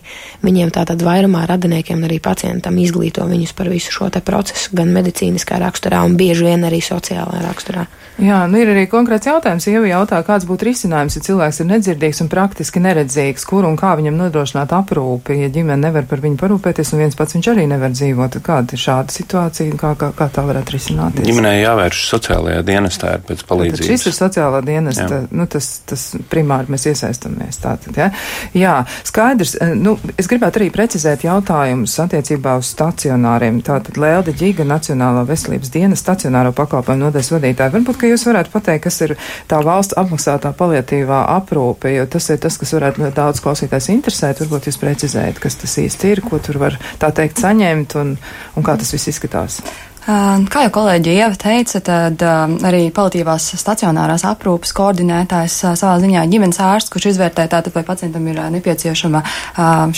viņiem 0.45 0.69
tātad 0.75 1.01
vairumā 1.01 1.47
radiniekiem 1.49 1.97
un 1.97 2.05
arī 2.05 2.19
pacientam 2.21 2.77
izglīto 2.77 3.25
viņus 3.25 3.55
par 3.57 3.71
visu 3.73 3.91
šo 3.95 4.11
te 4.13 4.21
procesu, 4.21 4.75
gan 4.77 4.93
medicīniskā 4.93 5.57
raksturā 5.63 6.03
un 6.05 6.13
bieži 6.19 6.45
vien 6.45 6.67
arī 6.69 6.83
sociālā 6.85 7.41
raksturā. 7.47 7.87
Jā, 8.21 8.43
nu 8.49 8.57
ir 8.61 8.71
arī 8.71 8.85
konkrēts 8.89 9.29
jautājums. 9.29 9.67
Jau 9.69 9.83
jautā, 9.85 10.21
kāds 10.25 10.45
būtu 10.49 10.65
risinājums, 10.69 11.17
ja 11.17 11.25
cilvēks 11.25 11.59
ir 11.61 11.67
nedzirdīgs 11.69 12.23
un 12.23 12.29
praktiski 12.31 12.81
neredzīgs, 12.81 13.45
kur 13.45 13.65
un 13.67 13.77
kā 13.77 13.91
viņam 13.97 14.17
nodrošināt 14.17 14.73
aprūpi, 14.73 15.37
ja 15.43 15.49
ģimene 15.53 15.77
nevar 15.83 16.07
par 16.09 16.23
viņu 16.23 16.39
parūpēties 16.41 16.93
un 16.93 17.03
viens 17.03 17.17
pats 17.17 17.37
viņš 17.37 17.51
arī 17.53 17.67
nevar 17.69 17.93
dzīvot. 17.93 18.39
Kāda 18.45 18.73
ir 18.73 18.81
šāda 18.81 19.13
situācija 19.13 19.73
un 19.73 19.81
kā, 19.81 19.93
kā, 20.01 20.09
kā 20.17 20.29
tā 20.33 20.45
varētu 20.49 20.77
risināties? 20.77 21.27
Ģimenei 21.29 21.59
jāvērš 21.61 22.01
sociālajā 22.09 22.65
dienestā 22.65 23.13
pēc 23.27 23.45
palīdzības. 23.51 23.85
Tad 23.85 23.93
šis 23.93 24.09
ir 24.09 24.17
sociālā 24.17 24.63
dienesta, 24.65 25.07
Jā. 25.13 25.21
nu 25.37 25.45
tas 25.51 25.69
tas 25.87 26.03
primāri 26.31 26.73
mēs 26.73 26.87
iesaistamies. 26.91 27.59
Tātad, 27.63 27.97
ja? 27.97 28.09
Jā, 28.57 28.75
skaidrs. 29.07 29.55
Eh, 29.61 29.73
nu, 29.77 29.95
es 30.19 30.29
gribētu 30.29 30.61
arī 30.61 30.69
precizēt 30.73 31.25
jautājumus 31.27 31.95
attiecībā 32.03 32.57
uz 32.59 32.71
stacionāriem. 32.73 33.61
Tātad 33.65 33.99
Lēlde 34.01 34.35
Ģiga, 34.37 34.67
Nacionālā 34.67 35.23
veselības 35.27 35.71
dienas 35.73 36.03
stacionāro 36.03 36.53
pakalpojumu 36.57 37.07
nodaļas 37.07 37.33
vadītāja. 37.35 37.73
Varbūt, 37.77 38.01
ka 38.01 38.11
jūs 38.11 38.27
varētu 38.27 38.53
pateikt, 38.53 38.85
kas 38.87 39.01
ir 39.07 39.15
tā 39.49 39.61
valsts 39.65 39.97
apmaksātā 39.99 40.53
paliatīvā 40.57 41.23
aprūpe, 41.37 41.91
jo 41.95 42.07
tas 42.11 42.29
ir 42.33 42.41
tas, 42.43 42.59
kas 42.59 42.75
varētu 42.77 43.11
daudz 43.17 43.43
klausītājs 43.43 43.91
interesēt. 43.95 44.43
Varbūt 44.43 44.71
jūs 44.71 44.81
precizējat, 44.81 45.41
kas 45.43 45.59
tas 45.63 45.77
īsti 45.83 46.15
ir, 46.15 46.23
ko 46.25 46.41
tur 46.43 46.61
var 46.61 46.79
tā 47.01 47.11
teikt 47.15 47.41
saņemt 47.43 47.99
un, 48.01 48.17
un 48.55 48.65
kā 48.65 48.77
tas 48.79 48.93
viss 48.95 49.13
izskatās. 49.13 49.61
Kā 50.07 50.61
jau 50.63 50.69
kolēģi 50.71 51.13
Ieva 51.17 51.35
teica, 51.35 51.81
tad 51.83 52.21
arī 52.23 52.85
palitīvās 52.95 53.49
stacionārās 53.59 54.23
aprūpas 54.29 54.71
koordinētājs 54.77 55.57
savā 55.75 55.97
ziņā 55.99 56.21
ģimenes 56.31 56.61
ārsts, 56.63 56.93
kurš 56.93 57.09
izvērtē 57.09 57.43
tātad, 57.51 57.73
vai 57.75 57.83
pacientam 57.83 58.23
ir 58.31 58.39
nepieciešama 58.53 59.19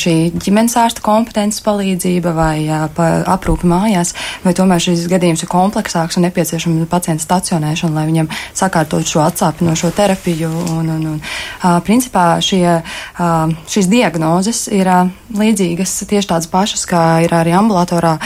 šī 0.02 0.14
ģimenes 0.34 0.74
ārsta 0.82 1.04
kompetences 1.06 1.62
palīdzība 1.62 2.34
vai 2.34 2.56
aprūpe 2.74 3.70
mājās, 3.70 4.16
vai 4.42 4.56
tomēr 4.58 4.82
šis 4.88 5.06
gadījums 5.12 5.46
ir 5.46 5.52
kompleksāks 5.52 6.18
un 6.18 6.26
nepieciešama 6.26 6.90
pacienta 6.90 7.28
stacionēšana, 7.28 7.94
lai 8.00 8.08
viņam 8.10 8.32
sakārtot 8.58 9.06
šo 9.06 9.22
atsāpinošo 9.28 9.94
terapiju. 9.94 10.50
Un, 10.74 10.90
un, 10.96 11.06
un, 11.14 11.22
principā 11.86 12.40
šie, 12.42 12.80
šīs 13.70 13.92
diagnozes 13.94 14.66
ir 14.74 14.90
līdzīgas 15.38 16.00
tieši 16.10 16.34
tādas 16.34 16.50
pašas, 16.50 16.90
kā 16.90 17.06
ir 17.28 17.38
arī 17.44 17.54
ambulatorā 17.62 18.18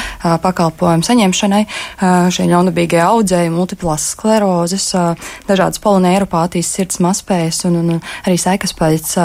pakalpojumu 0.48 1.12
saņemšanai 1.12 1.64
šie 2.02 2.48
ļaunprātīgie 2.52 3.02
audzēji, 3.04 3.54
multiplās 3.54 4.10
sklerozes, 4.16 4.90
dažādas 5.50 5.82
polineiropātijas, 5.84 6.74
sirds 6.78 7.00
mazspējas 7.04 7.64
un, 7.70 7.80
un, 7.84 7.94
un 7.98 8.04
arī 8.26 8.40
sekas 8.42 8.76
pēc 8.78 9.16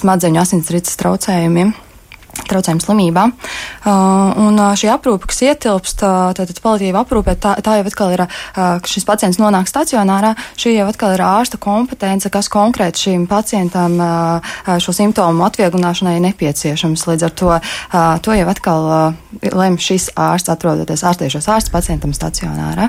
smadzeņu 0.00 0.44
asinsrites 0.44 0.98
traucējumiem 1.00 1.74
traucējumu 2.48 2.82
slimībām. 2.84 3.32
Uh, 3.32 4.32
un 4.40 4.58
uh, 4.58 4.72
šī 4.78 4.90
aprūpe, 4.92 5.28
kas 5.30 5.42
ietilpst, 5.46 6.04
uh, 6.04 6.30
tātad 6.36 6.60
paliatīva 6.62 7.04
aprūpē, 7.04 7.36
tā, 7.40 7.54
tā 7.64 7.78
jau 7.78 7.86
atkal 7.88 8.14
ir, 8.14 8.24
ka 8.54 8.88
šis 8.88 9.06
pacients 9.08 9.40
nonāk 9.40 9.68
stacionārā, 9.70 10.32
šī 10.60 10.74
jau 10.76 10.86
atkal 10.90 11.14
ir 11.16 11.24
ārsta 11.24 11.60
kompetence, 11.60 12.30
kas 12.32 12.50
konkrēti 12.52 13.06
šīm 13.06 13.26
pacientam 13.30 13.96
šo 14.82 14.94
simptomu 14.94 15.44
atvieglināšanai 15.46 16.18
nepieciešams. 16.24 17.06
Līdz 17.10 17.26
ar 17.26 17.34
to, 17.40 17.50
to 18.24 18.36
jau 18.36 18.48
atkal 18.50 18.88
lem 19.56 19.78
šis 19.80 20.10
ārsts 20.18 20.52
atrodoties 20.52 21.04
ārstiešos 21.06 21.48
ārsts 21.52 21.72
pacientam 21.74 22.14
stacionārā. 22.16 22.88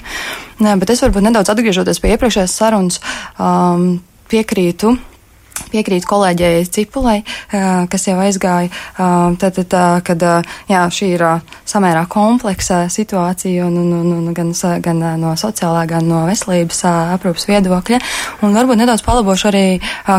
Bet 0.61 0.93
es 0.93 1.03
varbūt 1.03 1.25
nedaudz 1.27 1.53
atgriežoties 1.53 2.01
pie 2.01 2.15
iepriekšējās 2.15 2.57
sarunas, 2.61 3.01
um, 3.39 4.01
piekrītu 4.31 4.95
Piekrīt 5.72 6.07
kolēģei 6.09 6.66
Cipulai, 6.72 7.22
kas 7.51 8.07
jau 8.07 8.18
aizgāja, 8.24 8.72
tad, 9.41 9.59
tad, 9.62 9.76
kad 10.07 10.26
jā, 10.70 10.82
šī 10.91 11.12
ir 11.16 11.26
samērā 11.70 12.05
kompleksa 12.12 12.86
situācija 12.91 13.68
un, 13.68 13.78
un, 13.82 13.91
un, 13.99 14.12
un 14.18 14.36
gan, 14.36 14.51
gan 14.84 15.03
no 15.22 15.34
sociālā, 15.39 15.86
gan 15.89 16.07
no 16.09 16.24
veselības 16.30 16.84
aprūpas 16.89 17.47
viedokļa. 17.49 18.01
Un 18.45 18.55
varbūt 18.57 18.82
nedaudz 18.82 19.03
palabošu 19.05 19.49
arī 19.51 19.66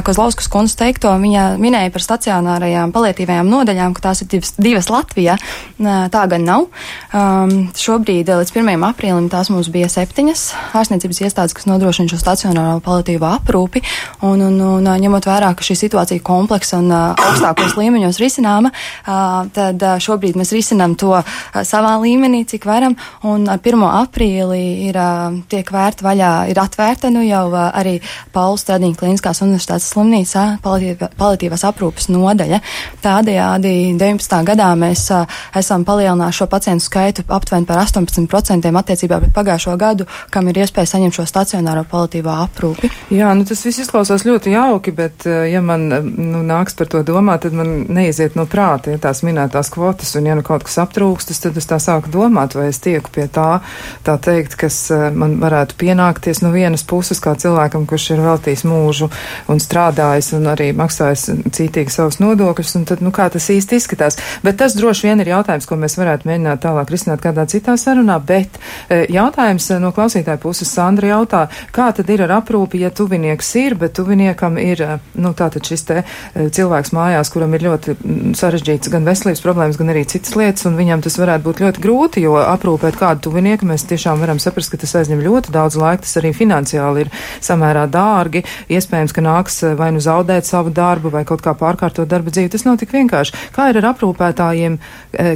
Kozlauskas 0.07 0.49
kundzes 0.53 0.79
teikto. 0.81 1.13
Viņa 1.23 1.47
minēja 1.61 1.93
par 1.95 2.05
stacionārajām 2.05 2.93
palietīvajām 2.95 3.51
nodaļām, 3.51 3.97
ka 3.97 4.09
tās 4.09 4.25
ir 4.25 4.31
divas, 4.33 4.55
divas 4.59 4.91
Latvijā. 4.93 5.37
Tā 5.79 6.25
gan 6.31 6.47
nav. 6.47 6.69
Um, 7.13 7.69
šobrīd 7.77 8.31
līdz 8.31 8.55
1. 8.55 8.87
aprīlim 8.89 9.29
tās 9.33 9.51
mums 9.53 9.71
bija 9.73 9.91
septiņas 9.93 10.45
ārstniecības 10.79 11.23
iestādes, 11.27 11.57
kas 11.57 11.69
nodrošina 11.69 12.11
šo 12.13 12.21
stacionāro 12.21 12.81
palietīvo 12.85 13.29
aprūpi. 13.29 13.83
Un, 14.27 14.43
un, 14.49 14.59
un, 14.79 14.91
ņemot 15.03 15.29
vērā, 15.33 15.53
ka 15.57 15.67
šī 15.67 15.79
situācija 15.81 16.21
ir 16.21 16.25
kompleksa 16.27 16.79
un 16.83 16.93
uh, 16.93 17.13
augstākos 17.17 17.77
līmeņos 17.81 18.21
risināma, 18.23 18.73
uh, 18.73 19.49
tad 19.57 19.83
uh, 19.83 19.97
šobrīd 20.03 20.39
mēs 20.39 20.53
risinām 20.55 20.97
to 21.01 21.15
uh, 21.19 21.35
savā 21.67 21.97
līmenī, 22.03 22.45
cik 22.49 22.67
varam. 22.69 22.97
Un 23.29 23.49
ar 23.51 23.61
1. 23.63 23.83
aprīlī 23.89 24.63
ir 24.89 24.99
uh, 25.01 25.39
tiek 25.51 25.69
vērta 25.73 26.07
vaļā, 26.07 26.33
ir 26.53 26.61
atvērta 26.63 27.11
nu 27.15 27.25
jau 27.25 27.47
uh, 27.51 27.71
arī 27.79 27.99
Pauli 28.35 28.61
Stradīņa 28.61 28.99
Kliniskās 29.01 29.43
universitātes 29.45 29.91
slimnīcā 29.93 30.45
paliatīvās 30.63 31.67
aprūpas 31.69 32.11
nodaļa. 32.13 32.61
Tādējādi 33.03 33.75
19. 34.01 34.39
gadā 34.53 34.71
mēs 34.79 35.07
uh, 35.15 35.41
esam 35.59 35.87
palielinājuši 35.89 36.43
šo 36.43 36.49
pacientu 36.53 36.87
skaitu 36.87 37.27
aptuveni 37.29 37.69
par 37.69 37.83
18% 37.83 38.73
attiecībā 38.83 39.21
pret 39.23 39.35
pagājušo 39.37 39.77
gadu, 39.81 40.09
kam 40.31 40.49
ir 40.51 40.63
iespēja 40.63 40.95
saņemt 40.95 41.19
šo 41.19 41.27
stacionāro 41.29 41.85
paliatīvā 41.89 42.39
aprūpi. 42.47 42.91
Jā, 43.15 43.33
nu 43.37 43.47
tas 43.49 43.65
viss 43.67 43.83
izklausās 43.85 44.27
ļoti 44.27 44.55
jauki, 44.57 44.95
bet 44.97 45.22
bet 45.23 45.33
eh, 45.33 45.53
ja 45.53 45.61
man 45.61 45.93
eh, 45.93 46.03
nu, 46.03 46.43
nāks 46.43 46.75
par 46.77 46.87
to 46.87 47.03
domāt, 47.03 47.43
tad 47.43 47.53
man 47.53 47.87
neiziet 47.89 48.35
no 48.37 48.47
prāta 48.47 48.91
ja 48.93 48.99
tās 48.99 49.23
minētās 49.23 49.71
kvotas, 49.73 50.15
un 50.17 50.27
ja 50.27 50.35
nu 50.35 50.43
kaut 50.43 50.65
kas 50.65 50.79
aptrūkstas, 50.83 51.41
tad 51.43 51.57
es 51.57 51.67
tā 51.67 51.79
sāku 51.79 52.11
domāt, 52.11 52.55
vai 52.55 52.69
es 52.71 52.81
tieku 52.83 53.11
pie 53.13 53.27
tā, 53.29 53.61
tā 54.05 54.17
teikt, 54.19 54.57
kas 54.57 54.91
eh, 54.91 55.11
man 55.15 55.39
varētu 55.43 55.77
pienākties 55.79 56.43
no 56.43 56.53
vienas 56.53 56.85
puses 56.85 57.21
kā 57.23 57.35
cilvēkam, 57.39 57.87
kurš 57.87 58.11
ir 58.15 58.25
veltījis 58.25 58.65
mūžu 58.67 59.11
un 59.49 59.63
strādājis 59.63 60.33
un 60.39 60.51
arī 60.53 60.73
maksājis 60.77 61.29
cītīgi 61.53 61.93
savus 61.93 62.21
nodokļus, 62.23 62.77
un 62.81 62.87
tad, 62.89 63.03
nu, 63.05 63.13
kā 63.15 63.29
tas 63.33 63.51
īsti 63.53 63.79
izskatās. 63.79 64.19
Bet 64.43 64.59
tas 64.61 64.77
droši 64.79 65.11
vien 65.11 65.23
ir 65.23 65.33
jautājums, 65.35 65.69
ko 65.69 65.79
mēs 65.79 65.99
varētu 65.99 66.29
mēģināt 66.29 66.65
tālāk 66.65 66.91
risināt 66.93 67.23
kādā 67.23 67.47
citā 67.51 67.77
sarunā, 67.81 68.19
bet 68.27 68.59
jautājums 68.91 69.69
no 69.83 69.93
klausītāja 69.95 70.41
puses 70.43 70.71
Sandra 70.73 71.13
jautā, 71.13 71.47
kā 71.75 71.91
tad 71.97 72.11
ir 72.13 72.25
ar 72.27 72.39
aprūpi, 72.41 72.83
ja 72.83 72.93
tuvinieks 72.95 73.55
ir, 73.61 73.77
bet 73.79 73.97
tuviniekam 73.99 74.59
ir 74.63 74.85
nu, 75.15 75.33
tātad 75.37 75.67
šis 75.67 75.85
te 75.89 76.03
cilvēks 76.35 76.93
mājās, 76.97 77.31
kuram 77.33 77.53
ir 77.57 77.67
ļoti 77.67 77.97
sarežģīts 78.39 78.91
gan 78.93 79.07
veselības 79.07 79.43
problēmas, 79.45 79.79
gan 79.81 79.93
arī 79.93 80.05
citas 80.09 80.35
lietas, 80.39 80.67
un 80.69 80.79
viņam 80.79 81.05
tas 81.05 81.19
varētu 81.21 81.47
būt 81.47 81.63
ļoti 81.65 81.85
grūti, 81.85 82.25
jo 82.25 82.37
aprūpēt 82.41 82.99
kādu 83.01 83.27
tuvinieku 83.29 83.69
mēs 83.69 83.87
tiešām 83.91 84.23
varam 84.23 84.41
saprast, 84.43 84.73
ka 84.73 84.81
tas 84.81 84.95
aizņem 85.03 85.23
ļoti 85.25 85.55
daudz 85.55 85.79
laika, 85.81 86.05
tas 86.07 86.17
arī 86.21 86.33
finansiāli 86.37 87.07
ir 87.07 87.13
samērā 87.45 87.87
dārgi, 87.93 88.45
iespējams, 88.73 89.17
ka 89.17 89.25
nāks 89.25 89.63
vai 89.79 89.93
nu 89.95 90.03
zaudēt 90.03 90.49
savu 90.49 90.73
darbu 90.75 91.13
vai 91.13 91.25
kaut 91.29 91.45
kā 91.45 91.55
pārkārtot 91.59 92.09
darba 92.09 92.33
dzīvi. 92.33 92.53
Tas 92.53 92.67
nav 92.69 92.79
tik 92.81 92.95
vienkārši. 92.97 93.51
Kā 93.55 93.71
ir 93.71 93.83
ar 93.83 93.93
aprūpētājiem, 93.93 94.79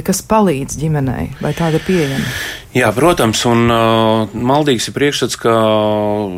kas 0.07 0.23
palīdz 0.29 0.79
ģimenei, 0.81 1.31
vai 1.41 1.53
tāda 1.57 1.79
ir 1.79 1.85
pieejama? 1.87 2.31
Jā, 2.77 2.91
protams, 2.93 3.39
un 3.49 3.71
uh, 3.73 4.33
maldīgs 4.37 4.89
ir 4.89 4.93
priekšstats, 4.93 5.37
ka 5.41 5.53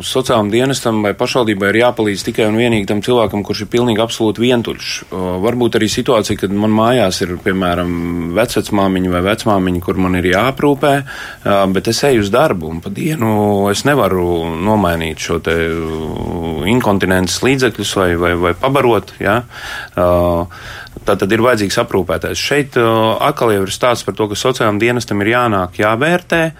sociālajam 0.06 0.48
dienestam 0.52 1.02
vai 1.04 1.12
pašvaldībai 1.18 1.68
ir 1.68 1.78
jāpalīdz 1.82 2.22
tikai 2.30 2.46
un 2.48 2.56
vienīgi 2.56 2.88
tam 2.88 3.02
cilvēkam, 3.04 3.42
kurš 3.44 3.66
ir 3.66 3.70
pilnīgi 3.74 4.00
absolūti 4.00 4.44
vientuļš. 4.46 4.92
Uh, 5.10 5.26
varbūt 5.44 5.76
arī 5.76 5.90
situācija, 5.92 6.40
kad 6.40 6.54
man 6.56 6.72
mājās 6.72 7.20
ir, 7.26 7.34
piemēram, 7.44 7.92
vecvecmāmiņa 8.38 9.12
vai 9.12 9.22
vecmāmiņa, 9.26 9.84
kur 9.84 10.00
man 10.00 10.16
ir 10.16 10.30
jāaprūpē, 10.30 10.94
uh, 11.02 11.60
bet 11.74 11.92
es 11.92 12.00
eju 12.08 12.24
uz 12.24 12.32
darbu 12.32 12.72
un 12.72 12.80
pa 12.80 12.94
dienu 12.94 13.34
es 13.68 13.84
nevaru 13.84 14.54
nomainīt 14.64 15.20
šo 15.20 15.42
te 15.44 15.58
uh, 15.68 16.64
inkontinences 16.72 17.42
līdzekļus 17.44 17.96
vai, 18.00 18.12
vai, 18.22 18.36
vai 18.48 18.56
pabarot. 18.64 19.18
Ja? 19.20 19.42
Uh, 19.92 20.48
Tā 21.00 21.14
tad 21.16 21.32
ir 21.32 21.40
vajadzīgs 21.40 21.78
aprūpētājs. 21.80 22.40
Šeit 22.40 22.76
uh, 22.78 23.14
atkal 23.24 23.54
ir 23.54 23.70
stāsts 23.72 24.04
par 24.04 24.14
to, 24.18 24.26
ka 24.30 24.36
sociālajiem 24.36 24.80
dienestam 24.82 25.22
ir 25.22 25.30
jānāk, 25.32 25.78
jāvērtē. 25.80 26.29
Uh, 26.32 26.50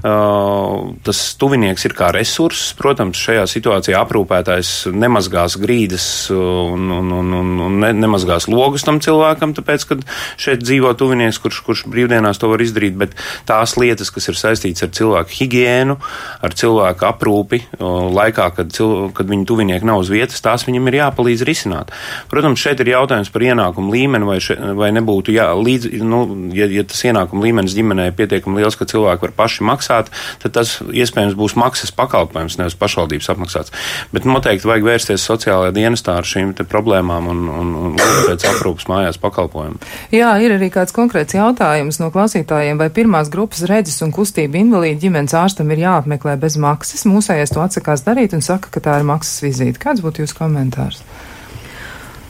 tas 0.00 1.20
tuvinieks 1.40 1.84
ir 1.84 1.94
kā 1.96 2.08
resurss. 2.14 2.72
Protams, 2.78 3.18
šajā 3.20 3.44
situācijā 3.50 4.00
aprūpētājs 4.00 4.90
nemazgās 4.96 5.58
grīdas 5.60 6.06
un, 6.32 6.88
un, 6.96 7.12
un, 7.20 7.34
un, 7.36 7.52
un 7.66 7.78
ne, 7.82 7.92
nemazgās 7.96 8.48
logus 8.48 8.86
tam 8.86 9.00
cilvēkam, 9.04 9.52
tāpēc, 9.56 9.86
ka 9.88 9.98
šeit 10.40 10.64
dzīvo 10.64 10.92
tuvinieks, 10.98 11.40
kurš, 11.42 11.60
kurš 11.66 11.84
brīvdienās 11.92 12.40
to 12.40 12.48
var 12.52 12.64
izdarīt, 12.64 12.96
bet 13.00 13.16
tās 13.48 13.76
lietas, 13.80 14.12
kas 14.14 14.30
ir 14.32 14.40
saistītas 14.40 14.86
ar 14.86 14.94
cilvēku 14.96 15.36
higiēnu, 15.36 15.98
ar 16.40 16.56
cilvēku 16.56 17.08
aprūpi 17.10 17.62
uh, 17.66 18.08
laikā, 18.16 18.48
kad, 18.56 18.72
cil, 18.76 19.10
kad 19.16 19.28
viņa 19.30 19.48
tuvinieki 19.48 19.88
nav 19.88 20.00
uz 20.04 20.12
vietas, 20.12 20.40
tās 20.44 20.64
viņam 20.68 20.88
ir 20.88 21.00
jāpalīdz 21.02 21.44
risināt. 21.48 21.92
Protams, 22.32 22.62
šeit 22.62 22.80
ir 22.80 22.94
jautājums 22.94 23.32
par 23.34 23.44
ienākumu 23.44 23.92
līmeni, 23.92 24.28
vai, 24.28 24.40
še, 24.44 24.56
vai 24.78 24.90
nebūtu, 24.96 25.34
jā, 25.36 25.50
līdz, 25.60 25.92
nu, 26.06 26.24
ja, 26.56 26.70
ja 26.72 26.86
tas 26.88 27.04
ienākumu 27.04 27.44
līmenis 27.44 27.76
ģimenē 27.76 28.10
ir 28.10 28.18
pietiekami 28.18 28.62
liels, 28.62 28.78
ka 28.80 28.88
cilvēki 28.88 29.28
var 29.28 29.36
paši 29.36 29.66
maksāt, 29.68 29.89
tad 29.90 30.54
tas 30.56 30.76
iespējams 30.80 31.36
būs 31.38 31.56
maksas 31.60 31.92
pakalpojums, 31.96 32.58
nevis 32.60 32.78
pašvaldības 32.80 33.30
apmaksāts. 33.34 33.74
Bet 34.14 34.28
noteikti 34.28 34.68
vajag 34.70 34.86
vērsties 34.86 35.26
sociālajā 35.26 35.74
dienestā 35.76 36.16
ar 36.20 36.28
šīm 36.28 36.54
problēmām 36.70 37.30
un, 37.32 37.42
un, 37.60 37.72
un 37.84 37.96
pēc 37.98 38.46
aprūpas 38.52 38.88
mājās 38.90 39.20
pakalpojumu. 39.22 39.80
Jā, 40.14 40.32
ir 40.42 40.56
arī 40.56 40.70
kāds 40.72 40.94
konkrēts 40.96 41.36
jautājums 41.36 42.00
no 42.02 42.10
klausītājiem, 42.14 42.80
vai 42.80 42.90
pirmās 42.94 43.30
grupas 43.32 43.64
redzes 43.70 44.00
un 44.04 44.14
kustība 44.14 44.60
invalīdi 44.60 45.06
ģimenes 45.06 45.36
ārstam 45.38 45.70
ir 45.74 45.84
jāapmeklē 45.84 46.36
bez 46.40 46.58
maksas. 46.60 47.06
Mūsējais 47.08 47.54
to 47.54 47.64
atsakās 47.64 48.04
darīt 48.06 48.36
un 48.36 48.44
saka, 48.44 48.72
ka 48.74 48.84
tā 48.84 49.00
ir 49.00 49.08
maksas 49.08 49.42
vizīte. 49.44 49.80
Kāds 49.82 50.04
būtu 50.04 50.24
jūsu 50.24 50.38
komentārs? 50.38 51.02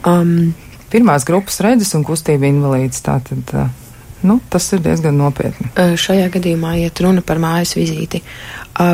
Um, 0.07 0.53
pirmās 0.91 1.25
grupas 1.27 1.61
redzes 1.63 1.93
un 1.97 2.05
kustība 2.07 2.49
invalīds. 2.49 3.03
Tātad, 3.05 3.53
nu, 4.27 4.39
tas 4.49 4.67
ir 4.75 4.81
diezgan 4.85 5.17
nopietni. 5.19 5.71
Šajā 5.75 6.29
gadījumā 6.33 6.75
iet 6.81 7.01
runa 7.03 7.23
par 7.25 7.41
mājas 7.41 7.75
vizīti. 7.77 8.21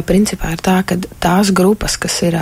Principā 0.07 0.53
ir 0.55 0.63
tā, 0.65 0.80
ka 0.88 0.97
tās 1.21 1.51
grupas, 1.55 1.97
kas 2.01 2.19
ir 2.25 2.38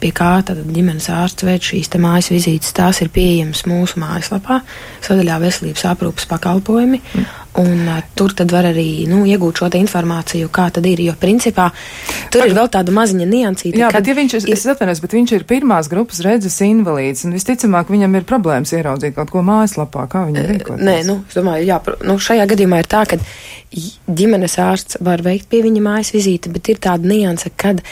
pie 0.00 0.12
kā 0.16 0.30
tad 0.46 0.62
ģimenes 0.72 1.10
ārsts 1.12 1.44
veids 1.44 1.72
šīs 1.72 1.92
mājas 2.00 2.30
vizītes, 2.32 2.72
tās 2.76 3.02
ir 3.04 3.10
pieejamas 3.12 3.66
mūsu 3.68 4.00
mājaslapā, 4.00 4.60
sadaļā 5.04 5.36
veselības 5.42 5.84
aprūpas 5.92 6.28
pakalpojumi. 6.30 7.02
Mm. 7.02 7.39
Un 7.58 7.88
uh, 7.88 7.98
tur 8.14 8.30
tad 8.36 8.52
var 8.54 8.68
arī 8.68 9.08
nu, 9.10 9.24
iegūt 9.26 9.58
šo 9.58 9.68
informāciju, 9.74 10.50
kā 10.54 10.68
tad 10.74 10.86
ir. 10.86 11.00
Jo, 11.02 11.16
principā, 11.18 11.66
tur 12.30 12.46
ir 12.46 12.54
vēl 12.54 12.70
tāda 12.70 12.94
maziņa 12.94 13.26
niansīta. 13.26 13.80
Jā, 13.80 13.88
bet 13.94 14.06
ja 14.06 14.14
viņš 14.14 14.36
ir, 14.38 14.46
es 14.54 14.66
atvainojos, 14.70 15.02
bet 15.02 15.16
viņš 15.18 15.34
ir 15.34 15.46
pirmās 15.50 15.90
grupas 15.90 16.22
redzes 16.22 16.60
invalīds, 16.62 17.24
un 17.26 17.34
visticamāk 17.34 17.90
viņam 17.90 18.14
ir 18.20 18.28
problēmas 18.28 18.74
ieraudzīt 18.76 19.18
kaut 19.18 19.34
ko 19.34 19.42
mājaslapā, 19.46 20.06
kā 20.12 20.24
viņam 20.28 20.48
rīkoties. 20.52 20.86
Nē, 20.86 20.96
nu, 21.08 21.18
es 21.26 21.40
domāju, 21.40 21.66
jā, 21.72 21.80
nu, 22.06 22.18
šajā 22.22 22.46
gadījumā 22.54 22.80
ir 22.84 22.90
tā, 22.94 23.02
ka 23.10 23.18
ģimenes 24.06 24.58
ārsts 24.62 25.02
var 25.02 25.26
veikt 25.26 25.50
pie 25.50 25.64
viņa 25.66 25.84
mājas 25.84 26.14
vizīti, 26.14 26.54
bet 26.54 26.70
ir 26.70 26.82
tāda 26.86 27.10
nianse, 27.10 27.50
kad 27.58 27.82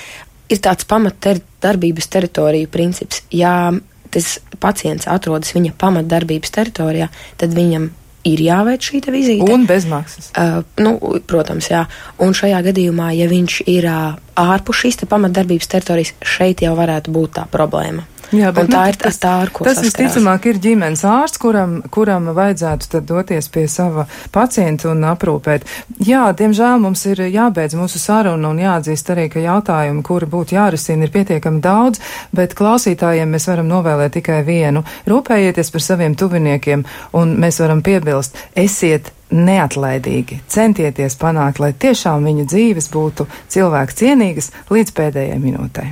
ir 0.49 0.63
tāds 0.65 0.87
pamat 0.89 1.19
ter 1.25 1.43
darbības 1.63 2.11
teritoriju 2.15 2.71
princips. 2.71 3.25
Ja 3.35 3.73
tas 4.09 4.39
pacients 4.63 5.09
atrodas 5.11 5.53
viņa 5.53 5.75
pamatdarbības 5.79 6.55
teritorijā, 6.55 7.11
tad 7.41 7.57
viņam 7.57 7.91
ir 8.29 8.43
jāveic 8.45 8.91
šī 8.91 9.03
vizīte. 9.15 9.49
Un 9.53 9.67
bezmaksas. 9.69 10.31
Uh, 10.33 10.61
nu, 10.83 10.95
protams, 11.29 11.71
jā. 11.73 11.85
Un 12.25 12.37
šajā 12.37 12.61
gadījumā, 12.71 13.11
ja 13.19 13.29
viņš 13.31 13.63
ir 13.71 13.89
uh, 13.89 14.19
ārpus 14.39 14.85
šīs 14.85 15.03
pamatdarbības 15.09 15.73
teritorijas, 15.75 16.15
šeit 16.37 16.63
jau 16.65 16.77
varētu 16.79 17.15
būt 17.15 17.37
tā 17.41 17.49
problēma. 17.51 18.07
Jā, 18.35 18.51
bet, 18.53 18.67
un 18.67 18.73
tā 18.75 18.83
nu, 18.85 18.93
ir 18.93 18.99
tas, 19.01 19.17
tā, 19.23 19.31
ar 19.45 19.51
ko 19.55 19.65
tas 19.65 19.79
visticamāk 19.81 20.49
ir 20.51 20.59
ģimenes 20.61 21.01
ārsts, 21.09 21.41
kuram, 21.41 21.79
kuram 21.95 22.29
vajadzētu 22.37 22.91
tad 22.93 23.07
doties 23.09 23.49
pie 23.53 23.65
sava 23.73 24.05
pacienta 24.35 24.91
un 24.91 25.05
aprūpēt. 25.09 25.65
Jā, 26.05 26.27
diemžēl 26.37 26.77
mums 26.83 27.07
ir 27.09 27.23
jābeidz 27.25 27.77
mūsu 27.79 28.01
saruna 28.03 28.51
un 28.53 28.61
jāatzīst 28.61 29.13
arī, 29.15 29.29
ka 29.33 29.41
jautājumi, 29.41 30.05
kuri 30.05 30.29
būtu 30.29 30.59
jārisina, 30.59 31.07
ir 31.09 31.15
pietiekami 31.15 31.63
daudz, 31.65 32.03
bet 32.37 32.57
klausītājiem 32.59 33.33
mēs 33.33 33.49
varam 33.49 33.71
novēlēt 33.71 34.19
tikai 34.19 34.43
vienu. 34.45 34.85
Rūpējieties 35.09 35.73
par 35.73 35.85
saviem 35.85 36.17
tuviniekiem 36.19 36.85
un 37.17 37.39
mēs 37.41 37.63
varam 37.65 37.81
piebilst, 37.87 38.37
esiet 38.57 39.13
neatlaidīgi 39.33 40.43
centieties 40.49 41.17
panākt, 41.21 41.63
lai 41.65 41.73
tiešām 41.73 42.29
viņu 42.29 42.45
dzīves 42.49 42.93
būtu 42.93 43.29
cilvēku 43.53 43.97
cienīgas 44.03 44.53
līdz 44.73 44.95
pēdējai 45.01 45.41
minūtei. 45.41 45.89